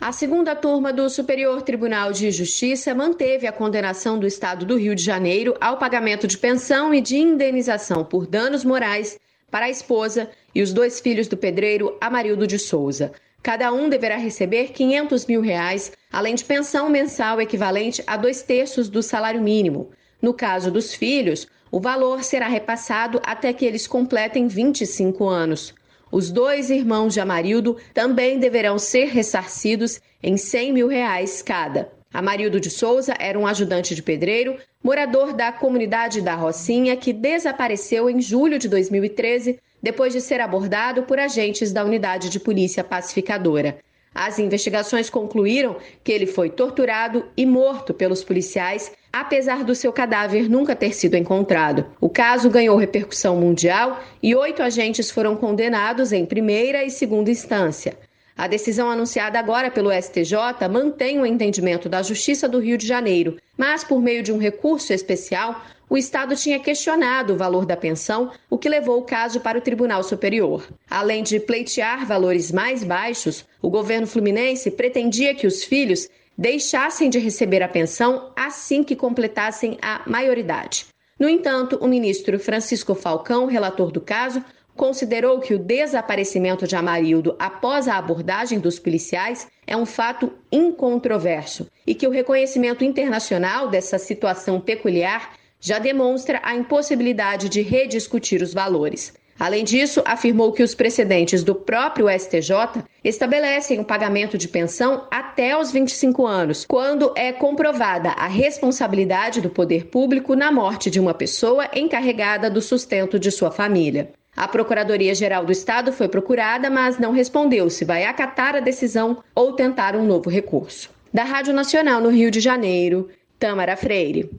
A 0.00 0.12
segunda 0.12 0.54
turma 0.54 0.92
do 0.92 1.10
Superior 1.10 1.60
Tribunal 1.62 2.12
de 2.12 2.30
Justiça 2.30 2.94
manteve 2.94 3.48
a 3.48 3.52
condenação 3.52 4.16
do 4.16 4.28
Estado 4.28 4.64
do 4.64 4.78
Rio 4.78 4.94
de 4.94 5.02
Janeiro 5.02 5.56
ao 5.60 5.76
pagamento 5.76 6.28
de 6.28 6.38
pensão 6.38 6.94
e 6.94 7.00
de 7.00 7.16
indenização 7.16 8.04
por 8.04 8.28
danos 8.28 8.64
morais 8.64 9.18
para 9.50 9.66
a 9.66 9.70
esposa 9.70 10.30
e 10.54 10.62
os 10.62 10.72
dois 10.72 11.00
filhos 11.00 11.28
do 11.28 11.36
pedreiro 11.36 11.96
Amarildo 12.00 12.46
de 12.46 12.58
Souza. 12.58 13.12
Cada 13.42 13.72
um 13.72 13.88
deverá 13.88 14.16
receber 14.16 14.72
500 14.72 15.26
mil 15.26 15.40
reais, 15.40 15.92
além 16.12 16.34
de 16.34 16.44
pensão 16.44 16.88
mensal 16.88 17.40
equivalente 17.40 18.02
a 18.06 18.16
dois 18.16 18.42
terços 18.42 18.88
do 18.88 19.02
salário 19.02 19.40
mínimo. 19.40 19.90
No 20.20 20.34
caso 20.34 20.70
dos 20.70 20.94
filhos, 20.94 21.46
o 21.70 21.80
valor 21.80 22.24
será 22.24 22.48
repassado 22.48 23.20
até 23.24 23.52
que 23.52 23.64
eles 23.64 23.86
completem 23.86 24.48
25 24.48 25.28
anos. 25.28 25.74
Os 26.10 26.30
dois 26.30 26.70
irmãos 26.70 27.14
de 27.14 27.20
Amarildo 27.20 27.76
também 27.92 28.38
deverão 28.38 28.78
ser 28.78 29.06
ressarcidos 29.06 30.00
em 30.22 30.36
100 30.36 30.72
mil 30.72 30.88
reais 30.88 31.42
cada. 31.42 31.95
Amarildo 32.16 32.58
de 32.58 32.70
Souza 32.70 33.14
era 33.18 33.38
um 33.38 33.46
ajudante 33.46 33.94
de 33.94 34.02
pedreiro, 34.02 34.56
morador 34.82 35.34
da 35.34 35.52
comunidade 35.52 36.22
da 36.22 36.34
Rocinha, 36.34 36.96
que 36.96 37.12
desapareceu 37.12 38.08
em 38.08 38.22
julho 38.22 38.58
de 38.58 38.70
2013 38.70 39.60
depois 39.82 40.14
de 40.14 40.22
ser 40.22 40.40
abordado 40.40 41.02
por 41.02 41.18
agentes 41.18 41.74
da 41.74 41.84
unidade 41.84 42.30
de 42.30 42.40
polícia 42.40 42.82
pacificadora. 42.82 43.76
As 44.14 44.38
investigações 44.38 45.10
concluíram 45.10 45.76
que 46.02 46.10
ele 46.10 46.24
foi 46.24 46.48
torturado 46.48 47.26
e 47.36 47.44
morto 47.44 47.92
pelos 47.92 48.24
policiais, 48.24 48.90
apesar 49.12 49.62
do 49.62 49.74
seu 49.74 49.92
cadáver 49.92 50.48
nunca 50.48 50.74
ter 50.74 50.94
sido 50.94 51.16
encontrado. 51.16 51.84
O 52.00 52.08
caso 52.08 52.48
ganhou 52.48 52.78
repercussão 52.78 53.36
mundial 53.36 54.02
e 54.22 54.34
oito 54.34 54.62
agentes 54.62 55.10
foram 55.10 55.36
condenados 55.36 56.12
em 56.12 56.24
primeira 56.24 56.82
e 56.82 56.88
segunda 56.88 57.30
instância. 57.30 57.94
A 58.36 58.46
decisão 58.46 58.90
anunciada 58.90 59.38
agora 59.38 59.70
pelo 59.70 59.90
STJ 59.90 60.68
mantém 60.70 61.18
o 61.18 61.24
entendimento 61.24 61.88
da 61.88 62.02
Justiça 62.02 62.46
do 62.46 62.58
Rio 62.58 62.76
de 62.76 62.86
Janeiro, 62.86 63.38
mas 63.56 63.82
por 63.82 63.98
meio 63.98 64.22
de 64.22 64.30
um 64.30 64.36
recurso 64.36 64.92
especial, 64.92 65.62
o 65.88 65.96
Estado 65.96 66.36
tinha 66.36 66.60
questionado 66.60 67.32
o 67.32 67.36
valor 67.36 67.64
da 67.64 67.78
pensão, 67.78 68.30
o 68.50 68.58
que 68.58 68.68
levou 68.68 68.98
o 68.98 69.04
caso 69.04 69.40
para 69.40 69.56
o 69.56 69.62
Tribunal 69.62 70.02
Superior. 70.02 70.68
Além 70.90 71.22
de 71.22 71.40
pleitear 71.40 72.04
valores 72.04 72.52
mais 72.52 72.84
baixos, 72.84 73.46
o 73.62 73.70
governo 73.70 74.06
fluminense 74.06 74.70
pretendia 74.70 75.34
que 75.34 75.46
os 75.46 75.64
filhos 75.64 76.06
deixassem 76.36 77.08
de 77.08 77.18
receber 77.18 77.62
a 77.62 77.68
pensão 77.68 78.32
assim 78.36 78.84
que 78.84 78.94
completassem 78.94 79.78
a 79.80 80.02
maioridade. 80.06 80.86
No 81.18 81.26
entanto, 81.26 81.78
o 81.80 81.88
ministro 81.88 82.38
Francisco 82.38 82.94
Falcão, 82.94 83.46
relator 83.46 83.90
do 83.90 84.02
caso, 84.02 84.44
considerou 84.76 85.40
que 85.40 85.54
o 85.54 85.58
desaparecimento 85.58 86.66
de 86.66 86.76
Amarildo 86.76 87.34
após 87.38 87.88
a 87.88 87.96
abordagem 87.96 88.60
dos 88.60 88.78
policiais 88.78 89.48
é 89.66 89.76
um 89.76 89.86
fato 89.86 90.32
incontroverso 90.52 91.66
e 91.86 91.94
que 91.94 92.06
o 92.06 92.10
reconhecimento 92.10 92.84
internacional 92.84 93.68
dessa 93.68 93.98
situação 93.98 94.60
peculiar 94.60 95.32
já 95.58 95.78
demonstra 95.78 96.40
a 96.44 96.54
impossibilidade 96.54 97.48
de 97.48 97.62
rediscutir 97.62 98.42
os 98.42 98.52
valores. 98.54 99.14
Além 99.38 99.64
disso, 99.64 100.02
afirmou 100.06 100.52
que 100.52 100.62
os 100.62 100.74
precedentes 100.74 101.44
do 101.44 101.54
próprio 101.54 102.08
STJ 102.08 102.82
estabelecem 103.04 103.78
o 103.78 103.84
pagamento 103.84 104.38
de 104.38 104.48
pensão 104.48 105.06
até 105.10 105.58
os 105.58 105.70
25 105.70 106.26
anos, 106.26 106.64
quando 106.64 107.12
é 107.14 107.32
comprovada 107.32 108.10
a 108.10 108.26
responsabilidade 108.26 109.42
do 109.42 109.50
poder 109.50 109.86
público 109.86 110.34
na 110.34 110.50
morte 110.50 110.90
de 110.90 110.98
uma 110.98 111.12
pessoa 111.12 111.68
encarregada 111.74 112.48
do 112.48 112.62
sustento 112.62 113.18
de 113.18 113.30
sua 113.30 113.50
família. 113.50 114.10
A 114.36 114.46
Procuradoria-Geral 114.46 115.46
do 115.46 115.52
Estado 115.52 115.92
foi 115.92 116.08
procurada, 116.08 116.68
mas 116.68 116.98
não 116.98 117.10
respondeu 117.10 117.70
se 117.70 117.86
vai 117.86 118.04
acatar 118.04 118.54
a 118.54 118.60
decisão 118.60 119.22
ou 119.34 119.54
tentar 119.54 119.96
um 119.96 120.04
novo 120.04 120.28
recurso. 120.28 120.90
Da 121.12 121.24
Rádio 121.24 121.54
Nacional 121.54 122.02
no 122.02 122.10
Rio 122.10 122.30
de 122.30 122.38
Janeiro, 122.38 123.08
Tamara 123.38 123.76
Freire. 123.76 124.30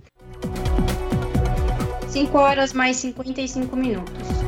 5 2.09 2.37
horas 2.37 2.73
mais 2.73 2.97
55 2.97 3.75
minutos. 3.75 4.46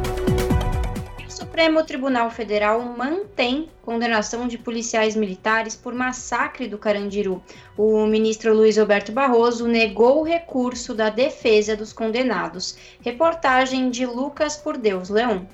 Supremo 1.59 1.83
Tribunal 1.83 2.31
Federal 2.31 2.81
mantém 2.81 3.67
condenação 3.81 4.47
de 4.47 4.57
policiais 4.57 5.13
militares 5.13 5.75
por 5.75 5.93
massacre 5.93 6.69
do 6.69 6.77
Carandiru. 6.77 7.43
O 7.75 8.05
ministro 8.05 8.55
Luiz 8.55 8.77
Roberto 8.77 9.11
Barroso 9.11 9.67
negou 9.67 10.21
o 10.21 10.23
recurso 10.23 10.93
da 10.93 11.09
defesa 11.09 11.75
dos 11.75 11.91
condenados. 11.91 12.77
Reportagem 13.01 13.89
de 13.89 14.05
Lucas 14.05 14.55
Por 14.55 14.77
Deus 14.77 15.09
Leão 15.09 15.45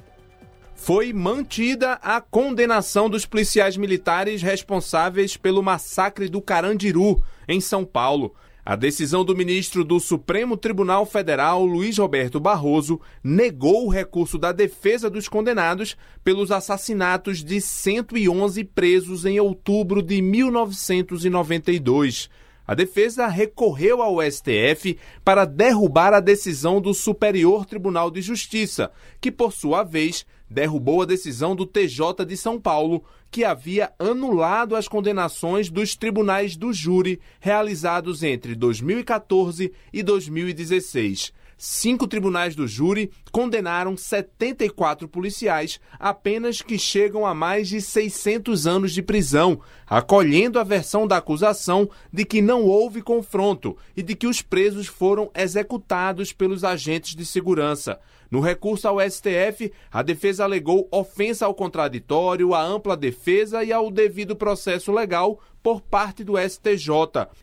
foi 0.75 1.11
mantida 1.11 1.93
a 1.93 2.21
condenação 2.21 3.09
dos 3.09 3.25
policiais 3.25 3.75
militares 3.75 4.43
responsáveis 4.43 5.35
pelo 5.35 5.63
massacre 5.63 6.29
do 6.29 6.39
Carandiru, 6.39 7.23
em 7.47 7.59
São 7.59 7.83
Paulo. 7.83 8.35
A 8.67 8.75
decisão 8.75 9.23
do 9.23 9.35
ministro 9.35 9.83
do 9.83 9.99
Supremo 9.99 10.57
Tribunal 10.57 11.05
Federal, 11.05 11.63
Luiz 11.63 11.99
Roberto 11.99 12.39
Barroso, 12.39 12.99
negou 13.23 13.85
o 13.85 13.91
recurso 13.91 14.39
da 14.39 14.51
defesa 14.51 15.07
dos 15.07 15.29
condenados 15.29 15.95
pelos 16.23 16.51
assassinatos 16.51 17.43
de 17.43 17.61
111 17.61 18.63
presos 18.63 19.23
em 19.23 19.39
outubro 19.39 20.01
de 20.01 20.19
1992. 20.19 22.27
A 22.65 22.73
defesa 22.73 23.27
recorreu 23.27 24.01
ao 24.01 24.19
STF 24.19 24.97
para 25.23 25.45
derrubar 25.45 26.15
a 26.15 26.19
decisão 26.19 26.81
do 26.81 26.91
Superior 26.91 27.67
Tribunal 27.67 28.09
de 28.09 28.23
Justiça, 28.23 28.91
que, 29.21 29.31
por 29.31 29.53
sua 29.53 29.83
vez, 29.83 30.25
derrubou 30.55 31.01
a 31.01 31.05
decisão 31.05 31.53
do 31.53 31.65
TJ 31.65 32.25
de 32.25 32.37
São 32.37 32.57
Paulo, 32.57 33.03
que 33.29 33.43
havia 33.43 33.91
anulado 33.99 34.73
as 34.73 34.87
condenações 34.87 35.69
dos 35.69 35.97
tribunais 35.97 36.55
do 36.55 36.71
júri 36.71 37.19
realizados 37.41 38.23
entre 38.23 38.55
2014 38.55 39.73
e 39.91 40.01
2016 40.01 41.33
cinco 41.57 42.07
tribunais 42.07 42.55
do 42.55 42.67
júri 42.67 43.11
condenaram 43.31 43.95
74 43.97 45.07
policiais, 45.07 45.79
apenas 45.99 46.61
que 46.61 46.77
chegam 46.77 47.25
a 47.25 47.33
mais 47.33 47.67
de 47.69 47.81
600 47.81 48.67
anos 48.67 48.91
de 48.91 49.01
prisão, 49.01 49.59
acolhendo 49.87 50.59
a 50.59 50.63
versão 50.63 51.07
da 51.07 51.17
acusação 51.17 51.89
de 52.11 52.25
que 52.25 52.41
não 52.41 52.63
houve 52.63 53.01
confronto 53.01 53.77
e 53.95 54.01
de 54.01 54.15
que 54.15 54.27
os 54.27 54.41
presos 54.41 54.87
foram 54.87 55.29
executados 55.35 56.31
pelos 56.33 56.63
agentes 56.63 57.15
de 57.15 57.25
segurança. 57.25 57.99
No 58.29 58.39
recurso 58.39 58.87
ao 58.87 58.99
STF, 58.99 59.71
a 59.91 60.01
defesa 60.01 60.43
alegou 60.43 60.87
ofensa 60.91 61.45
ao 61.45 61.53
contraditório, 61.53 62.53
à 62.53 62.61
ampla 62.61 62.97
defesa 62.97 63.63
e 63.63 63.71
ao 63.71 63.91
devido 63.91 64.35
processo 64.35 64.91
legal 64.91 65.39
por 65.65 65.81
parte 65.81 66.23
do 66.23 66.37
STJ. 66.37 66.91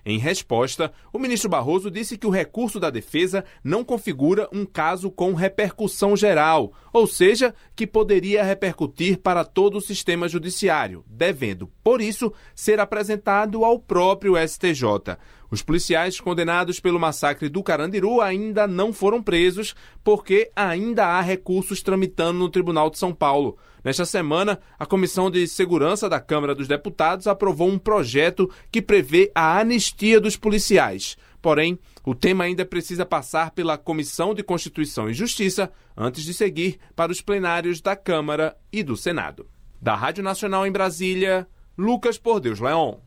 Em 0.07 0.17
resposta, 0.17 0.93
o 1.13 1.19
ministro 1.19 1.51
Barroso 1.51 1.91
disse 1.91 2.17
que 2.17 2.25
o 2.25 2.31
recurso 2.31 2.79
da 2.79 2.89
defesa 2.89 3.45
não 3.65 3.83
configura 3.83 4.49
um 4.53 4.65
caso 4.65 5.11
com 5.11 5.35
repercussão 5.35 6.17
geral, 6.17 6.73
ou 6.93 7.05
seja, 7.05 7.53
que 7.75 7.85
poderia 7.85 8.45
repercutir 8.45 9.19
para 9.19 9.45
todo 9.45 9.79
o 9.79 9.81
sistema 9.81 10.29
judiciário, 10.29 11.05
devendo, 11.09 11.69
por 11.83 12.01
isso, 12.01 12.33
ser 12.55 12.79
apresentado 12.79 13.65
ao 13.65 13.77
próprio 13.77 14.35
STJ. 14.37 15.19
Os 15.51 15.61
policiais 15.61 16.21
condenados 16.21 16.79
pelo 16.79 17.01
massacre 17.01 17.49
do 17.49 17.61
Carandiru 17.61 18.21
ainda 18.21 18.69
não 18.69 18.93
foram 18.93 19.21
presos, 19.21 19.75
porque 20.05 20.49
ainda 20.55 21.09
há 21.09 21.21
recursos 21.21 21.83
tramitando 21.83 22.39
no 22.39 22.49
Tribunal 22.49 22.89
de 22.89 22.99
São 22.99 23.13
Paulo. 23.13 23.59
Nesta 23.85 24.05
semana, 24.05 24.61
a 24.79 24.87
Comissão 24.87 25.31
de 25.31 25.47
Segurança 25.47 26.09
da 26.09 26.21
Câmara 26.21 26.55
dos 26.55 26.69
Deputados 26.69 27.27
aprovou 27.27 27.69
um 27.69 27.79
projeto 27.79 28.49
que 28.71 28.81
prevê 28.81 29.31
a 29.35 29.59
anistia 29.59 30.21
dos 30.21 30.37
policiais. 30.37 31.17
Porém, 31.41 31.77
o 32.05 32.15
tema 32.15 32.45
ainda 32.45 32.65
precisa 32.65 33.05
passar 33.05 33.51
pela 33.51 33.77
Comissão 33.77 34.33
de 34.33 34.45
Constituição 34.45 35.11
e 35.11 35.15
Justiça 35.15 35.73
antes 35.97 36.23
de 36.23 36.33
seguir 36.33 36.79
para 36.95 37.11
os 37.11 37.21
plenários 37.21 37.81
da 37.81 37.97
Câmara 37.97 38.57
e 38.73 38.85
do 38.85 38.97
Senado. 38.97 39.49
Da 39.81 39.97
Rádio 39.97 40.23
Nacional 40.23 40.65
em 40.65 40.71
Brasília, 40.71 41.49
Lucas 41.77 42.17
Por 42.17 42.39
Deus 42.39 42.61
Leon. 42.61 42.99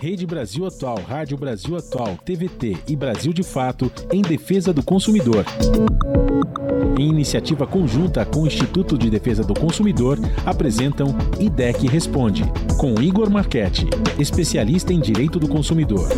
Rede 0.00 0.26
Brasil 0.26 0.66
Atual, 0.66 0.98
Rádio 0.98 1.38
Brasil 1.38 1.74
Atual, 1.76 2.18
TVT 2.18 2.76
e 2.86 2.94
Brasil 2.94 3.32
de 3.32 3.42
Fato 3.42 3.90
em 4.12 4.20
defesa 4.20 4.72
do 4.72 4.84
consumidor. 4.84 5.44
Em 6.98 7.08
iniciativa 7.08 7.66
conjunta 7.66 8.24
com 8.24 8.42
o 8.42 8.46
Instituto 8.46 8.98
de 8.98 9.08
Defesa 9.08 9.42
do 9.42 9.54
Consumidor, 9.54 10.18
apresentam 10.44 11.08
IDEC 11.40 11.88
Responde, 11.88 12.42
com 12.78 13.00
Igor 13.00 13.30
Marchetti, 13.30 13.86
especialista 14.18 14.92
em 14.92 15.00
direito 15.00 15.38
do 15.38 15.48
consumidor. 15.48 16.08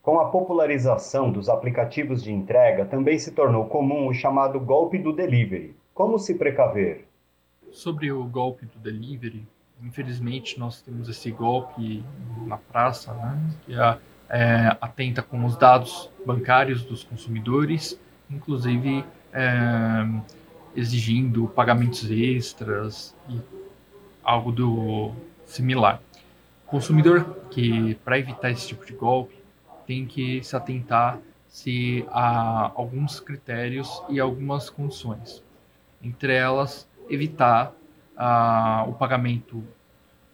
Com 0.00 0.20
a 0.20 0.26
popularização 0.26 1.32
dos 1.32 1.48
aplicativos 1.48 2.22
de 2.22 2.32
entrega, 2.32 2.84
também 2.84 3.18
se 3.18 3.32
tornou 3.32 3.66
comum 3.66 4.06
o 4.06 4.14
chamado 4.14 4.60
golpe 4.60 4.98
do 4.98 5.12
delivery. 5.12 5.74
Como 5.92 6.18
se 6.18 6.34
precaver? 6.34 7.08
Sobre 7.72 8.12
o 8.12 8.24
golpe 8.24 8.64
do 8.66 8.78
delivery, 8.78 9.44
infelizmente 9.82 10.58
nós 10.58 10.80
temos 10.80 11.08
esse 11.08 11.30
golpe 11.30 12.02
na 12.46 12.56
praça, 12.56 13.12
né, 13.12 13.50
que 13.64 13.74
é, 13.74 13.98
é, 14.28 14.76
atenta 14.80 15.22
com 15.22 15.44
os 15.44 15.56
dados 15.56 16.10
bancários 16.24 16.82
dos 16.82 17.04
consumidores, 17.04 17.98
inclusive 18.30 19.04
é, 19.32 20.06
exigindo 20.74 21.46
pagamentos 21.48 22.10
extras 22.10 23.14
e 23.28 23.40
algo 24.22 24.50
do 24.50 25.12
similar. 25.44 26.00
O 26.66 26.68
consumidor 26.68 27.46
que, 27.50 27.94
para 28.04 28.18
evitar 28.18 28.50
esse 28.50 28.66
tipo 28.66 28.84
de 28.84 28.92
golpe, 28.92 29.36
tem 29.86 30.04
que 30.04 30.42
se 30.42 30.56
atentar 30.56 31.18
se 31.48 32.04
há 32.08 32.72
alguns 32.74 33.20
critérios 33.20 34.02
e 34.08 34.18
algumas 34.18 34.68
condições. 34.68 35.42
Entre 36.02 36.34
elas, 36.34 36.88
evitar 37.08 37.72
o 38.86 38.92
pagamento 38.94 39.62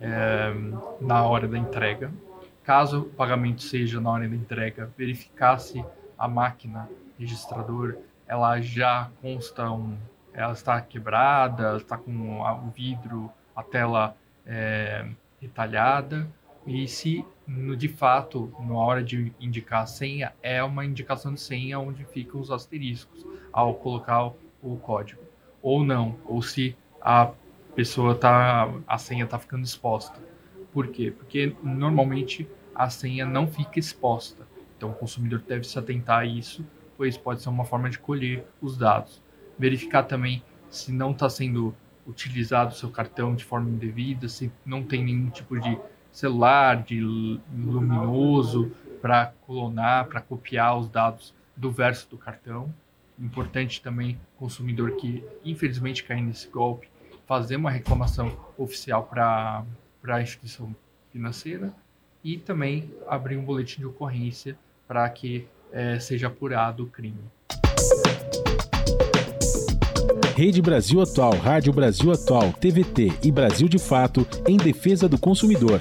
é, 0.01 0.53
na 1.01 1.25
hora 1.25 1.49
da 1.49 1.59
entrega. 1.59 2.13
Caso 2.63 3.01
o 3.01 3.11
pagamento 3.11 3.63
seja 3.63 4.01
na 4.01 4.11
hora 4.11 4.29
da 4.29 4.37
entrega, 4.37 4.91
verificar 4.97 5.59
se 5.59 5.85
a 6.17 6.29
máquina 6.29 6.89
registrador 7.19 7.97
ela 8.27 8.61
já 8.61 9.11
consta 9.21 9.71
um, 9.71 9.97
ela 10.33 10.53
está 10.53 10.81
quebrada, 10.81 11.77
está 11.77 11.97
com 11.97 12.41
o 12.41 12.71
vidro, 12.71 13.31
a 13.55 13.63
tela 13.63 14.17
é, 14.47 15.07
retalhada 15.41 16.27
e 16.67 16.87
se 16.87 17.25
no, 17.47 17.77
de 17.77 17.89
fato 17.89 18.53
na 18.61 18.75
hora 18.75 19.03
de 19.03 19.33
indicar 19.41 19.83
a 19.83 19.87
senha 19.87 20.33
é 20.43 20.63
uma 20.63 20.85
indicação 20.85 21.35
de 21.35 21.41
senha 21.41 21.79
onde 21.79 22.05
ficam 22.05 22.41
os 22.41 22.51
asteriscos 22.51 23.27
ao 23.53 23.75
colocar 23.75 24.33
o 24.63 24.77
código, 24.77 25.21
ou 25.61 25.85
não, 25.85 26.17
ou 26.25 26.41
se 26.41 26.77
a 27.01 27.33
pessoa 27.75 28.15
tá, 28.15 28.73
a 28.87 28.99
senha 28.99 29.25
está 29.25 29.39
ficando 29.39 29.65
exposta. 29.65 30.21
Por 30.73 30.89
quê? 30.89 31.11
Porque 31.11 31.55
normalmente 31.63 32.49
a 32.75 32.89
senha 32.89 33.27
não 33.27 33.47
fica 33.47 33.79
exposta. 33.79 34.47
Então 34.77 34.91
o 34.91 34.95
consumidor 34.95 35.43
deve 35.47 35.65
se 35.65 35.79
atentar 35.79 36.21
a 36.21 36.25
isso, 36.25 36.65
pois 36.97 37.17
pode 37.17 37.43
ser 37.43 37.49
uma 37.49 37.65
forma 37.65 37.89
de 37.91 37.99
colher 37.99 38.45
os 38.61 38.77
dados. 38.77 39.23
Verificar 39.59 40.05
também 40.05 40.43
se 40.71 40.93
não 40.93 41.13
está 41.13 41.29
sendo 41.29 41.75
utilizado 42.07 42.73
o 42.73 42.77
seu 42.77 42.91
cartão 42.91 43.35
de 43.35 43.45
forma 43.45 43.71
indevida, 43.71 44.29
se 44.29 44.51
não 44.65 44.83
tem 44.83 45.05
nenhum 45.05 45.31
tipo 45.31 45.59
de 45.61 45.79
celular, 46.11 46.83
de 46.83 47.01
luminoso 47.01 48.73
para 49.01 49.33
clonar, 49.47 50.07
para 50.07 50.21
copiar 50.21 50.79
os 50.79 50.89
dados 50.89 51.35
do 51.57 51.71
verso 51.71 52.09
do 52.11 52.19
cartão. 52.19 52.75
Importante 53.19 53.81
também 53.81 54.19
consumidor 54.37 54.97
que 54.97 55.25
infelizmente 55.45 56.03
cai 56.03 56.21
nesse 56.21 56.49
golpe 56.49 56.89
fazer 57.33 57.57
uma 57.57 57.71
reclamação 57.71 58.31
oficial 58.59 59.05
para 59.05 59.65
a 60.07 60.21
instituição 60.21 60.77
financeira 61.11 61.73
e 62.23 62.37
também 62.37 62.91
abrir 63.09 63.39
um 63.39 63.43
boletim 63.43 63.81
de 63.81 63.87
ocorrência 63.87 64.55
para 64.87 65.09
que 65.09 65.47
é, 65.73 65.99
seja 65.99 66.27
apurado 66.27 66.85
o 66.85 66.87
crime. 66.89 67.25
Rede 70.37 70.61
Brasil 70.61 71.01
Atual, 71.01 71.33
Rádio 71.39 71.73
Brasil 71.73 72.13
Atual, 72.13 72.53
TVT 72.53 73.21
e 73.25 73.33
Brasil 73.33 73.67
de 73.67 73.79
Fato 73.79 74.27
em 74.47 74.59
defesa 74.59 75.09
do 75.09 75.19
consumidor. 75.19 75.81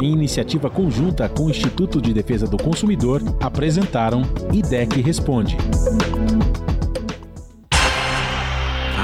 Em 0.00 0.12
iniciativa 0.12 0.70
conjunta 0.70 1.28
com 1.28 1.44
o 1.44 1.50
Instituto 1.50 2.00
de 2.00 2.14
Defesa 2.14 2.46
do 2.46 2.56
Consumidor, 2.56 3.20
apresentaram 3.42 4.22
IDEC 4.50 5.02
Responde. 5.02 5.58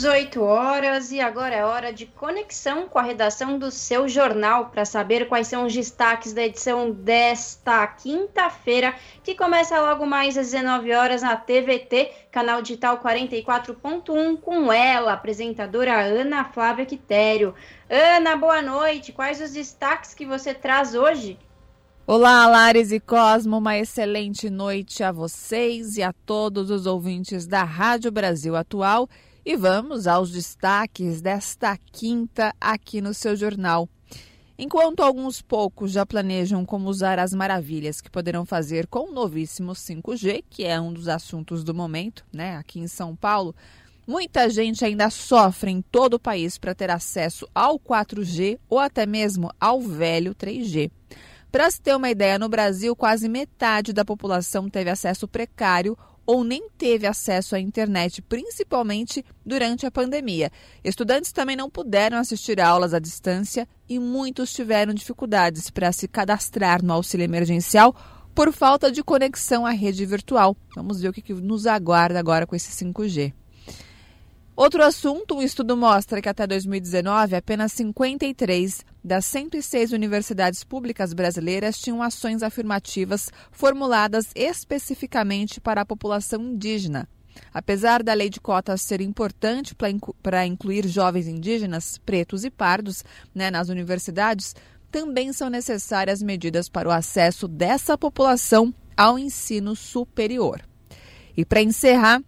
18 0.00 0.42
horas 0.42 1.12
e 1.12 1.20
agora 1.20 1.54
é 1.54 1.62
hora 1.62 1.92
de 1.92 2.06
conexão 2.06 2.88
com 2.88 2.98
a 2.98 3.02
redação 3.02 3.58
do 3.58 3.70
seu 3.70 4.08
jornal 4.08 4.70
para 4.70 4.86
saber 4.86 5.28
quais 5.28 5.46
são 5.46 5.66
os 5.66 5.74
destaques 5.74 6.32
da 6.32 6.42
edição 6.42 6.90
desta 6.90 7.86
quinta-feira, 7.86 8.94
que 9.22 9.34
começa 9.34 9.78
logo 9.78 10.06
mais 10.06 10.38
às 10.38 10.52
19 10.52 10.94
horas 10.94 11.20
na 11.20 11.36
TVT, 11.36 12.12
canal 12.30 12.62
digital 12.62 12.96
44.1, 12.96 14.40
com 14.40 14.72
ela, 14.72 15.12
apresentadora 15.12 16.00
Ana 16.00 16.46
Flávia 16.46 16.86
Quitério. 16.86 17.54
Ana, 17.90 18.36
boa 18.36 18.62
noite. 18.62 19.12
Quais 19.12 19.38
os 19.38 19.50
destaques 19.50 20.14
que 20.14 20.24
você 20.24 20.54
traz 20.54 20.94
hoje? 20.94 21.38
Olá, 22.06 22.46
Lares 22.46 22.90
e 22.90 22.98
Cosmo, 22.98 23.58
uma 23.58 23.76
excelente 23.78 24.48
noite 24.48 25.04
a 25.04 25.12
vocês 25.12 25.98
e 25.98 26.02
a 26.02 26.14
todos 26.24 26.70
os 26.70 26.86
ouvintes 26.86 27.46
da 27.46 27.64
Rádio 27.64 28.10
Brasil 28.10 28.56
Atual 28.56 29.06
e 29.44 29.56
vamos 29.56 30.06
aos 30.06 30.30
destaques 30.30 31.20
desta 31.20 31.76
quinta 31.92 32.54
aqui 32.60 33.00
no 33.00 33.14
seu 33.14 33.34
jornal. 33.34 33.88
Enquanto 34.58 35.02
alguns 35.02 35.40
poucos 35.40 35.92
já 35.92 36.04
planejam 36.04 36.66
como 36.66 36.90
usar 36.90 37.18
as 37.18 37.32
maravilhas 37.32 38.00
que 38.00 38.10
poderão 38.10 38.44
fazer 38.44 38.86
com 38.86 39.08
o 39.08 39.12
novíssimo 39.12 39.72
5G, 39.72 40.44
que 40.50 40.64
é 40.64 40.78
um 40.78 40.92
dos 40.92 41.08
assuntos 41.08 41.64
do 41.64 41.74
momento, 41.74 42.26
né, 42.30 42.56
aqui 42.56 42.78
em 42.78 42.86
São 42.86 43.16
Paulo, 43.16 43.54
muita 44.06 44.50
gente 44.50 44.84
ainda 44.84 45.08
sofre 45.08 45.70
em 45.70 45.80
todo 45.80 46.14
o 46.14 46.20
país 46.20 46.58
para 46.58 46.74
ter 46.74 46.90
acesso 46.90 47.48
ao 47.54 47.78
4G 47.78 48.58
ou 48.68 48.78
até 48.78 49.06
mesmo 49.06 49.50
ao 49.58 49.80
velho 49.80 50.34
3G. 50.34 50.90
Para 51.50 51.70
se 51.70 51.80
ter 51.80 51.96
uma 51.96 52.10
ideia, 52.10 52.38
no 52.38 52.48
Brasil, 52.48 52.94
quase 52.94 53.28
metade 53.28 53.92
da 53.92 54.04
população 54.04 54.68
teve 54.68 54.90
acesso 54.90 55.26
precário 55.26 55.96
ou 56.26 56.44
nem 56.44 56.68
teve 56.76 57.06
acesso 57.06 57.54
à 57.56 57.60
internet, 57.60 58.22
principalmente 58.22 59.24
durante 59.44 59.86
a 59.86 59.90
pandemia. 59.90 60.50
Estudantes 60.84 61.32
também 61.32 61.56
não 61.56 61.70
puderam 61.70 62.18
assistir 62.18 62.60
aulas 62.60 62.94
à 62.94 62.98
distância 62.98 63.66
e 63.88 63.98
muitos 63.98 64.52
tiveram 64.52 64.94
dificuldades 64.94 65.70
para 65.70 65.92
se 65.92 66.06
cadastrar 66.06 66.82
no 66.82 66.92
auxílio 66.92 67.24
emergencial 67.24 67.94
por 68.34 68.52
falta 68.52 68.90
de 68.90 69.02
conexão 69.02 69.66
à 69.66 69.70
rede 69.70 70.06
virtual. 70.06 70.56
Vamos 70.74 71.00
ver 71.00 71.08
o 71.08 71.12
que 71.12 71.34
nos 71.34 71.66
aguarda 71.66 72.18
agora 72.18 72.46
com 72.46 72.54
esse 72.54 72.70
5G. 72.84 73.32
Outro 74.60 74.84
assunto, 74.84 75.36
um 75.36 75.40
estudo 75.40 75.74
mostra 75.74 76.20
que 76.20 76.28
até 76.28 76.46
2019, 76.46 77.34
apenas 77.34 77.72
53 77.72 78.84
das 79.02 79.24
106 79.24 79.90
universidades 79.92 80.62
públicas 80.64 81.14
brasileiras 81.14 81.78
tinham 81.78 82.02
ações 82.02 82.42
afirmativas 82.42 83.30
formuladas 83.50 84.26
especificamente 84.34 85.62
para 85.62 85.80
a 85.80 85.86
população 85.86 86.42
indígena. 86.42 87.08
Apesar 87.54 88.02
da 88.02 88.12
lei 88.12 88.28
de 88.28 88.38
cotas 88.38 88.82
ser 88.82 89.00
importante 89.00 89.74
para 90.22 90.44
incluir 90.44 90.86
jovens 90.86 91.26
indígenas, 91.26 91.96
pretos 91.96 92.44
e 92.44 92.50
pardos 92.50 93.02
né, 93.34 93.50
nas 93.50 93.70
universidades, 93.70 94.54
também 94.90 95.32
são 95.32 95.48
necessárias 95.48 96.20
medidas 96.20 96.68
para 96.68 96.86
o 96.86 96.92
acesso 96.92 97.48
dessa 97.48 97.96
população 97.96 98.74
ao 98.94 99.18
ensino 99.18 99.74
superior. 99.74 100.60
E 101.34 101.46
para 101.46 101.62
encerrar, 101.62 102.20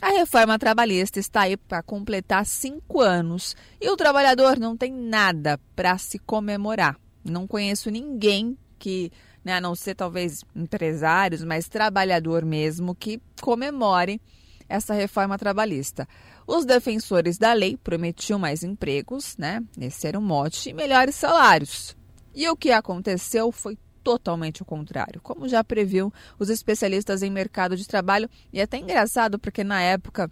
a 0.00 0.10
reforma 0.10 0.58
trabalhista 0.58 1.18
está 1.18 1.42
aí 1.42 1.56
para 1.56 1.82
completar 1.82 2.46
cinco 2.46 3.00
anos 3.00 3.54
e 3.80 3.88
o 3.90 3.96
trabalhador 3.96 4.58
não 4.58 4.76
tem 4.76 4.92
nada 4.92 5.58
para 5.76 5.98
se 5.98 6.18
comemorar. 6.18 6.96
Não 7.24 7.46
conheço 7.46 7.90
ninguém 7.90 8.56
que, 8.78 9.12
né, 9.44 9.56
a 9.56 9.60
não 9.60 9.74
ser 9.74 9.94
talvez 9.94 10.42
empresários, 10.56 11.44
mas 11.44 11.68
trabalhador 11.68 12.44
mesmo, 12.44 12.94
que 12.94 13.20
comemore 13.42 14.20
essa 14.68 14.94
reforma 14.94 15.36
trabalhista. 15.36 16.08
Os 16.46 16.64
defensores 16.64 17.36
da 17.36 17.52
lei 17.52 17.76
prometiam 17.76 18.38
mais 18.38 18.62
empregos, 18.62 19.36
né? 19.36 19.62
Esse 19.78 20.06
era 20.06 20.18
o 20.18 20.22
mote, 20.22 20.70
e 20.70 20.72
melhores 20.72 21.14
salários. 21.14 21.96
E 22.34 22.48
o 22.48 22.56
que 22.56 22.70
aconteceu 22.70 23.52
foi 23.52 23.76
totalmente 24.02 24.62
o 24.62 24.64
contrário, 24.64 25.20
como 25.20 25.48
já 25.48 25.62
previu 25.62 26.12
os 26.38 26.48
especialistas 26.50 27.22
em 27.22 27.30
mercado 27.30 27.76
de 27.76 27.86
trabalho. 27.86 28.28
E 28.52 28.60
é 28.60 28.62
até 28.62 28.78
engraçado, 28.78 29.38
porque 29.38 29.62
na 29.62 29.80
época 29.80 30.30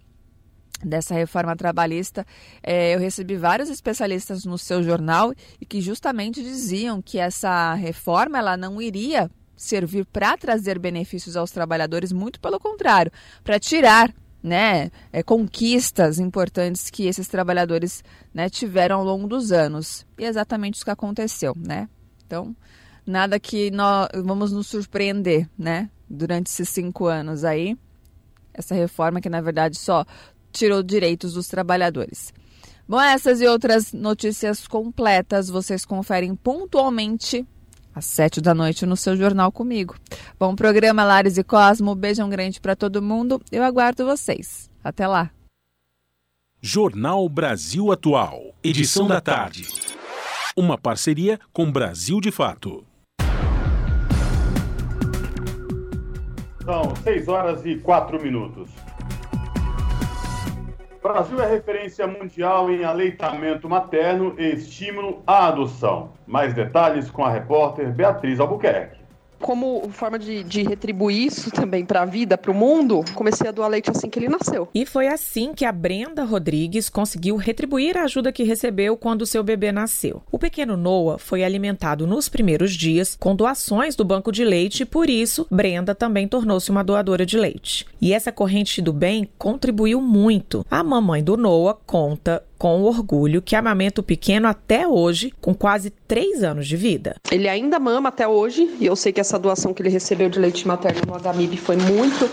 dessa 0.83 1.13
reforma 1.13 1.55
trabalhista, 1.55 2.25
é, 2.63 2.95
eu 2.95 2.99
recebi 2.99 3.35
vários 3.35 3.69
especialistas 3.69 4.45
no 4.45 4.57
seu 4.57 4.81
jornal 4.81 5.33
e 5.59 5.65
que 5.65 5.81
justamente 5.81 6.41
diziam 6.41 7.01
que 7.01 7.17
essa 7.17 7.73
reforma 7.73 8.37
ela 8.37 8.55
não 8.55 8.81
iria 8.81 9.29
servir 9.55 10.05
para 10.05 10.37
trazer 10.37 10.79
benefícios 10.79 11.35
aos 11.35 11.51
trabalhadores, 11.51 12.13
muito 12.13 12.39
pelo 12.39 12.59
contrário, 12.59 13.11
para 13.43 13.59
tirar 13.59 14.13
né, 14.41 14.89
é, 15.11 15.21
conquistas 15.21 16.17
importantes 16.17 16.89
que 16.89 17.07
esses 17.07 17.27
trabalhadores 17.27 18.01
né, 18.33 18.49
tiveram 18.49 18.99
ao 18.99 19.05
longo 19.05 19.27
dos 19.27 19.51
anos. 19.51 20.07
E 20.17 20.23
é 20.23 20.27
exatamente 20.27 20.75
isso 20.75 20.85
que 20.85 20.91
aconteceu, 20.91 21.53
né? 21.57 21.89
Então, 22.25 22.55
nada 23.09 23.39
que 23.39 23.71
nós 23.71 24.07
vamos 24.23 24.51
nos 24.51 24.67
surpreender, 24.67 25.49
né? 25.57 25.89
Durante 26.09 26.47
esses 26.47 26.69
cinco 26.69 27.07
anos 27.07 27.43
aí, 27.43 27.77
essa 28.53 28.73
reforma 28.73 29.21
que 29.21 29.29
na 29.29 29.41
verdade 29.41 29.77
só 29.77 30.05
tirou 30.51 30.81
direitos 30.81 31.33
dos 31.33 31.47
trabalhadores. 31.47 32.33
Bom, 32.87 32.99
essas 32.99 33.39
e 33.41 33.47
outras 33.47 33.93
notícias 33.93 34.67
completas 34.67 35.49
vocês 35.49 35.85
conferem 35.85 36.35
pontualmente 36.35 37.45
às 37.93 38.05
sete 38.05 38.41
da 38.41 38.53
noite 38.53 38.85
no 38.85 38.97
seu 38.97 39.15
jornal 39.15 39.51
comigo. 39.51 39.95
Bom 40.39 40.55
programa 40.55 41.03
Lares 41.03 41.37
e 41.37 41.43
Cosmo, 41.43 41.93
beijão 41.93 42.29
grande 42.29 42.59
para 42.59 42.75
todo 42.75 43.01
mundo. 43.01 43.41
Eu 43.51 43.63
aguardo 43.63 44.05
vocês. 44.05 44.69
Até 44.83 45.07
lá. 45.07 45.29
Jornal 46.61 47.29
Brasil 47.29 47.91
Atual, 47.91 48.55
edição 48.63 49.07
da 49.07 49.21
tarde. 49.21 49.67
Uma 50.57 50.77
parceria 50.77 51.39
com 51.53 51.71
Brasil 51.71 52.19
de 52.19 52.31
Fato. 52.31 52.88
São 56.69 56.95
6 56.97 57.27
horas 57.27 57.65
e 57.65 57.77
4 57.77 58.21
minutos. 58.21 58.69
Brasil 61.01 61.41
é 61.41 61.49
referência 61.49 62.05
mundial 62.05 62.69
em 62.69 62.83
aleitamento 62.83 63.67
materno 63.67 64.35
e 64.37 64.51
estímulo 64.51 65.23
à 65.25 65.47
adoção. 65.47 66.13
Mais 66.27 66.53
detalhes 66.53 67.09
com 67.09 67.25
a 67.25 67.31
repórter 67.31 67.91
Beatriz 67.91 68.39
Albuquerque 68.39 68.98
como 69.39 69.89
forma 69.91 70.19
de, 70.19 70.43
de 70.43 70.63
retribuir 70.63 71.27
isso 71.27 71.51
também 71.51 71.85
para 71.85 72.01
a 72.01 72.05
vida, 72.05 72.37
para 72.37 72.51
o 72.51 72.53
mundo, 72.53 73.03
comecei 73.13 73.47
a 73.47 73.51
doar 73.51 73.69
leite 73.69 73.89
assim 73.89 74.09
que 74.09 74.19
ele 74.19 74.29
nasceu. 74.29 74.67
E 74.73 74.85
foi 74.85 75.07
assim 75.07 75.53
que 75.53 75.65
a 75.65 75.71
Brenda 75.71 76.23
Rodrigues 76.23 76.89
conseguiu 76.89 77.35
retribuir 77.35 77.97
a 77.97 78.03
ajuda 78.03 78.31
que 78.31 78.43
recebeu 78.43 78.97
quando 78.97 79.25
seu 79.25 79.43
bebê 79.43 79.71
nasceu. 79.71 80.21
O 80.31 80.39
pequeno 80.39 80.75
Noah 80.75 81.17
foi 81.17 81.43
alimentado 81.43 82.05
nos 82.05 82.29
primeiros 82.29 82.73
dias 82.73 83.15
com 83.19 83.35
doações 83.35 83.95
do 83.95 84.05
banco 84.05 84.31
de 84.31 84.43
leite 84.43 84.83
e 84.83 84.85
por 84.85 85.09
isso 85.09 85.47
Brenda 85.49 85.95
também 85.95 86.27
tornou-se 86.27 86.69
uma 86.69 86.83
doadora 86.83 87.25
de 87.25 87.37
leite. 87.37 87.85
E 88.01 88.13
essa 88.13 88.31
corrente 88.31 88.81
do 88.81 88.93
bem 88.93 89.29
contribuiu 89.37 90.01
muito. 90.01 90.65
A 90.69 90.83
mamãe 90.83 91.23
do 91.23 91.37
Noah 91.37 91.77
conta 91.85 92.43
com 92.59 92.83
orgulho 92.83 93.41
que 93.41 93.55
amamenta 93.55 94.01
o 94.01 94.03
pequeno 94.03 94.45
até 94.45 94.85
hoje, 94.85 95.33
com 95.39 95.55
quase 95.55 95.89
três 95.89 96.43
anos 96.43 96.67
de 96.67 96.75
vida. 96.75 97.15
Ele 97.31 97.47
ainda 97.47 97.79
mama 97.79 98.09
até 98.09 98.27
hoje, 98.27 98.69
e 98.81 98.85
eu 98.85 98.97
sei 98.97 99.13
que 99.13 99.21
essa 99.21 99.39
doação 99.39 99.73
que 99.73 99.81
ele 99.81 99.89
recebeu 99.89 100.29
de 100.29 100.37
leite 100.37 100.67
materno 100.67 101.01
no 101.07 101.17
HMIB 101.17 101.55
foi 101.55 101.77
muito, 101.77 102.29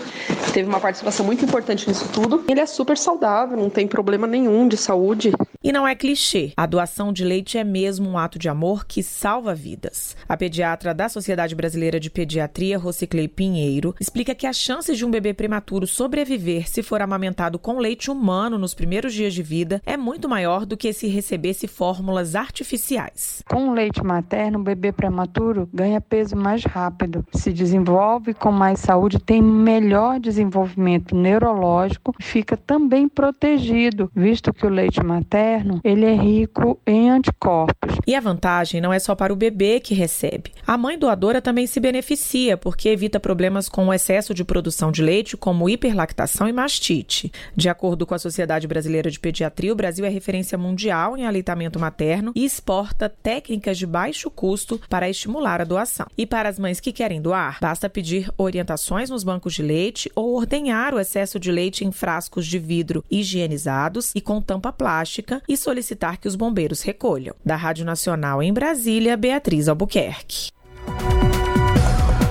teve 0.53 0.67
uma 0.67 0.81
participação 0.81 1.25
muito 1.25 1.45
importante 1.45 1.87
nisso 1.87 2.09
tudo. 2.11 2.43
Ele 2.49 2.59
é 2.59 2.65
super 2.65 2.97
saudável, 2.97 3.55
não 3.57 3.69
tem 3.69 3.87
problema 3.87 4.27
nenhum 4.27 4.67
de 4.67 4.75
saúde. 4.75 5.31
E 5.67 5.71
não 5.73 5.85
é 5.85 5.93
clichê, 5.93 6.53
a 6.55 6.65
doação 6.65 7.11
de 7.11 7.25
leite 7.25 7.57
é 7.57 7.63
mesmo 7.65 8.09
um 8.09 8.17
ato 8.17 8.39
de 8.39 8.47
amor 8.47 8.85
que 8.85 9.03
salva 9.03 9.53
vidas. 9.53 10.15
A 10.25 10.37
pediatra 10.37 10.93
da 10.93 11.09
Sociedade 11.09 11.53
Brasileira 11.55 11.99
de 11.99 12.09
Pediatria, 12.09 12.77
Rociclei 12.77 13.27
Pinheiro, 13.27 13.93
explica 13.99 14.33
que 14.33 14.47
as 14.47 14.55
chances 14.55 14.97
de 14.97 15.03
um 15.03 15.11
bebê 15.11 15.33
prematuro 15.33 15.85
sobreviver 15.85 16.69
se 16.69 16.81
for 16.81 17.01
amamentado 17.01 17.59
com 17.59 17.79
leite 17.79 18.09
humano 18.09 18.57
nos 18.57 18.73
primeiros 18.73 19.13
dias 19.13 19.33
de 19.33 19.43
vida 19.43 19.81
é 19.85 19.97
muito 19.97 20.29
maior 20.29 20.65
do 20.65 20.77
que 20.77 20.93
se 20.93 21.07
recebesse 21.07 21.67
fórmulas 21.67 22.33
artificiais. 22.33 23.43
Com 23.49 23.67
o 23.67 23.73
leite 23.73 24.01
materno, 24.01 24.59
o 24.59 24.63
bebê 24.63 24.93
prematuro 24.93 25.69
ganha 25.73 25.99
peso 25.99 26.37
mais 26.37 26.63
rápido, 26.63 27.25
se 27.33 27.51
desenvolve 27.51 28.33
com 28.33 28.53
mais 28.53 28.79
saúde, 28.79 29.19
tem 29.19 29.41
melhor 29.41 30.17
desenvolvimento 30.17 31.13
neurológico, 31.13 32.15
fica 32.21 32.55
também 32.55 33.09
protegido, 33.09 34.09
visto 34.15 34.53
que 34.53 34.65
o 34.65 34.69
leite 34.69 35.03
materno 35.03 35.56
ele 35.83 36.05
é 36.05 36.15
rico 36.15 36.79
em 36.85 37.09
anticorpos. 37.09 37.95
E 38.05 38.15
a 38.15 38.19
vantagem 38.19 38.81
não 38.81 38.93
é 38.93 38.99
só 38.99 39.15
para 39.15 39.33
o 39.33 39.35
bebê 39.35 39.79
que 39.79 39.93
recebe. 39.93 40.51
A 40.65 40.77
mãe 40.77 40.97
doadora 40.97 41.41
também 41.41 41.67
se 41.67 41.79
beneficia, 41.79 42.57
porque 42.57 42.89
evita 42.89 43.19
problemas 43.19 43.67
com 43.69 43.87
o 43.87 43.93
excesso 43.93 44.33
de 44.33 44.43
produção 44.43 44.91
de 44.91 45.01
leite, 45.01 45.37
como 45.37 45.69
hiperlactação 45.69 46.47
e 46.47 46.53
mastite. 46.53 47.31
De 47.55 47.69
acordo 47.69 48.05
com 48.05 48.13
a 48.13 48.19
Sociedade 48.19 48.67
Brasileira 48.67 49.09
de 49.09 49.19
Pediatria, 49.19 49.73
o 49.73 49.75
Brasil 49.75 50.05
é 50.05 50.09
referência 50.09 50.57
mundial 50.57 51.17
em 51.17 51.25
aleitamento 51.25 51.79
materno 51.79 52.31
e 52.35 52.45
exporta 52.45 53.09
técnicas 53.09 53.77
de 53.77 53.85
baixo 53.85 54.29
custo 54.29 54.79
para 54.89 55.09
estimular 55.09 55.61
a 55.61 55.65
doação. 55.65 56.07
E 56.17 56.25
para 56.25 56.49
as 56.49 56.59
mães 56.59 56.79
que 56.79 56.91
querem 56.91 57.21
doar, 57.21 57.57
basta 57.61 57.89
pedir 57.89 58.31
orientações 58.37 59.09
nos 59.09 59.23
bancos 59.23 59.53
de 59.53 59.61
leite 59.61 60.11
ou 60.15 60.35
ordenhar 60.35 60.93
o 60.93 60.99
excesso 60.99 61.39
de 61.39 61.51
leite 61.51 61.85
em 61.85 61.91
frascos 61.91 62.45
de 62.45 62.59
vidro 62.59 63.03
higienizados 63.09 64.11
e 64.15 64.21
com 64.21 64.41
tampa 64.41 64.71
plástica 64.71 65.41
e 65.47 65.55
solicitar 65.55 66.17
que 66.17 66.27
os 66.27 66.35
bombeiros 66.35 66.81
recolham. 66.81 67.35
Da 67.45 67.55
Rádio 67.55 67.85
Nacional 67.85 68.43
em 68.43 68.53
Brasília, 68.53 69.15
Beatriz 69.15 69.67
Albuquerque. 69.67 70.51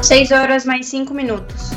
6 0.03 0.31
horas 0.31 0.65
mais 0.65 0.87
5 0.87 1.13
minutos. 1.15 1.71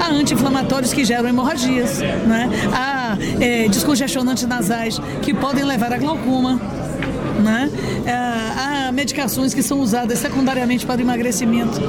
Há 0.00 0.10
anti-inflamatórios 0.10 0.92
que 0.92 1.04
geram 1.04 1.28
hemorragias, 1.28 1.98
né? 1.98 2.48
há 2.72 3.16
é, 3.40 3.68
descongestionantes 3.68 4.46
nasais 4.46 4.98
que 5.22 5.34
podem 5.34 5.64
levar 5.64 5.92
a 5.92 5.98
glaucoma. 5.98 6.60
Né? 7.42 7.70
Há 8.06 8.90
medicações 8.92 9.54
que 9.54 9.62
são 9.62 9.80
usadas 9.80 10.18
secundariamente 10.18 10.84
para 10.84 10.98
o 10.98 11.00
emagrecimento, 11.00 11.80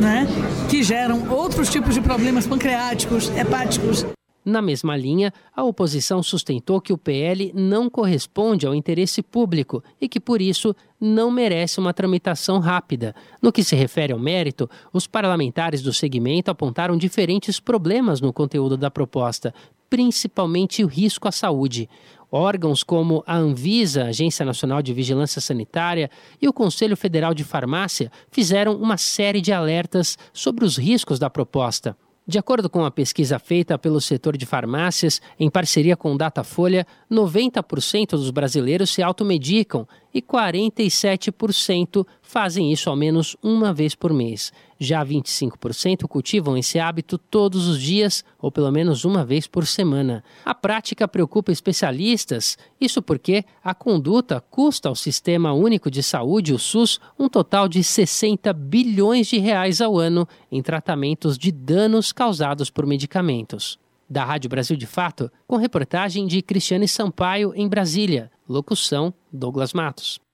né? 0.00 0.26
que 0.68 0.82
geram 0.82 1.28
outros 1.30 1.70
tipos 1.70 1.94
de 1.94 2.00
problemas 2.00 2.46
pancreáticos, 2.46 3.30
hepáticos. 3.36 4.04
Na 4.46 4.62
mesma 4.62 4.96
linha, 4.96 5.32
a 5.52 5.64
oposição 5.64 6.22
sustentou 6.22 6.80
que 6.80 6.92
o 6.92 6.96
PL 6.96 7.50
não 7.52 7.90
corresponde 7.90 8.64
ao 8.64 8.76
interesse 8.76 9.20
público 9.20 9.82
e 10.00 10.08
que, 10.08 10.20
por 10.20 10.40
isso, 10.40 10.72
não 11.00 11.32
merece 11.32 11.80
uma 11.80 11.92
tramitação 11.92 12.60
rápida. 12.60 13.12
No 13.42 13.50
que 13.50 13.64
se 13.64 13.74
refere 13.74 14.12
ao 14.12 14.20
mérito, 14.20 14.70
os 14.92 15.04
parlamentares 15.04 15.82
do 15.82 15.92
segmento 15.92 16.48
apontaram 16.48 16.96
diferentes 16.96 17.58
problemas 17.58 18.20
no 18.20 18.32
conteúdo 18.32 18.76
da 18.76 18.88
proposta, 18.88 19.52
principalmente 19.90 20.84
o 20.84 20.86
risco 20.86 21.26
à 21.26 21.32
saúde. 21.32 21.90
Órgãos 22.30 22.84
como 22.84 23.24
a 23.26 23.36
Anvisa, 23.36 24.04
Agência 24.04 24.46
Nacional 24.46 24.80
de 24.80 24.94
Vigilância 24.94 25.40
Sanitária, 25.40 26.08
e 26.40 26.46
o 26.46 26.52
Conselho 26.52 26.96
Federal 26.96 27.34
de 27.34 27.42
Farmácia 27.42 28.12
fizeram 28.30 28.76
uma 28.76 28.96
série 28.96 29.40
de 29.40 29.52
alertas 29.52 30.16
sobre 30.32 30.64
os 30.64 30.76
riscos 30.76 31.18
da 31.18 31.28
proposta. 31.28 31.96
De 32.28 32.40
acordo 32.40 32.68
com 32.68 32.84
a 32.84 32.90
pesquisa 32.90 33.38
feita 33.38 33.78
pelo 33.78 34.00
setor 34.00 34.36
de 34.36 34.44
farmácias, 34.44 35.22
em 35.38 35.48
parceria 35.48 35.96
com 35.96 36.16
Datafolha, 36.16 36.84
90% 37.08 38.10
dos 38.10 38.32
brasileiros 38.32 38.90
se 38.90 39.00
automedicam 39.00 39.86
e 40.12 40.20
47% 40.20 42.04
fazem 42.26 42.72
isso 42.72 42.90
ao 42.90 42.96
menos 42.96 43.36
uma 43.42 43.72
vez 43.72 43.94
por 43.94 44.12
mês. 44.12 44.52
Já 44.78 45.04
25% 45.06 46.06
cultivam 46.06 46.56
esse 46.56 46.78
hábito 46.78 47.16
todos 47.16 47.66
os 47.68 47.80
dias 47.80 48.24
ou 48.38 48.50
pelo 48.50 48.70
menos 48.70 49.04
uma 49.04 49.24
vez 49.24 49.46
por 49.46 49.64
semana. 49.66 50.22
A 50.44 50.54
prática 50.54 51.08
preocupa 51.08 51.52
especialistas, 51.52 52.58
isso 52.80 53.00
porque 53.00 53.44
a 53.62 53.72
conduta 53.72 54.40
custa 54.50 54.88
ao 54.88 54.96
Sistema 54.96 55.52
Único 55.52 55.90
de 55.90 56.02
Saúde, 56.02 56.52
o 56.52 56.58
SUS, 56.58 57.00
um 57.18 57.28
total 57.28 57.68
de 57.68 57.82
60 57.82 58.52
bilhões 58.52 59.28
de 59.28 59.38
reais 59.38 59.80
ao 59.80 59.96
ano 59.96 60.28
em 60.50 60.60
tratamentos 60.60 61.38
de 61.38 61.52
danos 61.52 62.12
causados 62.12 62.68
por 62.68 62.84
medicamentos. 62.84 63.78
Da 64.10 64.24
Rádio 64.24 64.50
Brasil 64.50 64.76
de 64.76 64.86
Fato, 64.86 65.30
com 65.46 65.56
reportagem 65.56 66.26
de 66.26 66.42
Cristiane 66.42 66.86
Sampaio 66.86 67.52
em 67.56 67.68
Brasília. 67.68 68.30
Locução: 68.48 69.12
Douglas 69.32 69.72
Matos. 69.72 70.25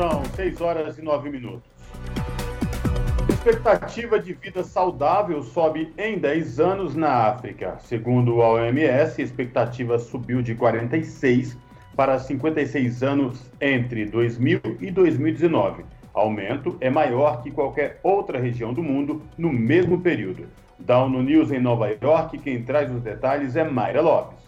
São 0.00 0.24
6 0.34 0.62
horas 0.62 0.96
e 0.96 1.02
9 1.02 1.28
minutos. 1.28 1.70
Expectativa 3.28 4.18
de 4.18 4.32
vida 4.32 4.64
saudável 4.64 5.42
sobe 5.42 5.92
em 5.98 6.18
10 6.18 6.58
anos 6.58 6.96
na 6.96 7.26
África. 7.26 7.76
Segundo 7.80 8.40
a 8.40 8.48
OMS, 8.48 9.20
a 9.20 9.22
expectativa 9.22 9.98
subiu 9.98 10.40
de 10.40 10.54
46 10.54 11.54
para 11.94 12.18
56 12.18 13.02
anos 13.02 13.52
entre 13.60 14.06
2000 14.06 14.60
e 14.80 14.90
2019. 14.90 15.84
Aumento 16.14 16.78
é 16.80 16.88
maior 16.88 17.42
que 17.42 17.50
qualquer 17.50 18.00
outra 18.02 18.40
região 18.40 18.72
do 18.72 18.82
mundo 18.82 19.20
no 19.36 19.52
mesmo 19.52 20.00
período. 20.00 20.46
Da 20.78 20.98
ONU 21.04 21.22
News 21.22 21.52
em 21.52 21.60
Nova 21.60 21.90
York, 21.90 22.38
quem 22.38 22.62
traz 22.62 22.90
os 22.90 23.02
detalhes 23.02 23.54
é 23.54 23.64
Mayra 23.64 24.00
Lopes. 24.00 24.39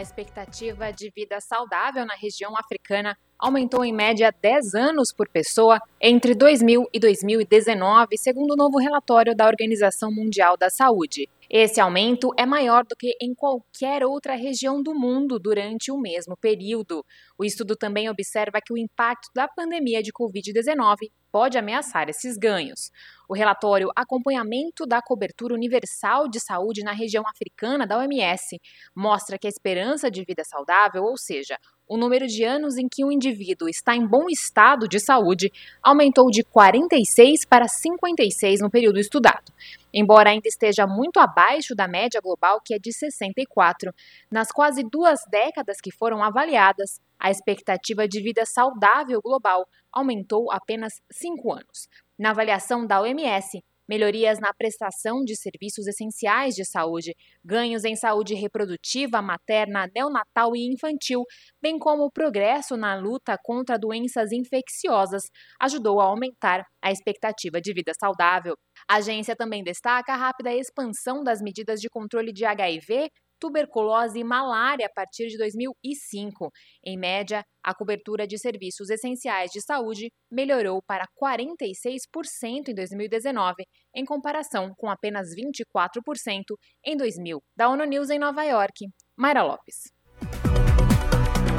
A 0.00 0.02
expectativa 0.02 0.90
de 0.90 1.12
vida 1.14 1.38
saudável 1.42 2.06
na 2.06 2.14
região 2.14 2.56
africana 2.56 3.14
aumentou 3.38 3.84
em 3.84 3.92
média 3.92 4.34
10 4.40 4.74
anos 4.74 5.12
por 5.12 5.28
pessoa 5.28 5.78
entre 6.00 6.34
2000 6.34 6.86
e 6.90 6.98
2019, 6.98 8.16
segundo 8.16 8.52
o 8.52 8.56
novo 8.56 8.78
relatório 8.78 9.36
da 9.36 9.46
Organização 9.46 10.10
Mundial 10.10 10.56
da 10.56 10.70
Saúde. 10.70 11.28
Esse 11.50 11.82
aumento 11.82 12.30
é 12.38 12.46
maior 12.46 12.82
do 12.84 12.96
que 12.96 13.14
em 13.20 13.34
qualquer 13.34 14.02
outra 14.02 14.34
região 14.34 14.82
do 14.82 14.94
mundo 14.94 15.38
durante 15.38 15.92
o 15.92 16.00
mesmo 16.00 16.34
período. 16.34 17.04
O 17.36 17.44
estudo 17.44 17.76
também 17.76 18.08
observa 18.08 18.58
que 18.64 18.72
o 18.72 18.78
impacto 18.78 19.28
da 19.34 19.48
pandemia 19.48 20.02
de 20.02 20.12
Covid-19 20.12 21.10
pode 21.30 21.58
ameaçar 21.58 22.08
esses 22.08 22.38
ganhos. 22.38 22.90
O 23.30 23.32
relatório 23.32 23.92
Acompanhamento 23.94 24.84
da 24.84 25.00
Cobertura 25.00 25.54
Universal 25.54 26.28
de 26.28 26.40
Saúde 26.40 26.82
na 26.82 26.90
Região 26.90 27.22
Africana 27.28 27.86
da 27.86 27.96
OMS 27.96 28.60
mostra 28.92 29.38
que 29.38 29.46
a 29.46 29.48
esperança 29.48 30.10
de 30.10 30.24
vida 30.24 30.42
saudável, 30.42 31.04
ou 31.04 31.16
seja, 31.16 31.56
o 31.86 31.96
número 31.96 32.26
de 32.26 32.42
anos 32.42 32.76
em 32.76 32.88
que 32.88 33.04
o 33.04 33.12
indivíduo 33.12 33.68
está 33.68 33.94
em 33.94 34.04
bom 34.04 34.26
estado 34.28 34.88
de 34.88 34.98
saúde 34.98 35.52
aumentou 35.80 36.28
de 36.28 36.42
46 36.42 37.44
para 37.44 37.68
56 37.68 38.60
no 38.60 38.68
período 38.68 38.98
estudado. 38.98 39.52
Embora 39.94 40.30
ainda 40.30 40.48
esteja 40.48 40.84
muito 40.84 41.20
abaixo 41.20 41.72
da 41.72 41.86
média 41.86 42.20
global, 42.20 42.60
que 42.64 42.74
é 42.74 42.80
de 42.80 42.92
64, 42.92 43.92
nas 44.28 44.50
quase 44.50 44.82
duas 44.82 45.20
décadas 45.30 45.80
que 45.80 45.92
foram 45.92 46.20
avaliadas, 46.20 47.00
a 47.16 47.30
expectativa 47.30 48.08
de 48.08 48.20
vida 48.20 48.44
saudável 48.44 49.20
global 49.22 49.68
aumentou 49.92 50.50
apenas 50.50 50.94
5 51.12 51.52
anos. 51.52 51.88
Na 52.20 52.32
avaliação 52.32 52.86
da 52.86 53.00
OMS, 53.00 53.64
melhorias 53.88 54.38
na 54.38 54.52
prestação 54.52 55.24
de 55.24 55.34
serviços 55.34 55.86
essenciais 55.86 56.54
de 56.54 56.66
saúde, 56.66 57.14
ganhos 57.42 57.82
em 57.82 57.96
saúde 57.96 58.34
reprodutiva, 58.34 59.22
materna, 59.22 59.88
neonatal 59.94 60.54
e 60.54 60.70
infantil, 60.70 61.22
bem 61.62 61.78
como 61.78 62.04
o 62.04 62.12
progresso 62.12 62.76
na 62.76 62.94
luta 62.94 63.38
contra 63.42 63.78
doenças 63.78 64.32
infecciosas, 64.32 65.22
ajudou 65.58 65.98
a 65.98 66.04
aumentar 66.04 66.66
a 66.82 66.92
expectativa 66.92 67.58
de 67.58 67.72
vida 67.72 67.92
saudável. 67.98 68.54
A 68.86 68.96
agência 68.96 69.34
também 69.34 69.64
destaca 69.64 70.12
a 70.12 70.16
rápida 70.16 70.52
expansão 70.52 71.24
das 71.24 71.40
medidas 71.40 71.80
de 71.80 71.88
controle 71.88 72.34
de 72.34 72.44
HIV, 72.44 73.08
tuberculose 73.40 74.18
e 74.18 74.24
malária 74.24 74.86
a 74.86 74.92
partir 74.94 75.28
de 75.28 75.38
2005. 75.38 76.50
Em 76.84 76.98
média, 76.98 77.42
a 77.64 77.74
cobertura 77.74 78.26
de 78.26 78.38
serviços 78.38 78.90
essenciais 78.90 79.50
de 79.50 79.60
saúde 79.62 80.10
melhorou 80.30 80.82
para 80.86 81.06
46% 81.20 82.68
em 82.68 82.74
2019, 82.74 83.64
em 83.96 84.04
comparação 84.04 84.72
com 84.76 84.90
apenas 84.90 85.28
24% 85.34 86.44
em 86.84 86.96
2000. 86.96 87.40
Da 87.56 87.68
ONU 87.68 87.84
News 87.84 88.10
em 88.10 88.18
Nova 88.18 88.44
York, 88.44 88.86
Mayra 89.16 89.42
Lopes. 89.42 89.92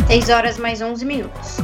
6 0.08 0.30
horas 0.30 0.58
mais 0.58 0.82
11 0.82 1.06
minutos. 1.06 1.58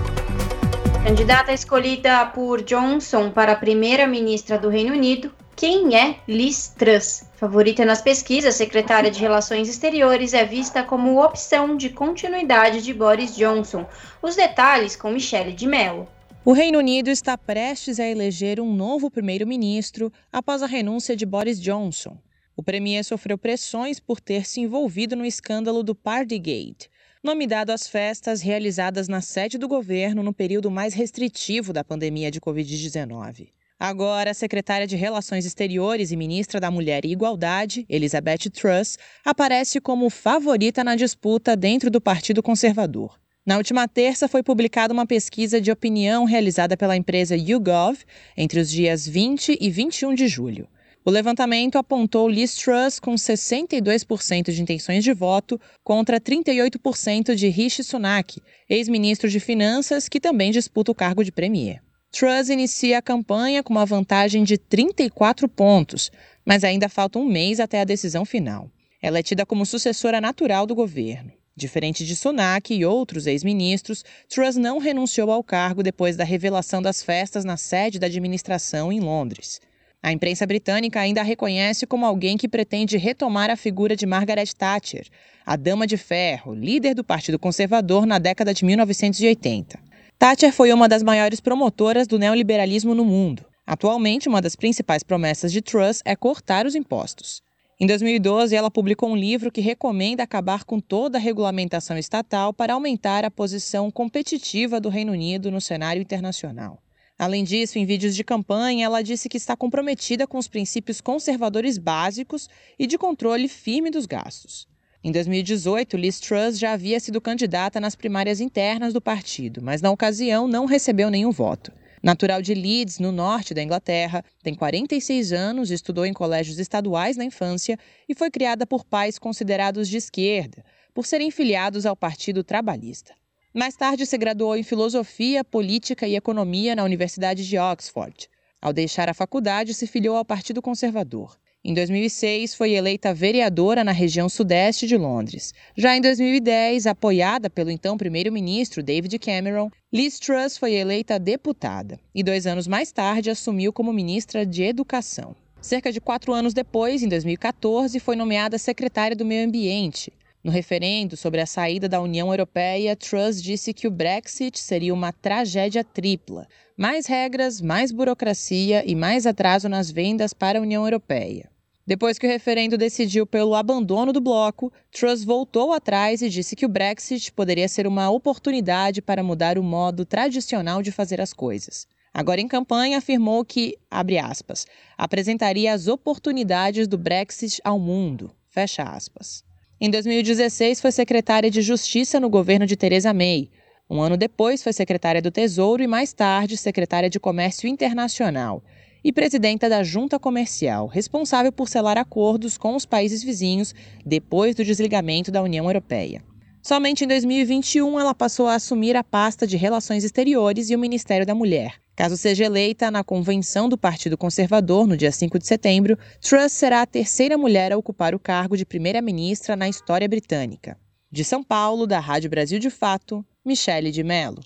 Candidata 1.04 1.54
escolhida 1.54 2.26
por 2.28 2.62
Johnson 2.64 3.32
para 3.32 3.56
primeira-ministra 3.56 4.58
do 4.58 4.70
Reino 4.70 4.94
Unido, 4.94 5.34
quem 5.58 5.96
é 5.96 6.20
Liz 6.28 6.68
Truss? 6.78 7.24
Favorita 7.34 7.84
nas 7.84 8.00
pesquisas, 8.00 8.54
secretária 8.54 9.10
de 9.10 9.20
Relações 9.20 9.68
Exteriores 9.68 10.36
é 10.36 10.46
vista 10.46 10.84
como 10.84 11.20
opção 11.20 11.76
de 11.76 11.90
continuidade 11.90 12.84
de 12.84 12.94
Boris 12.94 13.36
Johnson. 13.36 13.84
Os 14.22 14.36
detalhes 14.36 14.96
com 14.96 15.10
Michele 15.10 15.52
de 15.52 15.66
Mello. 15.66 16.08
O 16.46 16.54
Reino 16.54 16.78
Unido 16.78 17.10
está 17.10 17.36
prestes 17.36 18.00
a 18.00 18.08
eleger 18.08 18.60
um 18.60 18.72
novo 18.72 19.10
primeiro-ministro 19.10 20.14
após 20.32 20.62
a 20.62 20.68
renúncia 20.68 21.16
de 21.16 21.26
Boris 21.26 21.60
Johnson. 21.60 22.20
O 22.56 22.62
premier 22.62 23.04
sofreu 23.04 23.36
pressões 23.36 24.00
por 24.00 24.22
ter 24.22 24.46
se 24.46 24.62
envolvido 24.62 25.16
no 25.16 25.26
escândalo 25.26 25.82
do 25.82 25.96
Partygate, 25.96 26.88
nome 27.24 27.48
dado 27.48 27.72
às 27.72 27.88
festas 27.88 28.42
realizadas 28.42 29.08
na 29.08 29.22
sede 29.22 29.58
do 29.58 29.68
governo 29.68 30.22
no 30.22 30.34
período 30.34 30.70
mais 30.70 30.94
restritivo 30.94 31.74
da 31.74 31.84
pandemia 31.84 32.30
de 32.30 32.40
Covid-19. 32.40 33.57
Agora, 33.80 34.32
a 34.32 34.34
secretária 34.34 34.88
de 34.88 34.96
Relações 34.96 35.46
Exteriores 35.46 36.12
e 36.12 36.18
ministra 36.18 36.60
da 36.60 36.72
Mulher 36.72 37.06
e 37.06 37.12
Igualdade, 37.12 37.86
Elizabeth 37.88 38.50
Truss, 38.52 38.98
aparece 39.24 39.80
como 39.80 40.10
favorita 40.10 40.84
na 40.84 40.96
disputa 40.96 41.56
dentro 41.56 41.92
do 41.92 42.02
Partido 42.02 42.42
Conservador. 42.42 43.20
Na 43.46 43.56
última 43.56 43.88
terça, 43.88 44.28
foi 44.28 44.42
publicada 44.42 44.92
uma 44.92 45.06
pesquisa 45.06 45.62
de 45.62 45.72
opinião 45.72 46.26
realizada 46.26 46.76
pela 46.76 46.98
empresa 46.98 47.38
YouGov 47.38 48.00
entre 48.36 48.60
os 48.60 48.70
dias 48.70 49.08
20 49.08 49.60
e 49.62 49.70
21 49.70 50.16
de 50.16 50.28
julho. 50.28 50.68
O 51.06 51.12
levantamento 51.12 51.78
apontou 51.78 52.28
Liz 52.28 52.56
Truss 52.56 53.00
com 53.00 53.14
62% 53.14 54.52
de 54.52 54.62
intenções 54.62 55.04
de 55.04 55.14
voto 55.14 55.62
contra 55.84 56.20
38% 56.20 57.36
de 57.36 57.48
Rishi 57.48 57.84
Sunak, 57.84 58.42
ex-ministro 58.68 59.30
de 59.30 59.40
Finanças, 59.40 60.10
que 60.10 60.20
também 60.20 60.52
disputa 60.52 60.92
o 60.92 60.96
cargo 60.96 61.24
de 61.24 61.32
premier. 61.32 61.87
Truss 62.12 62.50
inicia 62.50 62.98
a 62.98 63.02
campanha 63.02 63.62
com 63.62 63.74
uma 63.74 63.86
vantagem 63.86 64.44
de 64.44 64.58
34 64.58 65.48
pontos, 65.48 66.10
mas 66.46 66.64
ainda 66.64 66.90
falta 66.90 67.20
um 67.20 67.26
mês 67.26 67.60
até 67.60 67.82
a 67.82 67.86
decisão 67.86 68.26
final. 68.26 68.72
Ela 69.02 69.20
é 69.20 69.24
tida 69.24 69.46
como 69.46 69.66
sucessora 69.66 70.20
natural 70.20 70.66
do 70.66 70.74
governo. 70.74 71.32
Diferente 71.56 72.06
de 72.06 72.16
Sunak 72.16 72.74
e 72.74 72.86
outros 72.86 73.28
ex-ministros, 73.28 74.04
Truss 74.30 74.56
não 74.56 74.78
renunciou 74.78 75.32
ao 75.32 75.44
cargo 75.44 75.84
depois 75.84 76.16
da 76.16 76.24
revelação 76.24 76.82
das 76.82 77.04
festas 77.04 77.44
na 77.44 77.58
sede 77.58 78.00
da 78.00 78.08
administração 78.08 78.92
em 78.92 79.00
Londres. 79.00 79.60
A 80.02 80.12
imprensa 80.12 80.46
britânica 80.46 81.00
ainda 81.00 81.22
a 81.22 81.24
reconhece 81.24 81.86
como 81.86 82.06
alguém 82.06 82.38
que 82.38 82.48
pretende 82.48 82.98
retomar 82.98 83.50
a 83.50 83.56
figura 83.56 83.96
de 83.96 84.06
Margaret 84.06 84.54
Thatcher, 84.56 85.08
a 85.46 85.56
Dama 85.56 85.88
de 85.88 85.98
Ferro, 85.98 86.54
líder 86.54 86.94
do 86.94 87.04
Partido 87.04 87.40
Conservador 87.40 88.06
na 88.06 88.20
década 88.20 88.54
de 88.54 88.64
1980. 88.64 89.87
Thatcher 90.20 90.52
foi 90.52 90.74
uma 90.74 90.90
das 90.90 91.04
maiores 91.04 91.40
promotoras 91.40 92.08
do 92.08 92.18
neoliberalismo 92.18 92.96
no 92.96 93.06
mundo. 93.06 93.46
Atualmente, 93.68 94.28
uma 94.28 94.42
das 94.42 94.56
principais 94.56 95.04
promessas 95.04 95.52
de 95.52 95.62
Truss 95.62 96.02
é 96.04 96.16
cortar 96.16 96.66
os 96.66 96.74
impostos. 96.74 97.44
Em 97.80 97.86
2012, 97.86 98.56
ela 98.56 98.72
publicou 98.72 99.12
um 99.12 99.16
livro 99.16 99.52
que 99.52 99.62
recomenda 99.62 100.24
acabar 100.24 100.64
com 100.64 100.80
toda 100.80 101.20
a 101.20 101.22
regulamentação 101.22 102.00
estatal 102.00 102.52
para 102.52 102.74
aumentar 102.74 103.24
a 103.26 103.30
posição 103.30 103.92
competitiva 103.92 104.82
do 104.82 104.90
Reino 104.90 105.12
Unido 105.12 105.52
no 105.52 105.62
cenário 105.62 106.02
internacional. 106.02 106.80
Além 107.20 107.44
disso, 107.44 107.78
em 107.78 107.86
vídeos 107.86 108.16
de 108.16 108.24
campanha, 108.24 108.86
ela 108.86 109.04
disse 109.04 109.30
que 109.30 109.38
está 109.38 109.56
comprometida 109.56 110.26
com 110.26 110.40
os 110.40 110.48
princípios 110.48 111.00
conservadores 111.00 111.78
básicos 111.78 112.50
e 112.80 112.88
de 112.88 112.98
controle 112.98 113.48
firme 113.48 113.92
dos 113.92 114.08
gastos. 114.08 114.68
Em 115.04 115.12
2018, 115.12 115.96
Liz 115.96 116.20
Truss 116.20 116.58
já 116.58 116.74
havia 116.74 117.00
sido 117.00 117.22
candidata 117.22 117.80
nas 117.80 117.96
primárias 117.96 118.42
internas 118.42 118.94
do 118.94 119.00
partido, 119.00 119.62
mas 119.62 119.82
na 119.82 119.92
ocasião 119.92 120.48
não 120.48 120.66
recebeu 120.66 121.12
nenhum 121.12 121.32
voto. 121.32 121.72
Natural 122.02 122.42
de 122.42 122.54
Leeds, 122.54 123.00
no 123.00 123.12
norte 123.12 123.54
da 123.54 123.62
Inglaterra, 123.62 124.24
tem 124.42 124.56
46 124.56 125.32
anos, 125.34 125.72
estudou 125.72 126.06
em 126.06 126.14
colégios 126.14 126.58
estaduais 126.58 127.16
na 127.16 127.24
infância 127.24 127.78
e 128.10 128.16
foi 128.16 128.32
criada 128.32 128.66
por 128.66 128.84
pais 128.84 129.20
considerados 129.20 129.88
de 129.88 129.98
esquerda, 129.98 130.64
por 130.94 131.06
serem 131.06 131.30
filiados 131.30 131.86
ao 131.86 131.96
Partido 131.96 132.44
Trabalhista. 132.44 133.14
Mais 133.54 133.76
tarde 133.76 134.06
se 134.06 134.18
graduou 134.18 134.56
em 134.56 134.64
Filosofia, 134.64 135.44
Política 135.44 136.08
e 136.08 136.16
Economia 136.16 136.76
na 136.76 136.84
Universidade 136.84 137.48
de 137.48 137.58
Oxford. 137.58 138.28
Ao 138.60 138.74
deixar 138.74 139.10
a 139.10 139.14
faculdade, 139.14 139.74
se 139.74 139.86
filiou 139.86 140.18
ao 140.18 140.26
Partido 140.26 140.62
Conservador. 140.62 141.38
Em 141.70 141.74
2006, 141.74 142.56
foi 142.56 142.72
eleita 142.72 143.14
vereadora 143.14 143.84
na 143.84 143.92
região 143.92 144.30
sudeste 144.30 144.88
de 144.88 144.96
Londres. 144.96 145.54
Já 145.76 145.98
em 145.98 146.00
2010, 146.00 146.88
apoiada 146.88 147.50
pelo 147.50 147.70
então 147.70 147.98
primeiro-ministro 147.98 148.82
David 148.82 149.20
Cameron, 149.20 149.70
Liz 149.92 150.18
Truss 150.18 150.58
foi 150.58 150.76
eleita 150.76 151.20
deputada 151.20 152.00
e 152.16 152.24
dois 152.24 152.48
anos 152.48 152.68
mais 152.68 152.94
tarde 152.94 153.30
assumiu 153.30 153.74
como 153.74 153.92
ministra 153.92 154.46
de 154.46 154.64
Educação. 154.64 155.36
Cerca 155.60 155.92
de 155.92 156.00
quatro 156.00 156.32
anos 156.32 156.54
depois, 156.54 157.04
em 157.04 157.10
2014, 157.10 158.00
foi 158.00 158.16
nomeada 158.16 158.58
secretária 158.58 159.14
do 159.14 159.26
Meio 159.26 159.46
Ambiente. 159.46 160.14
No 160.42 160.54
referendo 160.54 161.18
sobre 161.18 161.42
a 161.42 161.46
saída 161.46 161.90
da 161.90 162.00
União 162.00 162.30
Europeia, 162.30 162.96
Truss 162.96 163.44
disse 163.44 163.74
que 163.74 163.90
o 163.90 163.92
Brexit 163.92 164.58
seria 164.58 164.94
uma 164.94 165.12
tragédia 165.12 165.84
tripla: 165.84 166.48
mais 166.78 167.08
regras, 167.08 167.60
mais 167.60 167.92
burocracia 167.92 168.90
e 168.90 168.96
mais 168.96 169.26
atraso 169.26 169.68
nas 169.68 169.92
vendas 169.92 170.34
para 170.34 170.60
a 170.60 170.62
União 170.62 170.86
Europeia. 170.86 171.57
Depois 171.88 172.20
que 172.20 172.28
o 172.28 172.30
referendo 172.30 172.78
decidiu 172.78 173.26
pelo 173.26 173.56
abandono 173.56 174.12
do 174.12 174.20
bloco, 174.20 174.74
Truss 174.92 175.24
voltou 175.24 175.72
atrás 175.72 176.22
e 176.22 176.28
disse 176.28 176.54
que 176.54 176.66
o 176.66 176.70
Brexit 176.70 177.32
poderia 177.32 177.70
ser 177.70 177.88
uma 177.88 178.10
oportunidade 178.10 179.02
para 179.02 179.24
mudar 179.24 179.58
o 179.58 179.64
modo 179.64 180.04
tradicional 180.04 180.82
de 180.82 180.92
fazer 180.92 181.22
as 181.22 181.32
coisas. 181.32 181.88
Agora, 182.14 182.42
em 182.42 182.48
campanha, 182.48 182.98
afirmou 182.98 183.46
que, 183.46 183.78
abre 183.90 184.18
aspas, 184.18 184.68
apresentaria 184.98 185.74
as 185.74 185.88
oportunidades 185.88 186.90
do 186.90 186.98
Brexit 186.98 187.62
ao 187.64 187.80
mundo, 187.80 188.36
fecha 188.50 188.84
aspas. 188.84 189.42
Em 189.80 189.90
2016, 189.90 190.82
foi 190.82 190.92
secretária 190.92 191.50
de 191.50 191.62
Justiça 191.62 192.20
no 192.20 192.30
governo 192.30 192.66
de 192.66 192.76
Theresa 192.76 193.14
May. 193.14 193.50
Um 193.90 194.02
ano 194.02 194.18
depois, 194.18 194.62
foi 194.62 194.74
secretária 194.74 195.22
do 195.22 195.32
Tesouro 195.32 195.82
e, 195.82 195.88
mais 195.88 196.12
tarde, 196.12 196.58
secretária 196.58 197.10
de 197.10 197.18
Comércio 197.18 197.70
Internacional 197.70 198.62
e 199.04 199.12
presidenta 199.12 199.70
da 199.70 199.84
Junta 199.84 200.20
Comercial, 200.20 200.88
responsável 200.88 201.52
por 201.52 201.70
selar 201.70 201.98
acordos 201.98 202.58
com 202.58 202.76
os 202.76 202.86
países 202.86 203.24
vizinhos 203.24 203.74
depois 204.06 204.56
do 204.56 204.64
desligamento 204.64 205.32
da 205.32 205.42
União 205.42 205.66
Europeia. 205.66 206.22
Somente 206.62 207.06
em 207.06 207.08
2021 207.08 208.00
ela 208.00 208.14
passou 208.14 208.48
a 208.48 208.56
assumir 208.56 208.96
a 208.96 209.04
pasta 209.04 209.48
de 209.48 209.56
Relações 209.56 210.04
Exteriores 210.04 210.70
e 210.70 210.76
o 210.76 210.80
Ministério 210.80 211.26
da 211.26 211.34
Mulher. 211.34 211.76
Caso 211.96 212.18
seja 212.18 212.46
eleita 212.46 212.92
na 212.92 213.04
convenção 213.04 213.68
do 213.68 213.78
Partido 213.78 214.18
Conservador 214.18 214.86
no 214.86 214.98
dia 214.98 215.12
5 215.12 215.40
de 215.40 215.48
setembro, 215.48 215.98
Truss 216.22 216.52
será 216.52 216.82
a 216.82 216.86
terceira 216.86 217.38
mulher 217.38 217.72
a 217.72 217.78
ocupar 217.78 218.14
o 218.14 218.20
cargo 218.20 218.58
de 218.58 218.66
primeira-ministra 218.66 219.56
na 219.56 219.70
história 219.70 220.08
britânica. 220.08 220.78
De 221.10 221.24
São 221.24 221.42
Paulo, 221.42 221.88
da 221.88 222.00
Rádio 222.00 222.30
Brasil 222.30 222.60
de 222.60 222.70
Fato, 222.70 223.26
Michele 223.46 223.90
de 223.90 224.04
Mello. 224.04 224.44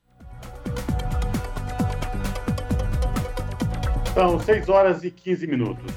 São 4.13 4.38
6 4.38 4.67
horas 4.67 5.05
e 5.05 5.09
15 5.09 5.47
minutos. 5.47 5.93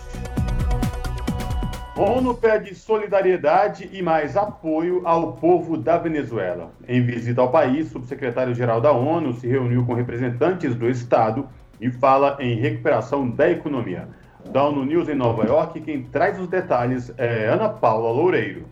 ONU 1.97 2.33
pede 2.35 2.73
solidariedade 2.73 3.91
e 3.93 4.03
mais 4.03 4.37
apoio 4.37 5.03
ao 5.05 5.33
povo 5.33 5.77
da 5.77 5.99
Venezuela. 5.99 6.71
Em 6.87 7.05
visita 7.05 7.41
ao 7.41 7.51
país, 7.51 7.89
o 7.89 7.95
subsecretário-geral 7.95 8.81
da 8.81 8.93
ONU 8.93 9.33
se 9.33 9.49
reuniu 9.49 9.85
com 9.85 9.95
representantes 9.95 10.77
do 10.77 10.89
Estado 10.89 11.49
e 11.81 11.91
fala 11.91 12.37
em 12.39 12.55
recuperação 12.55 13.29
da 13.29 13.51
economia. 13.51 14.09
Da 14.49 14.63
ONU 14.63 14.85
News 14.85 15.09
em 15.09 15.17
Nova 15.17 15.45
York, 15.45 15.81
quem 15.81 16.05
traz 16.05 16.39
os 16.39 16.47
detalhes 16.47 17.13
é 17.19 17.47
Ana 17.47 17.69
Paula 17.69 18.13
Loureiro. 18.13 18.67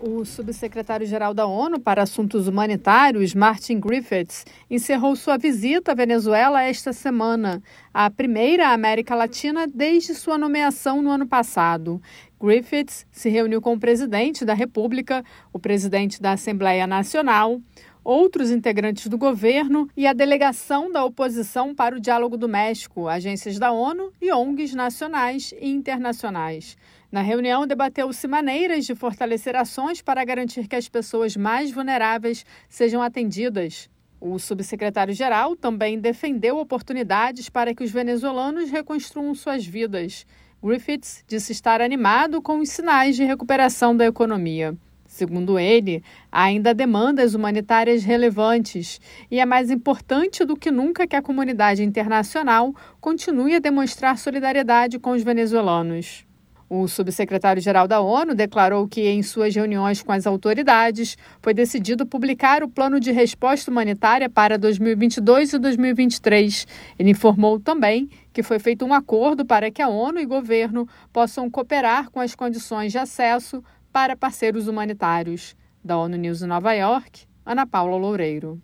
O 0.00 0.24
subsecretário-geral 0.24 1.34
da 1.34 1.44
ONU 1.44 1.80
para 1.80 2.04
Assuntos 2.04 2.46
Humanitários, 2.46 3.34
Martin 3.34 3.80
Griffiths, 3.80 4.44
encerrou 4.70 5.16
sua 5.16 5.36
visita 5.36 5.90
à 5.90 5.94
Venezuela 5.94 6.62
esta 6.62 6.92
semana, 6.92 7.60
a 7.92 8.08
primeira 8.08 8.68
América 8.68 9.16
Latina 9.16 9.66
desde 9.66 10.14
sua 10.14 10.38
nomeação 10.38 11.02
no 11.02 11.10
ano 11.10 11.26
passado. 11.26 12.00
Griffiths 12.40 13.06
se 13.10 13.28
reuniu 13.28 13.60
com 13.60 13.72
o 13.72 13.80
presidente 13.80 14.44
da 14.44 14.54
República, 14.54 15.24
o 15.52 15.58
presidente 15.58 16.22
da 16.22 16.32
Assembleia 16.32 16.86
Nacional, 16.86 17.60
outros 18.04 18.52
integrantes 18.52 19.08
do 19.08 19.18
governo 19.18 19.88
e 19.96 20.06
a 20.06 20.12
delegação 20.12 20.92
da 20.92 21.04
oposição 21.04 21.74
para 21.74 21.96
o 21.96 22.00
Diálogo 22.00 22.36
do 22.36 22.48
México, 22.48 23.08
agências 23.08 23.58
da 23.58 23.72
ONU 23.72 24.12
e 24.22 24.32
ONGs 24.32 24.74
nacionais 24.74 25.52
e 25.60 25.68
internacionais. 25.68 26.76
Na 27.10 27.22
reunião, 27.22 27.66
debateu-se 27.66 28.28
maneiras 28.28 28.84
de 28.84 28.94
fortalecer 28.94 29.56
ações 29.56 30.02
para 30.02 30.22
garantir 30.24 30.68
que 30.68 30.76
as 30.76 30.90
pessoas 30.90 31.36
mais 31.36 31.70
vulneráveis 31.70 32.44
sejam 32.68 33.00
atendidas. 33.00 33.88
O 34.20 34.38
subsecretário-geral 34.38 35.56
também 35.56 35.98
defendeu 35.98 36.58
oportunidades 36.58 37.48
para 37.48 37.74
que 37.74 37.82
os 37.82 37.90
venezuelanos 37.90 38.70
reconstruam 38.70 39.34
suas 39.34 39.64
vidas. 39.64 40.26
Griffiths 40.62 41.24
disse 41.26 41.52
estar 41.52 41.80
animado 41.80 42.42
com 42.42 42.58
os 42.58 42.68
sinais 42.68 43.16
de 43.16 43.24
recuperação 43.24 43.96
da 43.96 44.04
economia. 44.04 44.76
Segundo 45.06 45.58
ele, 45.58 46.04
há 46.30 46.42
ainda 46.42 46.74
demandas 46.74 47.34
humanitárias 47.34 48.04
relevantes 48.04 49.00
e 49.30 49.40
é 49.40 49.46
mais 49.46 49.70
importante 49.70 50.44
do 50.44 50.54
que 50.54 50.70
nunca 50.70 51.06
que 51.06 51.16
a 51.16 51.22
comunidade 51.22 51.82
internacional 51.82 52.74
continue 53.00 53.54
a 53.54 53.60
demonstrar 53.60 54.18
solidariedade 54.18 54.98
com 54.98 55.12
os 55.12 55.22
venezuelanos. 55.22 56.27
O 56.70 56.86
subsecretário-geral 56.86 57.88
da 57.88 58.00
ONU 58.00 58.34
declarou 58.34 58.86
que, 58.86 59.06
em 59.06 59.22
suas 59.22 59.54
reuniões 59.54 60.02
com 60.02 60.12
as 60.12 60.26
autoridades, 60.26 61.16
foi 61.40 61.54
decidido 61.54 62.04
publicar 62.04 62.62
o 62.62 62.68
plano 62.68 63.00
de 63.00 63.10
resposta 63.10 63.70
humanitária 63.70 64.28
para 64.28 64.58
2022 64.58 65.54
e 65.54 65.58
2023. 65.58 66.66
Ele 66.98 67.10
informou 67.10 67.58
também 67.58 68.10
que 68.34 68.42
foi 68.42 68.58
feito 68.58 68.84
um 68.84 68.92
acordo 68.92 69.46
para 69.46 69.70
que 69.70 69.80
a 69.80 69.88
ONU 69.88 70.20
e 70.20 70.26
governo 70.26 70.86
possam 71.10 71.48
cooperar 71.50 72.10
com 72.10 72.20
as 72.20 72.34
condições 72.34 72.92
de 72.92 72.98
acesso 72.98 73.64
para 73.90 74.14
parceiros 74.14 74.68
humanitários. 74.68 75.56
Da 75.82 75.96
ONU 75.96 76.16
News 76.18 76.42
em 76.42 76.46
Nova 76.46 76.74
York, 76.74 77.26
Ana 77.46 77.66
Paula 77.66 77.96
Loureiro. 77.96 78.60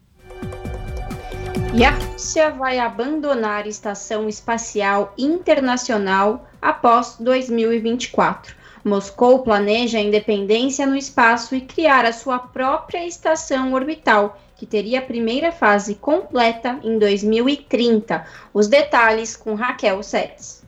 E 1.73 1.85
a 1.85 1.91
Rússia 1.91 2.51
vai 2.51 2.79
abandonar 2.79 3.65
a 3.65 3.69
Estação 3.69 4.29
Espacial 4.29 5.13
Internacional 5.19 6.47
após 6.65 7.17
2024. 7.21 8.57
Moscou 8.83 9.43
planeja 9.43 9.99
a 9.99 10.01
independência 10.01 10.87
no 10.87 10.97
espaço 10.97 11.55
e 11.55 11.61
criar 11.61 12.07
a 12.07 12.13
sua 12.13 12.39
própria 12.39 13.07
estação 13.07 13.75
orbital, 13.75 14.39
que 14.57 14.65
teria 14.65 15.01
a 15.01 15.03
primeira 15.03 15.53
fase 15.53 15.95
completa 15.95 16.81
em 16.83 16.99
2030. 16.99 18.27
Os 18.53 18.67
detalhes 18.67 19.37
com 19.37 19.55
Raquel 19.55 20.03
Seres. 20.03 20.64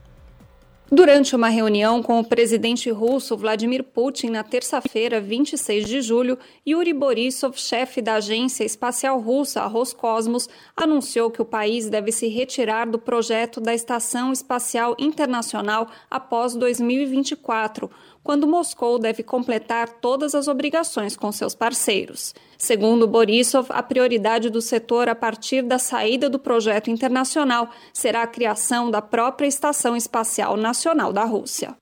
Durante 0.90 1.34
uma 1.34 1.48
reunião 1.48 2.00
com 2.00 2.20
o 2.20 2.24
presidente 2.24 2.88
russo 2.92 3.36
Vladimir 3.36 3.82
Putin 3.82 4.28
na 4.28 4.44
terça-feira, 4.44 5.20
26 5.20 5.84
de 5.84 6.00
julho, 6.00 6.38
Yuri 6.64 6.92
Borisov, 6.92 7.58
chefe 7.58 8.00
da 8.00 8.14
agência 8.14 8.62
espacial 8.62 9.18
russa 9.18 9.66
Roscosmos, 9.66 10.48
anunciou 10.76 11.28
que 11.28 11.42
o 11.42 11.44
país 11.44 11.90
deve 11.90 12.12
se 12.12 12.28
retirar 12.28 12.86
do 12.86 13.00
projeto 13.00 13.60
da 13.60 13.74
Estação 13.74 14.32
Espacial 14.32 14.94
Internacional 14.96 15.88
após 16.08 16.54
2024, 16.54 17.90
quando 18.26 18.44
Moscou 18.44 18.98
deve 18.98 19.22
completar 19.22 19.88
todas 19.88 20.34
as 20.34 20.48
obrigações 20.48 21.16
com 21.16 21.30
seus 21.30 21.54
parceiros. 21.54 22.34
Segundo 22.58 23.06
Borisov, 23.06 23.68
a 23.70 23.84
prioridade 23.84 24.50
do 24.50 24.60
setor 24.60 25.08
a 25.08 25.14
partir 25.14 25.62
da 25.62 25.78
saída 25.78 26.28
do 26.28 26.36
projeto 26.36 26.90
internacional 26.90 27.70
será 27.92 28.24
a 28.24 28.26
criação 28.26 28.90
da 28.90 29.00
própria 29.00 29.46
Estação 29.46 29.94
Espacial 29.94 30.56
Nacional 30.56 31.12
da 31.12 31.22
Rússia. 31.22 31.76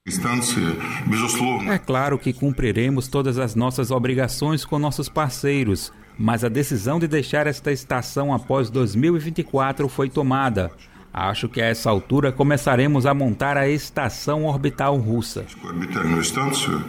É 1.72 1.78
claro 1.78 2.18
que 2.18 2.34
cumpriremos 2.34 3.08
todas 3.08 3.38
as 3.38 3.54
nossas 3.54 3.90
obrigações 3.90 4.66
com 4.66 4.78
nossos 4.78 5.08
parceiros, 5.08 5.90
mas 6.18 6.44
a 6.44 6.50
decisão 6.50 6.98
de 6.98 7.08
deixar 7.08 7.46
esta 7.46 7.72
estação 7.72 8.34
após 8.34 8.68
2024 8.68 9.88
foi 9.88 10.10
tomada. 10.10 10.70
Acho 11.16 11.48
que 11.48 11.62
a 11.62 11.66
essa 11.66 11.88
altura 11.88 12.32
começaremos 12.32 13.06
a 13.06 13.14
montar 13.14 13.56
a 13.56 13.68
estação 13.68 14.46
orbital 14.46 14.96
russa. 14.96 15.46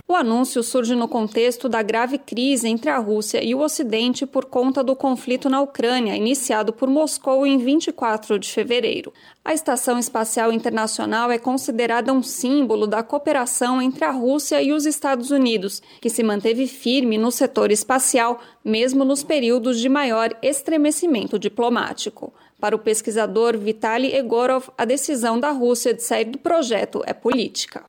O 0.07 0.15
anúncio 0.15 0.63
surge 0.63 0.95
no 0.95 1.07
contexto 1.07 1.69
da 1.69 1.83
grave 1.83 2.17
crise 2.17 2.67
entre 2.67 2.89
a 2.89 2.97
Rússia 2.97 3.43
e 3.43 3.53
o 3.53 3.59
Ocidente 3.59 4.25
por 4.25 4.45
conta 4.45 4.83
do 4.83 4.95
conflito 4.95 5.47
na 5.47 5.61
Ucrânia, 5.61 6.15
iniciado 6.15 6.73
por 6.73 6.89
Moscou 6.89 7.45
em 7.45 7.59
24 7.59 8.39
de 8.39 8.49
fevereiro. 8.49 9.13
A 9.43 9.53
Estação 9.53 9.99
Espacial 9.99 10.51
Internacional 10.51 11.29
é 11.29 11.37
considerada 11.37 12.11
um 12.11 12.23
símbolo 12.23 12.87
da 12.87 13.03
cooperação 13.03 13.79
entre 13.79 14.05
a 14.05 14.11
Rússia 14.11 14.59
e 14.59 14.73
os 14.73 14.87
Estados 14.87 15.29
Unidos, 15.29 15.83
que 16.01 16.09
se 16.09 16.23
manteve 16.23 16.65
firme 16.65 17.15
no 17.19 17.29
setor 17.29 17.69
espacial, 17.69 18.39
mesmo 18.63 19.05
nos 19.05 19.23
períodos 19.23 19.79
de 19.79 19.87
maior 19.87 20.35
estremecimento 20.41 21.37
diplomático. 21.37 22.33
Para 22.59 22.75
o 22.75 22.79
pesquisador 22.79 23.57
Vitaly 23.57 24.15
Egorov, 24.15 24.69
a 24.77 24.85
decisão 24.85 25.39
da 25.39 25.51
Rússia 25.51 25.93
de 25.93 26.01
sair 26.01 26.25
do 26.25 26.37
projeto 26.37 27.03
é 27.05 27.13
política. 27.13 27.83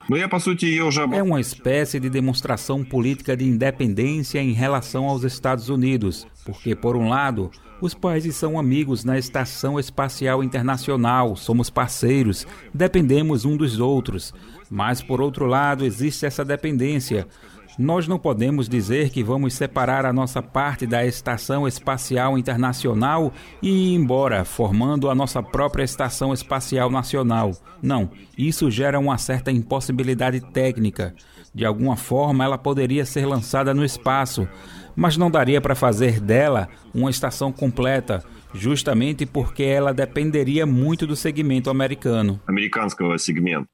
É 1.17 1.23
uma 1.23 1.41
espécie 1.41 2.01
de 2.01 2.11
demonstração 2.11 2.85
política 2.85 3.37
de 3.37 3.45
independência 3.45 4.41
em 4.41 4.53
relação 4.53 5.05
aos 5.05 5.23
Estados 5.23 5.69
Unidos, 5.69 6.27
porque, 6.45 6.75
por 6.75 6.97
um 6.97 7.09
lado, 7.09 7.51
os 7.81 7.95
países 7.95 8.35
são 8.35 8.59
amigos 8.59 9.05
na 9.05 9.17
Estação 9.17 9.79
Espacial 9.79 10.43
Internacional, 10.43 11.37
somos 11.37 11.71
parceiros, 11.71 12.47
dependemos 12.75 13.45
um 13.45 13.57
dos 13.57 13.79
outros. 13.79 14.35
Mas, 14.69 15.01
por 15.01 15.21
outro 15.21 15.47
lado, 15.47 15.85
existe 15.85 16.27
essa 16.27 16.45
dependência. 16.45 17.29
Nós 17.79 18.09
não 18.09 18.19
podemos 18.19 18.71
dizer 18.71 19.11
que 19.11 19.23
vamos 19.23 19.53
separar 19.53 20.07
a 20.07 20.13
nossa 20.13 20.43
parte 20.43 20.87
da 20.87 21.05
Estação 21.05 21.69
Espacial 21.69 22.39
Internacional 22.39 23.31
e 23.61 23.69
ir 23.69 23.95
embora, 23.95 24.47
formando 24.47 25.11
a 25.11 25.15
nossa 25.15 25.43
própria 25.43 25.85
Estação 25.85 26.33
Espacial 26.33 26.91
Nacional. 26.91 27.53
Não, 27.83 28.09
isso 28.37 28.71
gera 28.71 28.99
uma 28.99 29.19
certa 29.19 29.53
impossibilidade 29.53 30.41
técnica. 30.41 31.15
De 31.55 31.67
alguma 31.67 31.97
forma, 31.97 32.45
ela 32.45 32.57
poderia 32.57 33.05
ser 33.05 33.27
lançada 33.27 33.75
no 33.75 33.85
espaço, 33.85 34.49
mas 34.95 35.19
não 35.19 35.31
daria 35.31 35.61
para 35.61 35.75
fazer 35.75 36.19
dela 36.19 36.69
uma 36.95 37.11
estação 37.11 37.53
completa 37.53 38.25
justamente 38.57 39.25
porque 39.25 39.63
ela 39.63 39.93
dependeria 39.93 40.67
muito 40.67 41.07
do 41.07 41.15
segmento 41.15 41.71
americano. 41.71 42.41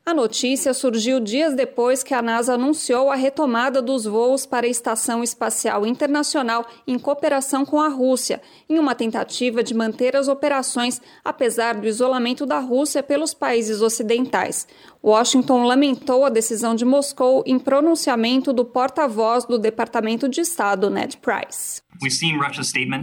A 0.05 0.15
notícia 0.15 0.75
surgiu 0.75 1.21
dias 1.21 1.55
depois 1.55 2.03
que 2.03 2.15
a 2.15 2.21
NASA 2.21 2.55
anunciou 2.55 3.11
a 3.11 3.15
retomada 3.15 3.81
dos 3.81 4.05
voos 4.05 4.45
para 4.45 4.67
a 4.67 4.71
Estação 4.71 5.23
Espacial 5.23 5.87
Internacional 5.87 6.67
em 6.87 6.99
cooperação 6.99 7.65
com 7.65 7.81
a 7.81 7.89
Rússia, 7.89 8.41
em 8.69 8.79
uma 8.79 8.95
tentativa 8.95 9.63
de 9.63 9.75
manter 9.75 10.17
as 10.17 10.29
operações 10.29 11.01
apesar 11.25 11.75
do 11.75 11.87
isolamento 11.87 12.45
da 12.45 12.59
Rússia 12.59 13.03
pelos 13.03 13.33
países 13.33 13.81
ocidentais. 13.81 14.67
Washington 15.05 15.65
lamentou 15.65 16.24
a 16.24 16.29
decisão 16.29 16.77
de 16.77 16.85
Moscou 16.85 17.43
em 17.45 17.59
pronunciamento 17.59 18.53
do 18.53 18.65
porta-voz 18.65 19.45
do 19.45 19.59
Departamento 19.59 20.29
de 20.29 20.41
Estado, 20.41 20.89
Ned 20.89 21.16
Price. 21.16 21.83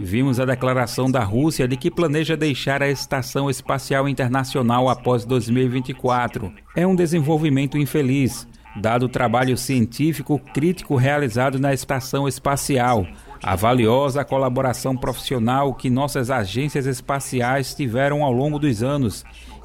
Vimos 0.00 0.40
a 0.40 0.46
declaração 0.46 1.10
da 1.10 1.22
Rússia 1.22 1.68
de 1.68 1.76
que 1.76 1.90
planeja 1.90 2.38
deixar 2.38 2.82
a 2.82 2.88
Estação 2.88 3.50
Espacial 3.50 4.08
Internacional 4.08 4.88
após 4.88 5.26
2024. 5.26 6.50
É 6.74 6.86
um 6.86 6.96
desenvolvimento 6.96 7.76
infeliz, 7.76 8.48
dado 8.80 9.04
o 9.04 9.08
trabalho 9.08 9.58
científico 9.58 10.40
crítico 10.54 10.96
realizado 10.96 11.58
na 11.58 11.74
estação 11.74 12.26
espacial, 12.26 13.06
a 13.42 13.54
valiosa 13.54 14.24
colaboração 14.24 14.96
profissional 14.96 15.74
que 15.74 15.90
nossas 15.90 16.30
agências 16.30 16.86
espaciais 16.86 17.74
tiveram 17.74 18.24
ao 18.24 18.32
longo 18.32 18.58
dos 18.58 18.82
anos 18.82 19.22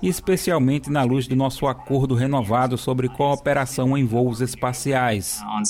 especialmente 0.08 0.90
na 0.90 1.04
luz 1.04 1.28
do 1.28 1.36
nosso 1.36 1.68
acordo 1.68 2.16
renovado 2.16 2.78
sobre 2.78 3.10
cooperação 3.10 3.98
em 3.98 4.06
voos 4.06 4.42
espaciais. 4.42 5.42
Uh, 5.42 5.64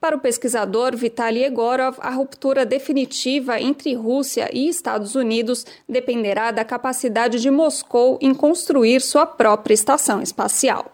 Para 0.00 0.16
o 0.16 0.20
pesquisador 0.20 0.96
Vitaly 0.96 1.44
Egorov, 1.44 1.96
a 2.00 2.10
ruptura 2.10 2.66
definitiva 2.66 3.60
entre 3.60 3.94
Rússia 3.94 4.50
e 4.52 4.68
Estados 4.68 5.14
Unidos 5.14 5.64
dependerá 5.88 6.50
da 6.50 6.64
capacidade 6.64 7.40
de 7.40 7.50
Moscou 7.50 8.18
em 8.20 8.34
construir 8.34 9.00
sua 9.00 9.26
própria 9.26 9.74
estação 9.74 10.20
espacial. 10.20 10.92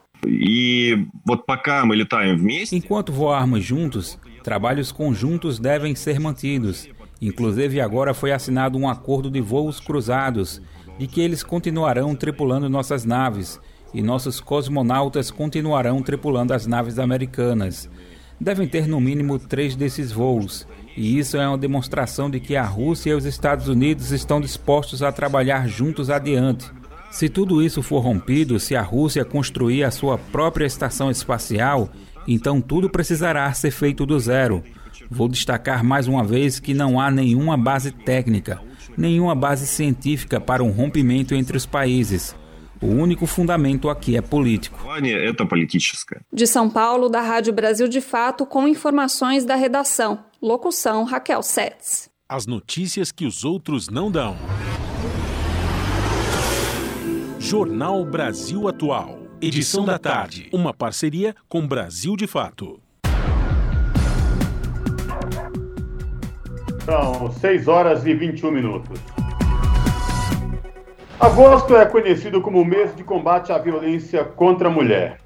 Enquanto 2.70 3.12
voarmos 3.12 3.64
juntos, 3.64 4.18
trabalhos 4.44 4.92
conjuntos 4.92 5.58
devem 5.58 5.94
ser 5.94 6.20
mantidos. 6.20 6.88
Inclusive, 7.20 7.80
agora 7.80 8.14
foi 8.14 8.32
assinado 8.32 8.78
um 8.78 8.88
acordo 8.88 9.30
de 9.30 9.40
voos 9.40 9.78
cruzados 9.80 10.60
de 10.98 11.06
que 11.06 11.20
eles 11.20 11.42
continuarão 11.42 12.14
tripulando 12.14 12.68
nossas 12.68 13.04
naves 13.04 13.60
e 13.94 14.02
nossos 14.02 14.40
cosmonautas 14.40 15.30
continuarão 15.30 16.02
tripulando 16.02 16.54
as 16.54 16.66
naves 16.66 16.98
americanas. 16.98 17.88
Devem 18.40 18.66
ter 18.66 18.88
no 18.88 19.00
mínimo 19.00 19.38
três 19.38 19.76
desses 19.76 20.10
voos, 20.10 20.66
e 20.96 21.18
isso 21.18 21.36
é 21.36 21.46
uma 21.46 21.58
demonstração 21.58 22.30
de 22.30 22.40
que 22.40 22.56
a 22.56 22.64
Rússia 22.64 23.10
e 23.10 23.14
os 23.14 23.24
Estados 23.24 23.68
Unidos 23.68 24.10
estão 24.10 24.40
dispostos 24.40 25.02
a 25.02 25.12
trabalhar 25.12 25.68
juntos 25.68 26.10
adiante. 26.10 26.70
Se 27.10 27.28
tudo 27.28 27.62
isso 27.62 27.82
for 27.82 28.00
rompido, 28.00 28.58
se 28.58 28.74
a 28.74 28.82
Rússia 28.82 29.24
construir 29.24 29.84
a 29.84 29.90
sua 29.90 30.16
própria 30.16 30.64
estação 30.64 31.10
espacial, 31.10 31.90
então 32.26 32.60
tudo 32.60 32.88
precisará 32.88 33.52
ser 33.52 33.70
feito 33.70 34.06
do 34.06 34.18
zero. 34.18 34.62
Vou 35.10 35.28
destacar 35.28 35.84
mais 35.84 36.08
uma 36.08 36.24
vez 36.24 36.58
que 36.58 36.72
não 36.72 36.98
há 36.98 37.10
nenhuma 37.10 37.56
base 37.56 37.90
técnica 37.90 38.60
nenhuma 38.96 39.34
base 39.34 39.66
científica 39.66 40.40
para 40.40 40.62
um 40.62 40.70
rompimento 40.70 41.34
entre 41.34 41.56
os 41.56 41.66
países. 41.66 42.34
O 42.80 42.86
único 42.86 43.26
fundamento 43.26 43.88
aqui 43.88 44.16
é 44.16 44.20
político. 44.20 44.76
De 46.32 46.46
São 46.48 46.68
Paulo, 46.68 47.08
da 47.08 47.20
Rádio 47.20 47.52
Brasil 47.52 47.86
de 47.86 48.00
Fato, 48.00 48.44
com 48.44 48.66
informações 48.66 49.44
da 49.44 49.54
redação. 49.54 50.24
Locução 50.42 51.04
Raquel 51.04 51.44
Setz. 51.44 52.10
As 52.28 52.44
notícias 52.44 53.12
que 53.12 53.24
os 53.24 53.44
outros 53.44 53.88
não 53.88 54.10
dão. 54.10 54.36
Jornal 57.38 58.04
Brasil 58.04 58.66
Atual. 58.66 59.20
Edição 59.40 59.84
da 59.84 59.98
tarde. 59.98 60.48
Uma 60.52 60.74
parceria 60.74 61.36
com 61.48 61.64
Brasil 61.64 62.16
de 62.16 62.26
Fato. 62.26 62.81
São 66.84 67.30
6 67.30 67.68
horas 67.68 68.04
e 68.04 68.12
21 68.12 68.50
minutos. 68.50 69.00
Agosto 71.20 71.76
é 71.76 71.86
conhecido 71.86 72.40
como 72.40 72.64
mês 72.64 72.96
de 72.96 73.04
combate 73.04 73.52
à 73.52 73.58
violência 73.58 74.24
contra 74.24 74.66
a 74.66 74.70
mulher. 74.70 75.18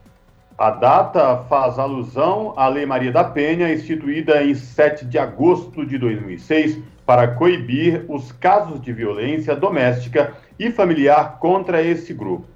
A 0.58 0.70
data 0.70 1.38
faz 1.48 1.78
alusão 1.78 2.52
à 2.58 2.68
Lei 2.68 2.84
Maria 2.84 3.10
da 3.10 3.24
Penha, 3.24 3.72
instituída 3.72 4.42
em 4.42 4.54
7 4.54 5.06
de 5.06 5.18
agosto 5.18 5.86
de 5.86 5.96
2006, 5.96 6.78
para 7.06 7.28
coibir 7.28 8.04
os 8.06 8.32
casos 8.32 8.78
de 8.78 8.92
violência 8.92 9.56
doméstica 9.56 10.34
e 10.58 10.70
familiar 10.70 11.38
contra 11.38 11.82
esse 11.82 12.12
grupo. 12.12 12.46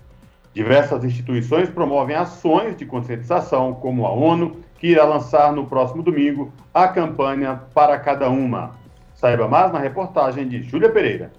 Diversas 0.52 1.05
instituições 1.05 1.70
promovem 1.70 2.16
ações 2.16 2.77
de 2.77 2.85
conscientização, 2.85 3.72
como 3.72 4.05
a 4.05 4.12
ONU, 4.12 4.56
que 4.78 4.89
irá 4.89 5.05
lançar 5.05 5.55
no 5.55 5.66
próximo 5.66 6.02
domingo 6.02 6.52
a 6.74 6.89
campanha 6.89 7.62
Para 7.72 7.98
Cada 7.98 8.28
Uma. 8.28 8.80
Saiba 9.20 9.47
mais 9.47 9.70
na 9.70 9.78
reportagem 9.78 10.48
de 10.48 10.62
Júlia 10.62 10.90
Pereira. 10.90 11.30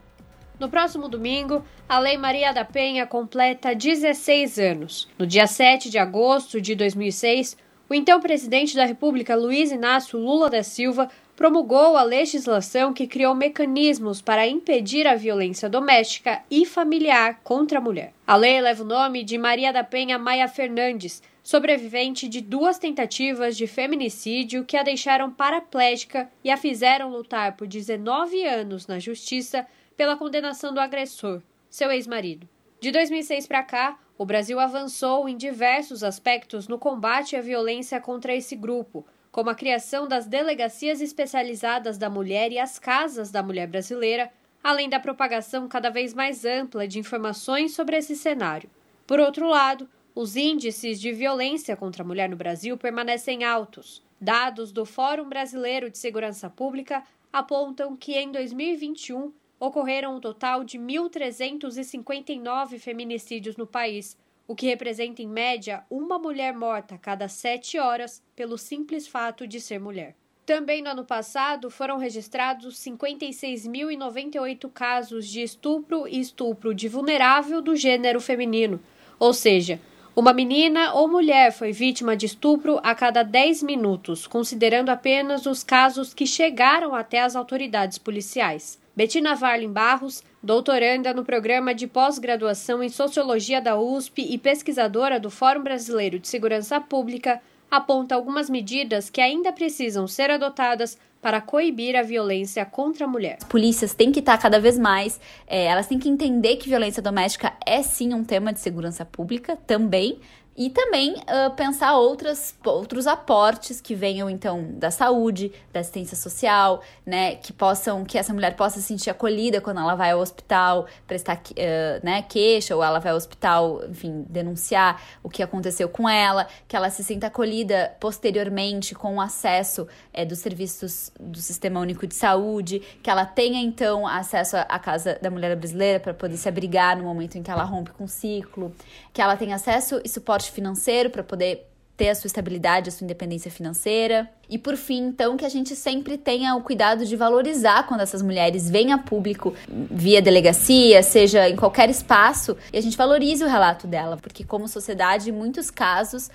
No 0.59 0.69
próximo 0.69 1.09
domingo, 1.09 1.65
a 1.89 1.97
Lei 1.97 2.15
Maria 2.15 2.53
da 2.53 2.63
Penha 2.63 3.07
completa 3.07 3.73
16 3.73 4.59
anos. 4.59 5.09
No 5.17 5.25
dia 5.25 5.47
7 5.47 5.89
de 5.89 5.97
agosto 5.97 6.61
de 6.61 6.75
2006, 6.75 7.57
o 7.89 7.95
então 7.95 8.21
presidente 8.21 8.75
da 8.75 8.85
República, 8.85 9.35
Luiz 9.35 9.71
Inácio 9.71 10.19
Lula 10.19 10.47
da 10.47 10.61
Silva, 10.61 11.09
promulgou 11.35 11.97
a 11.97 12.03
legislação 12.03 12.93
que 12.93 13.07
criou 13.07 13.33
mecanismos 13.33 14.21
para 14.21 14.47
impedir 14.47 15.07
a 15.07 15.15
violência 15.15 15.67
doméstica 15.67 16.43
e 16.51 16.67
familiar 16.67 17.39
contra 17.43 17.79
a 17.79 17.81
mulher. 17.81 18.13
A 18.27 18.35
lei 18.35 18.61
leva 18.61 18.83
o 18.83 18.85
nome 18.85 19.23
de 19.23 19.39
Maria 19.39 19.73
da 19.73 19.83
Penha 19.83 20.19
Maia 20.19 20.47
Fernandes, 20.47 21.23
sobrevivente 21.43 22.27
de 22.27 22.41
duas 22.41 22.77
tentativas 22.77 23.57
de 23.57 23.67
feminicídio 23.67 24.63
que 24.65 24.77
a 24.77 24.83
deixaram 24.83 25.31
paraplégica 25.31 26.31
e 26.43 26.51
a 26.51 26.57
fizeram 26.57 27.09
lutar 27.09 27.55
por 27.55 27.67
19 27.67 28.45
anos 28.45 28.87
na 28.87 28.99
justiça 28.99 29.65
pela 29.97 30.15
condenação 30.17 30.73
do 30.73 30.79
agressor, 30.79 31.41
seu 31.69 31.91
ex-marido. 31.91 32.47
De 32.79 32.91
2006 32.91 33.47
para 33.47 33.63
cá, 33.63 33.99
o 34.17 34.25
Brasil 34.25 34.59
avançou 34.59 35.27
em 35.27 35.35
diversos 35.35 36.03
aspectos 36.03 36.67
no 36.67 36.77
combate 36.77 37.35
à 37.35 37.41
violência 37.41 37.99
contra 37.99 38.35
esse 38.35 38.55
grupo, 38.55 39.05
como 39.31 39.49
a 39.49 39.55
criação 39.55 40.07
das 40.07 40.27
delegacias 40.27 41.01
especializadas 41.01 41.97
da 41.97 42.09
mulher 42.09 42.51
e 42.51 42.59
as 42.59 42.77
casas 42.77 43.31
da 43.31 43.41
mulher 43.41 43.67
brasileira, 43.67 44.31
além 44.63 44.89
da 44.89 44.99
propagação 44.99 45.67
cada 45.67 45.89
vez 45.89 46.13
mais 46.13 46.45
ampla 46.45 46.87
de 46.87 46.99
informações 46.99 47.73
sobre 47.73 47.97
esse 47.97 48.15
cenário. 48.15 48.69
Por 49.07 49.19
outro 49.19 49.47
lado, 49.47 49.89
os 50.13 50.35
índices 50.35 50.99
de 50.99 51.11
violência 51.11 51.75
contra 51.75 52.03
a 52.03 52.05
mulher 52.05 52.29
no 52.29 52.35
Brasil 52.35 52.77
permanecem 52.77 53.43
altos. 53.43 54.03
Dados 54.19 54.71
do 54.71 54.85
Fórum 54.85 55.27
Brasileiro 55.27 55.89
de 55.89 55.97
Segurança 55.97 56.49
Pública 56.49 57.03
apontam 57.31 57.95
que 57.95 58.13
em 58.13 58.31
2021 58.31 59.31
ocorreram 59.59 60.17
um 60.17 60.19
total 60.19 60.63
de 60.63 60.77
1.359 60.77 62.79
feminicídios 62.79 63.55
no 63.55 63.65
país, 63.65 64.17
o 64.47 64.55
que 64.55 64.65
representa 64.65 65.21
em 65.21 65.27
média 65.27 65.83
uma 65.89 66.19
mulher 66.19 66.53
morta 66.53 66.95
a 66.95 66.97
cada 66.97 67.27
sete 67.27 67.79
horas 67.79 68.21
pelo 68.35 68.57
simples 68.57 69.07
fato 69.07 69.47
de 69.47 69.61
ser 69.61 69.79
mulher. 69.79 70.15
Também 70.45 70.81
no 70.81 70.89
ano 70.89 71.05
passado 71.05 71.69
foram 71.69 71.97
registrados 71.97 72.75
56.098 72.83 74.69
casos 74.71 75.27
de 75.27 75.41
estupro 75.41 76.07
e 76.07 76.19
estupro 76.19 76.73
de 76.73 76.89
vulnerável 76.89 77.61
do 77.61 77.75
gênero 77.75 78.19
feminino, 78.19 78.81
ou 79.19 79.33
seja, 79.33 79.79
uma 80.13 80.33
menina 80.33 80.93
ou 80.93 81.07
mulher 81.07 81.53
foi 81.53 81.71
vítima 81.71 82.17
de 82.17 82.25
estupro 82.25 82.81
a 82.83 82.93
cada 82.93 83.23
10 83.23 83.63
minutos, 83.63 84.27
considerando 84.27 84.89
apenas 84.89 85.45
os 85.45 85.63
casos 85.63 86.13
que 86.13 86.25
chegaram 86.25 86.93
até 86.93 87.21
as 87.21 87.33
autoridades 87.33 87.97
policiais. 87.97 88.77
Betina 88.93 89.35
Varlin 89.35 89.71
Barros, 89.71 90.21
doutoranda 90.43 91.13
no 91.13 91.23
programa 91.23 91.73
de 91.73 91.87
pós-graduação 91.87 92.83
em 92.83 92.89
Sociologia 92.89 93.61
da 93.61 93.79
USP 93.79 94.21
e 94.29 94.37
pesquisadora 94.37 95.17
do 95.17 95.29
Fórum 95.29 95.63
Brasileiro 95.63 96.19
de 96.19 96.27
Segurança 96.27 96.81
Pública, 96.81 97.41
aponta 97.69 98.13
algumas 98.13 98.49
medidas 98.49 99.09
que 99.09 99.21
ainda 99.21 99.53
precisam 99.53 100.05
ser 100.07 100.29
adotadas 100.29 100.97
para 101.21 101.39
coibir 101.39 101.95
a 101.95 102.01
violência 102.01 102.65
contra 102.65 103.05
a 103.05 103.07
mulher. 103.07 103.37
As 103.39 103.47
polícias 103.47 103.93
têm 103.93 104.11
que 104.11 104.19
estar 104.19 104.37
cada 104.37 104.59
vez 104.59 104.77
mais, 104.77 105.19
é, 105.45 105.65
elas 105.65 105.87
têm 105.87 105.99
que 105.99 106.09
entender 106.09 106.55
que 106.57 106.67
violência 106.67 107.01
doméstica 107.01 107.53
é 107.65 107.83
sim 107.83 108.13
um 108.13 108.23
tema 108.23 108.51
de 108.51 108.59
segurança 108.59 109.05
pública 109.05 109.55
também, 109.55 110.19
e 110.55 110.69
também 110.69 111.13
uh, 111.13 111.49
pensar 111.55 111.95
outras, 111.95 112.53
outros 112.65 113.07
aportes 113.07 113.79
que 113.79 113.95
venham 113.95 114.29
então 114.29 114.67
da 114.73 114.91
saúde, 114.91 115.51
da 115.71 115.79
assistência 115.79 116.17
social, 116.17 116.81
né, 117.05 117.35
que 117.35 117.53
possam 117.53 118.03
que 118.03 118.17
essa 118.17 118.33
mulher 118.33 118.55
possa 118.57 118.79
se 118.79 118.83
sentir 118.83 119.09
acolhida 119.09 119.61
quando 119.61 119.79
ela 119.79 119.95
vai 119.95 120.11
ao 120.11 120.19
hospital 120.19 120.87
prestar 121.07 121.37
uh, 121.37 122.05
né, 122.05 122.21
queixa 122.23 122.75
ou 122.75 122.83
ela 122.83 122.99
vai 122.99 123.11
ao 123.11 123.17
hospital, 123.17 123.81
enfim, 123.89 124.25
denunciar 124.29 125.01
o 125.23 125.29
que 125.29 125.41
aconteceu 125.41 125.87
com 125.87 126.07
ela, 126.07 126.45
que 126.67 126.75
ela 126.75 126.89
se 126.89 127.03
sinta 127.03 127.27
acolhida 127.27 127.95
posteriormente 127.99 128.93
com 128.93 129.15
o 129.15 129.21
acesso 129.21 129.87
é, 130.11 130.25
dos 130.25 130.39
serviços 130.39 131.11
do 131.17 131.39
Sistema 131.39 131.79
Único 131.79 132.05
de 132.05 132.15
Saúde, 132.15 132.81
que 133.01 133.09
ela 133.09 133.25
tenha 133.25 133.61
então 133.61 134.05
acesso 134.05 134.57
à 134.57 134.79
casa 134.79 135.17
da 135.21 135.31
mulher 135.31 135.55
brasileira 135.55 135.99
para 135.99 136.13
poder 136.13 136.35
se 136.35 136.49
abrigar 136.49 136.97
no 136.97 137.03
momento 137.03 137.37
em 137.37 137.43
que 137.43 137.49
ela 137.49 137.63
rompe 137.63 137.91
com 137.91 138.03
o 138.03 138.07
ciclo, 138.09 138.75
que 139.13 139.21
ela 139.21 139.37
tenha 139.37 139.55
acesso 139.55 140.01
e 140.03 140.09
suporte 140.09 140.40
financeiro 140.49 141.09
para 141.09 141.23
poder 141.23 141.67
ter 141.95 142.09
a 142.09 142.15
sua 142.15 142.27
estabilidade, 142.27 142.89
a 142.89 142.91
sua 142.91 143.05
independência 143.05 143.51
financeira. 143.51 144.27
E 144.51 144.57
por 144.57 144.75
fim, 144.75 145.07
então, 145.07 145.37
que 145.37 145.45
a 145.45 145.49
gente 145.49 145.77
sempre 145.77 146.17
tenha 146.17 146.53
o 146.57 146.61
cuidado 146.61 147.05
de 147.05 147.15
valorizar 147.15 147.87
quando 147.87 148.01
essas 148.01 148.21
mulheres 148.21 148.69
vêm 148.69 148.91
a 148.91 148.97
público 148.97 149.55
via 149.69 150.21
delegacia, 150.21 151.01
seja 151.01 151.47
em 151.47 151.55
qualquer 151.55 151.89
espaço, 151.89 152.57
e 152.73 152.77
a 152.77 152.81
gente 152.81 152.97
valorize 152.97 153.41
o 153.45 153.47
relato 153.47 153.87
dela, 153.87 154.17
porque 154.17 154.43
como 154.43 154.67
sociedade, 154.67 155.29
em 155.29 155.31
muitos 155.31 155.71
casos, 155.71 156.29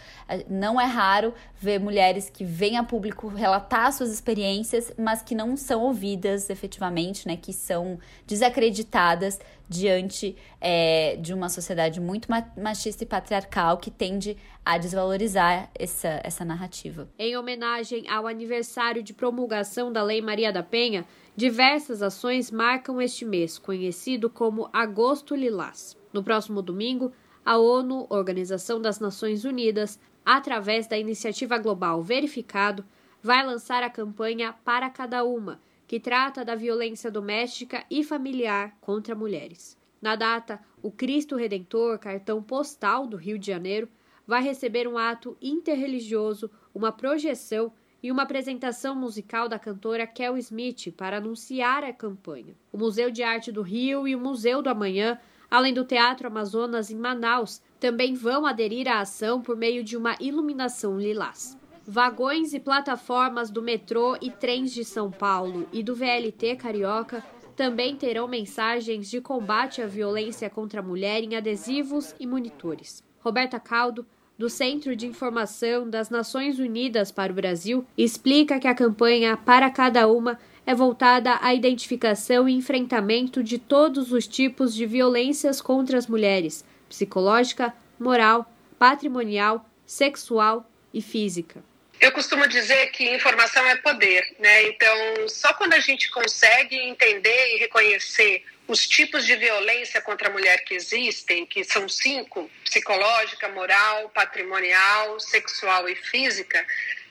não 0.49 0.81
é 0.81 0.87
raro 0.87 1.35
ver 1.61 1.79
mulheres 1.79 2.31
que 2.31 2.43
vêm 2.43 2.79
a 2.79 2.85
público 2.85 3.29
relatar 3.29 3.93
suas 3.93 4.11
experiências, 4.11 4.91
mas 4.97 5.21
que 5.21 5.35
não 5.35 5.55
são 5.55 5.83
ouvidas 5.83 6.49
efetivamente, 6.49 7.29
né, 7.29 7.37
que 7.37 7.53
são 7.53 7.99
desacreditadas 8.27 9.39
diante 9.69 10.37
é, 10.61 11.17
de 11.17 11.35
uma 11.35 11.49
sociedade 11.49 12.01
muito 12.01 12.29
machista 12.57 13.03
e 13.03 13.07
patriarcal 13.07 13.79
que 13.79 13.91
tende 13.91 14.37
a 14.65 14.79
desvalorizar 14.79 15.71
essa, 15.79 16.21
essa 16.23 16.45
narrativa. 16.45 17.09
Em 17.19 17.37
homenagem 17.37 18.06
ao 18.09 18.27
aniversário 18.27 19.03
de 19.03 19.13
promulgação 19.13 19.93
da 19.93 20.03
Lei 20.03 20.21
Maria 20.21 20.53
da 20.53 20.63
Penha, 20.63 21.07
diversas 21.37 22.03
ações 22.03 22.51
marcam 22.51 23.01
este 23.01 23.25
mês, 23.25 23.59
conhecido 23.59 24.29
como 24.31 24.69
Agosto 24.73 25.35
Lilás. 25.35 25.97
No 26.13 26.23
próximo 26.23 26.63
domingo, 26.63 27.13
a 27.45 27.59
ONU, 27.59 28.07
Organização 28.09 28.81
das 28.81 28.99
Nações 28.99 29.45
Unidas, 29.45 30.01
através 30.25 30.87
da 30.87 30.99
iniciativa 30.99 31.59
global 31.59 32.03
Verificado, 32.03 32.85
vai 33.23 33.45
lançar 33.45 33.83
a 33.83 33.91
campanha 33.91 34.53
Para 34.65 34.91
Cada 34.91 35.25
Uma, 35.25 35.61
que 35.87 36.01
trata 36.01 36.45
da 36.45 36.55
violência 36.55 37.11
doméstica 37.11 37.85
e 37.91 38.03
familiar 38.03 38.77
contra 38.81 39.15
mulheres. 39.15 39.79
Na 40.01 40.17
data, 40.17 40.61
o 40.83 40.91
Cristo 40.91 41.37
Redentor, 41.37 41.99
cartão 41.99 42.43
postal 42.43 43.07
do 43.07 43.17
Rio 43.17 43.39
de 43.39 43.47
Janeiro, 43.47 43.89
vai 44.27 44.43
receber 44.43 44.89
um 44.89 44.99
ato 44.99 45.37
interreligioso, 45.41 46.51
uma 46.75 46.91
projeção 46.91 47.73
e 48.07 48.13
uma 48.13 48.23
apresentação 48.23 48.95
musical 48.95 49.49
da 49.49 49.59
cantora 49.59 50.07
Kel 50.07 50.39
Smith 50.39 50.93
para 50.97 51.17
anunciar 51.17 51.83
a 51.83 51.93
campanha. 51.93 52.55
O 52.71 52.79
Museu 52.79 53.11
de 53.11 53.25
Arte 53.25 53.51
do 53.51 53.63
Rio 53.63 54.07
e 54.07 54.15
o 54.15 54.21
Museu 54.21 54.63
do 54.63 54.69
Amanhã, 54.69 55.19
além 55.51 55.75
do 55.75 55.85
Teatro 55.85 56.29
Amazonas 56.29 56.89
em 56.89 56.95
Manaus, 56.95 57.61
também 57.81 58.15
vão 58.15 58.47
aderir 58.47 58.87
à 58.87 59.01
ação 59.01 59.43
por 59.43 59.57
meio 59.57 59.83
de 59.83 59.97
uma 59.97 60.15
iluminação 60.21 61.01
lilás. 61.01 61.59
Vagões 61.85 62.55
e 62.55 62.61
plataformas 62.61 63.51
do 63.51 63.61
metrô 63.61 64.17
e 64.23 64.31
trens 64.31 64.73
de 64.73 64.85
São 64.85 65.11
Paulo 65.11 65.69
e 65.73 65.83
do 65.83 65.97
VLT 65.97 66.55
Carioca 66.55 67.25
também 67.57 67.97
terão 67.97 68.29
mensagens 68.29 69.11
de 69.11 69.21
combate 69.21 69.83
à 69.83 69.87
violência 69.89 70.49
contra 70.49 70.79
a 70.79 70.85
mulher 70.85 71.25
em 71.25 71.35
adesivos 71.35 72.15
e 72.21 72.27
monitores. 72.27 73.03
Roberta 73.19 73.59
Caldo, 73.59 74.07
do 74.39 74.51
Centro 74.51 74.95
de 74.95 75.07
Informação 75.07 75.89
das 75.89 76.11
Nações 76.11 76.59
Unidas 76.59 77.11
para 77.11 77.33
o 77.33 77.35
Brasil, 77.35 77.87
explica 77.97 78.61
que 78.61 78.69
a 78.69 78.75
campanha 78.75 79.37
Para 79.37 79.71
Cada 79.71 80.07
Uma 80.07 80.39
é 80.67 80.75
voltada 80.75 81.39
à 81.41 81.55
identificação 81.55 82.49
e 82.49 82.55
enfrentamento 82.55 83.43
de 83.43 83.59
todos 83.59 84.13
os 84.13 84.27
tipos 84.27 84.75
de 84.75 84.85
violências 84.85 85.61
contra 85.61 85.97
as 85.97 86.07
mulheres, 86.07 86.65
psicológica, 86.89 87.73
moral, 87.99 88.51
patrimonial, 88.79 89.65
sexual 89.87 90.69
e 90.93 91.01
física. 91.01 91.63
Eu 91.99 92.13
costumo 92.13 92.47
dizer 92.47 92.89
que 92.89 93.15
informação 93.15 93.65
é 93.67 93.77
poder, 93.77 94.23
né? 94.39 94.69
Então, 94.69 95.29
só 95.29 95.55
quando 95.55 95.73
a 95.73 95.81
gente 95.81 96.11
consegue 96.11 96.77
entender 96.77 97.55
e 97.55 97.59
reconhecer 97.59 98.45
os 98.69 98.87
tipos 98.87 99.25
de 99.25 99.37
violência 99.37 100.01
contra 100.01 100.29
a 100.29 100.33
mulher 100.33 100.65
que 100.65 100.75
existem, 100.75 101.47
que 101.47 101.65
são 101.65 101.89
cinco: 101.89 102.51
psicológica, 102.65 103.49
moral, 103.49 104.09
patrimonial, 104.11 105.19
sexual 105.21 105.89
e 105.89 105.95
física. 105.95 106.65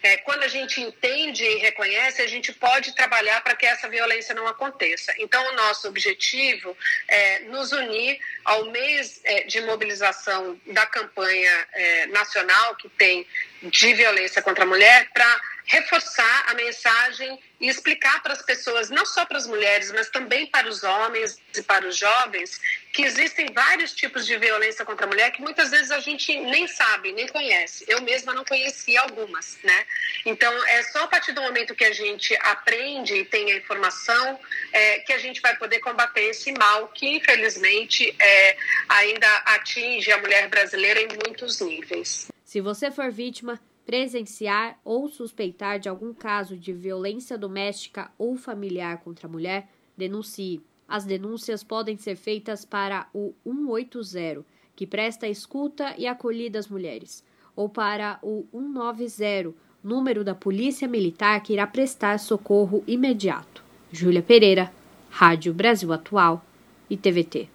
É, 0.04 0.18
quando 0.18 0.44
a 0.44 0.48
gente 0.48 0.80
entende 0.80 1.44
e 1.44 1.58
reconhece, 1.58 2.22
a 2.22 2.28
gente 2.28 2.54
pode 2.54 2.94
trabalhar 2.94 3.42
para 3.42 3.56
que 3.56 3.66
essa 3.66 3.90
violência 3.90 4.36
não 4.36 4.48
aconteça. 4.48 5.12
Então, 5.18 5.44
o 5.52 5.56
nosso 5.56 5.88
objetivo 5.88 6.78
é 7.08 7.40
nos 7.40 7.72
unir 7.72 8.20
ao 8.44 8.66
mês 8.66 9.20
é, 9.24 9.46
de 9.46 9.62
mobilização 9.62 10.62
da 10.68 10.86
campanha 10.86 11.68
é, 11.74 12.06
nacional 12.08 12.76
que 12.76 12.88
tem 12.90 13.26
de 13.64 13.94
violência 13.96 14.44
contra 14.44 14.64
a 14.64 14.68
mulher 14.68 15.10
para 15.12 15.42
reforçar 15.66 16.46
a 16.48 16.54
mensagem 16.54 17.40
e 17.60 17.68
explicar 17.68 18.22
para 18.22 18.34
as 18.34 18.42
pessoas, 18.42 18.90
não 18.90 19.06
só 19.06 19.26
para 19.26 19.38
as 19.38 19.48
mulheres, 19.48 19.92
mas 19.92 20.10
também 20.10 20.46
para 20.46 20.68
os 20.68 20.84
homens 20.84 21.40
e 21.58 21.62
para 21.62 21.88
os 21.88 21.98
jovens, 21.98 22.60
que 22.94 23.04
existem 23.04 23.48
vários 23.54 23.94
tipos 23.94 24.26
de 24.26 24.38
violência 24.38 24.86
contra 24.86 25.06
a 25.06 25.10
mulher 25.10 25.32
que 25.32 25.42
muitas 25.42 25.72
vezes 25.72 25.92
a 25.92 26.00
gente 26.00 26.38
nem 26.42 26.68
sabe, 26.68 27.12
nem 27.14 27.28
conhece. 27.28 27.86
Eu 27.88 28.02
mesma 28.02 28.34
não 28.34 28.46
conhecia 28.46 29.02
algumas, 29.02 29.58
né? 29.64 29.86
Então, 30.26 30.54
é 30.68 30.84
só 30.84 31.04
a 31.04 31.08
partir 31.08 31.32
do 31.32 31.42
momento 31.42 31.76
que 31.76 31.86
a 31.86 31.94
gente 31.94 32.36
aprende 32.42 33.16
e 33.16 33.26
tem 33.26 33.52
a 33.52 33.58
informação 33.58 34.40
é, 34.72 35.00
que 35.00 35.14
a 35.14 35.18
gente 35.18 35.42
vai 35.42 35.56
poder 35.58 35.80
combater 35.80 36.22
esse 36.30 36.52
mal 36.54 36.88
que, 36.90 37.08
infelizmente, 37.08 38.16
é, 38.20 38.58
ainda 38.90 39.28
atinge 39.46 40.12
a 40.12 40.18
mulher 40.18 40.48
brasileira 40.50 41.02
em 41.02 41.08
muitos 41.26 41.60
níveis. 41.62 42.28
Se 42.44 42.62
você 42.62 42.92
for 42.92 43.12
vítima, 43.12 43.60
presenciar 43.86 44.80
ou 44.84 45.08
suspeitar 45.08 45.80
de 45.80 45.88
algum 45.88 46.14
caso 46.14 46.58
de 46.58 46.74
violência 46.74 47.38
doméstica 47.38 48.12
ou 48.18 48.36
familiar 48.36 49.00
contra 49.02 49.28
a 49.28 49.32
mulher, 49.32 49.70
denuncie. 49.96 50.62
As 50.88 51.06
denúncias 51.06 51.64
podem 51.64 51.98
ser 51.98 52.16
feitas 52.16 52.66
para 52.66 53.08
o 53.14 53.34
180, 53.44 54.46
que 54.76 54.86
presta 54.86 55.28
escuta 55.28 55.96
e 55.98 56.06
acolhida 56.08 56.60
às 56.60 56.68
mulheres, 56.68 57.24
ou 57.56 57.70
para 57.70 58.20
o 58.22 58.46
190, 58.52 59.54
número 59.84 60.24
da 60.24 60.34
Polícia 60.34 60.88
Militar 60.88 61.42
que 61.42 61.54
irá 61.54 61.66
prestar 61.68 62.20
socorro 62.20 62.84
imediato. 62.88 63.64
Júlia 63.92 64.22
Pereira, 64.22 64.72
Rádio 65.10 65.54
Brasil 65.54 65.94
Atual 65.94 66.44
e 66.90 66.98
TVT. 66.98 67.55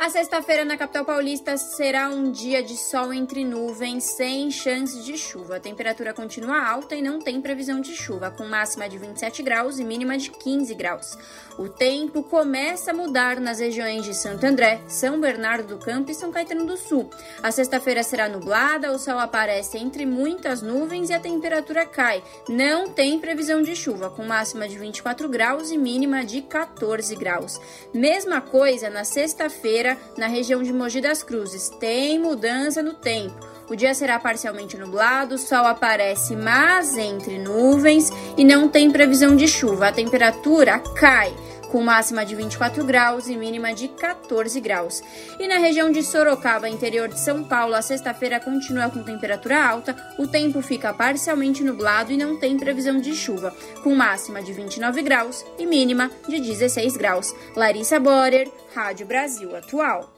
A 0.00 0.10
sexta-feira 0.10 0.64
na 0.64 0.76
capital 0.76 1.04
paulista 1.04 1.56
será 1.56 2.08
um 2.08 2.30
dia 2.30 2.62
de 2.62 2.76
sol 2.76 3.12
entre 3.12 3.44
nuvens, 3.44 4.04
sem 4.04 4.48
chance 4.48 5.02
de 5.02 5.18
chuva. 5.18 5.56
A 5.56 5.60
temperatura 5.60 6.14
continua 6.14 6.64
alta 6.64 6.94
e 6.94 7.02
não 7.02 7.18
tem 7.18 7.40
previsão 7.40 7.80
de 7.80 7.96
chuva, 7.96 8.30
com 8.30 8.46
máxima 8.46 8.88
de 8.88 8.96
27 8.96 9.42
graus 9.42 9.80
e 9.80 9.84
mínima 9.84 10.16
de 10.16 10.30
15 10.30 10.72
graus. 10.76 11.18
O 11.58 11.68
tempo 11.68 12.22
começa 12.22 12.92
a 12.92 12.94
mudar 12.94 13.40
nas 13.40 13.58
regiões 13.58 14.04
de 14.04 14.14
Santo 14.14 14.46
André, 14.46 14.80
São 14.86 15.20
Bernardo 15.20 15.76
do 15.76 15.84
Campo 15.84 16.12
e 16.12 16.14
São 16.14 16.30
Caetano 16.30 16.64
do 16.64 16.76
Sul. 16.76 17.10
A 17.42 17.50
sexta-feira 17.50 18.04
será 18.04 18.28
nublada, 18.28 18.92
o 18.92 18.98
sol 18.98 19.18
aparece 19.18 19.78
entre 19.78 20.06
muitas 20.06 20.62
nuvens 20.62 21.10
e 21.10 21.12
a 21.12 21.18
temperatura 21.18 21.84
cai. 21.84 22.22
Não 22.48 22.88
tem 22.88 23.18
previsão 23.18 23.62
de 23.62 23.74
chuva, 23.74 24.10
com 24.10 24.24
máxima 24.24 24.68
de 24.68 24.78
24 24.78 25.28
graus 25.28 25.72
e 25.72 25.76
mínima 25.76 26.24
de 26.24 26.40
14 26.42 27.16
graus. 27.16 27.60
Mesma 27.92 28.40
coisa 28.40 28.88
na 28.88 29.02
sexta-feira 29.02 29.87
na 30.16 30.26
região 30.26 30.62
de 30.62 30.72
Mogi 30.72 31.00
das 31.00 31.22
Cruzes. 31.22 31.68
Tem 31.68 32.18
mudança 32.18 32.82
no 32.82 32.94
tempo. 32.94 33.46
O 33.70 33.76
dia 33.76 33.92
será 33.92 34.18
parcialmente 34.18 34.78
nublado, 34.78 35.34
o 35.34 35.38
sol 35.38 35.66
aparece, 35.66 36.34
mas 36.34 36.96
entre 36.96 37.38
nuvens 37.38 38.10
e 38.36 38.42
não 38.42 38.66
tem 38.66 38.90
previsão 38.90 39.36
de 39.36 39.46
chuva. 39.46 39.88
A 39.88 39.92
temperatura 39.92 40.78
cai 40.78 41.34
com 41.70 41.82
máxima 41.82 42.24
de 42.24 42.34
24 42.34 42.84
graus 42.84 43.28
e 43.28 43.36
mínima 43.36 43.72
de 43.74 43.88
14 43.88 44.60
graus. 44.60 45.02
E 45.38 45.46
na 45.46 45.58
região 45.58 45.90
de 45.90 46.02
Sorocaba, 46.02 46.68
interior 46.68 47.08
de 47.08 47.20
São 47.20 47.44
Paulo, 47.44 47.74
a 47.74 47.82
sexta-feira 47.82 48.40
continua 48.40 48.90
com 48.90 49.02
temperatura 49.02 49.62
alta, 49.64 49.96
o 50.18 50.26
tempo 50.26 50.60
fica 50.62 50.92
parcialmente 50.92 51.62
nublado 51.62 52.12
e 52.12 52.16
não 52.16 52.38
tem 52.38 52.58
previsão 52.58 52.98
de 52.98 53.14
chuva, 53.14 53.54
com 53.82 53.94
máxima 53.94 54.42
de 54.42 54.52
29 54.52 55.02
graus 55.02 55.44
e 55.58 55.66
mínima 55.66 56.10
de 56.28 56.40
16 56.40 56.96
graus. 56.96 57.34
Larissa 57.54 58.00
Borer, 58.00 58.50
Rádio 58.74 59.06
Brasil 59.06 59.54
Atual. 59.56 60.17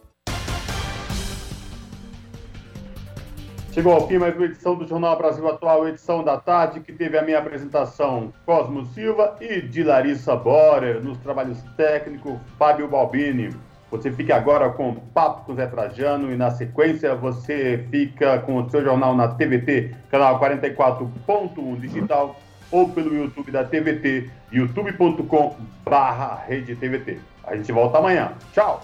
Chegou 3.80 3.94
ao 3.94 4.06
fim 4.06 4.18
mais 4.18 4.36
uma 4.36 4.44
edição 4.44 4.74
do 4.74 4.86
Jornal 4.86 5.16
Brasil 5.16 5.48
Atual, 5.48 5.88
edição 5.88 6.22
da 6.22 6.36
tarde, 6.36 6.80
que 6.80 6.92
teve 6.92 7.16
a 7.16 7.22
minha 7.22 7.38
apresentação 7.38 8.30
Cosmo 8.44 8.84
Silva 8.88 9.38
e 9.40 9.62
de 9.62 9.82
Larissa 9.82 10.36
Borer, 10.36 11.02
nos 11.02 11.16
trabalhos 11.16 11.62
técnicos 11.78 12.34
Fábio 12.58 12.86
Balbini. 12.88 13.56
Você 13.90 14.12
fica 14.12 14.36
agora 14.36 14.68
com 14.68 14.96
Papo 15.14 15.46
com 15.46 15.54
Zé 15.54 15.66
Trajano 15.66 16.30
e 16.30 16.36
na 16.36 16.50
sequência 16.50 17.14
você 17.14 17.86
fica 17.90 18.40
com 18.40 18.56
o 18.58 18.68
seu 18.68 18.84
jornal 18.84 19.16
na 19.16 19.28
TVT, 19.28 19.96
canal 20.10 20.38
44.1 20.38 21.80
digital 21.80 22.38
ou 22.70 22.90
pelo 22.90 23.16
YouTube 23.16 23.50
da 23.50 23.64
TVT, 23.64 24.28
youtube.com 24.52 25.56
barra 25.88 26.44
rede 26.46 26.76
TVT. 26.76 27.18
A 27.44 27.56
gente 27.56 27.72
volta 27.72 27.96
amanhã. 27.96 28.32
Tchau! 28.52 28.82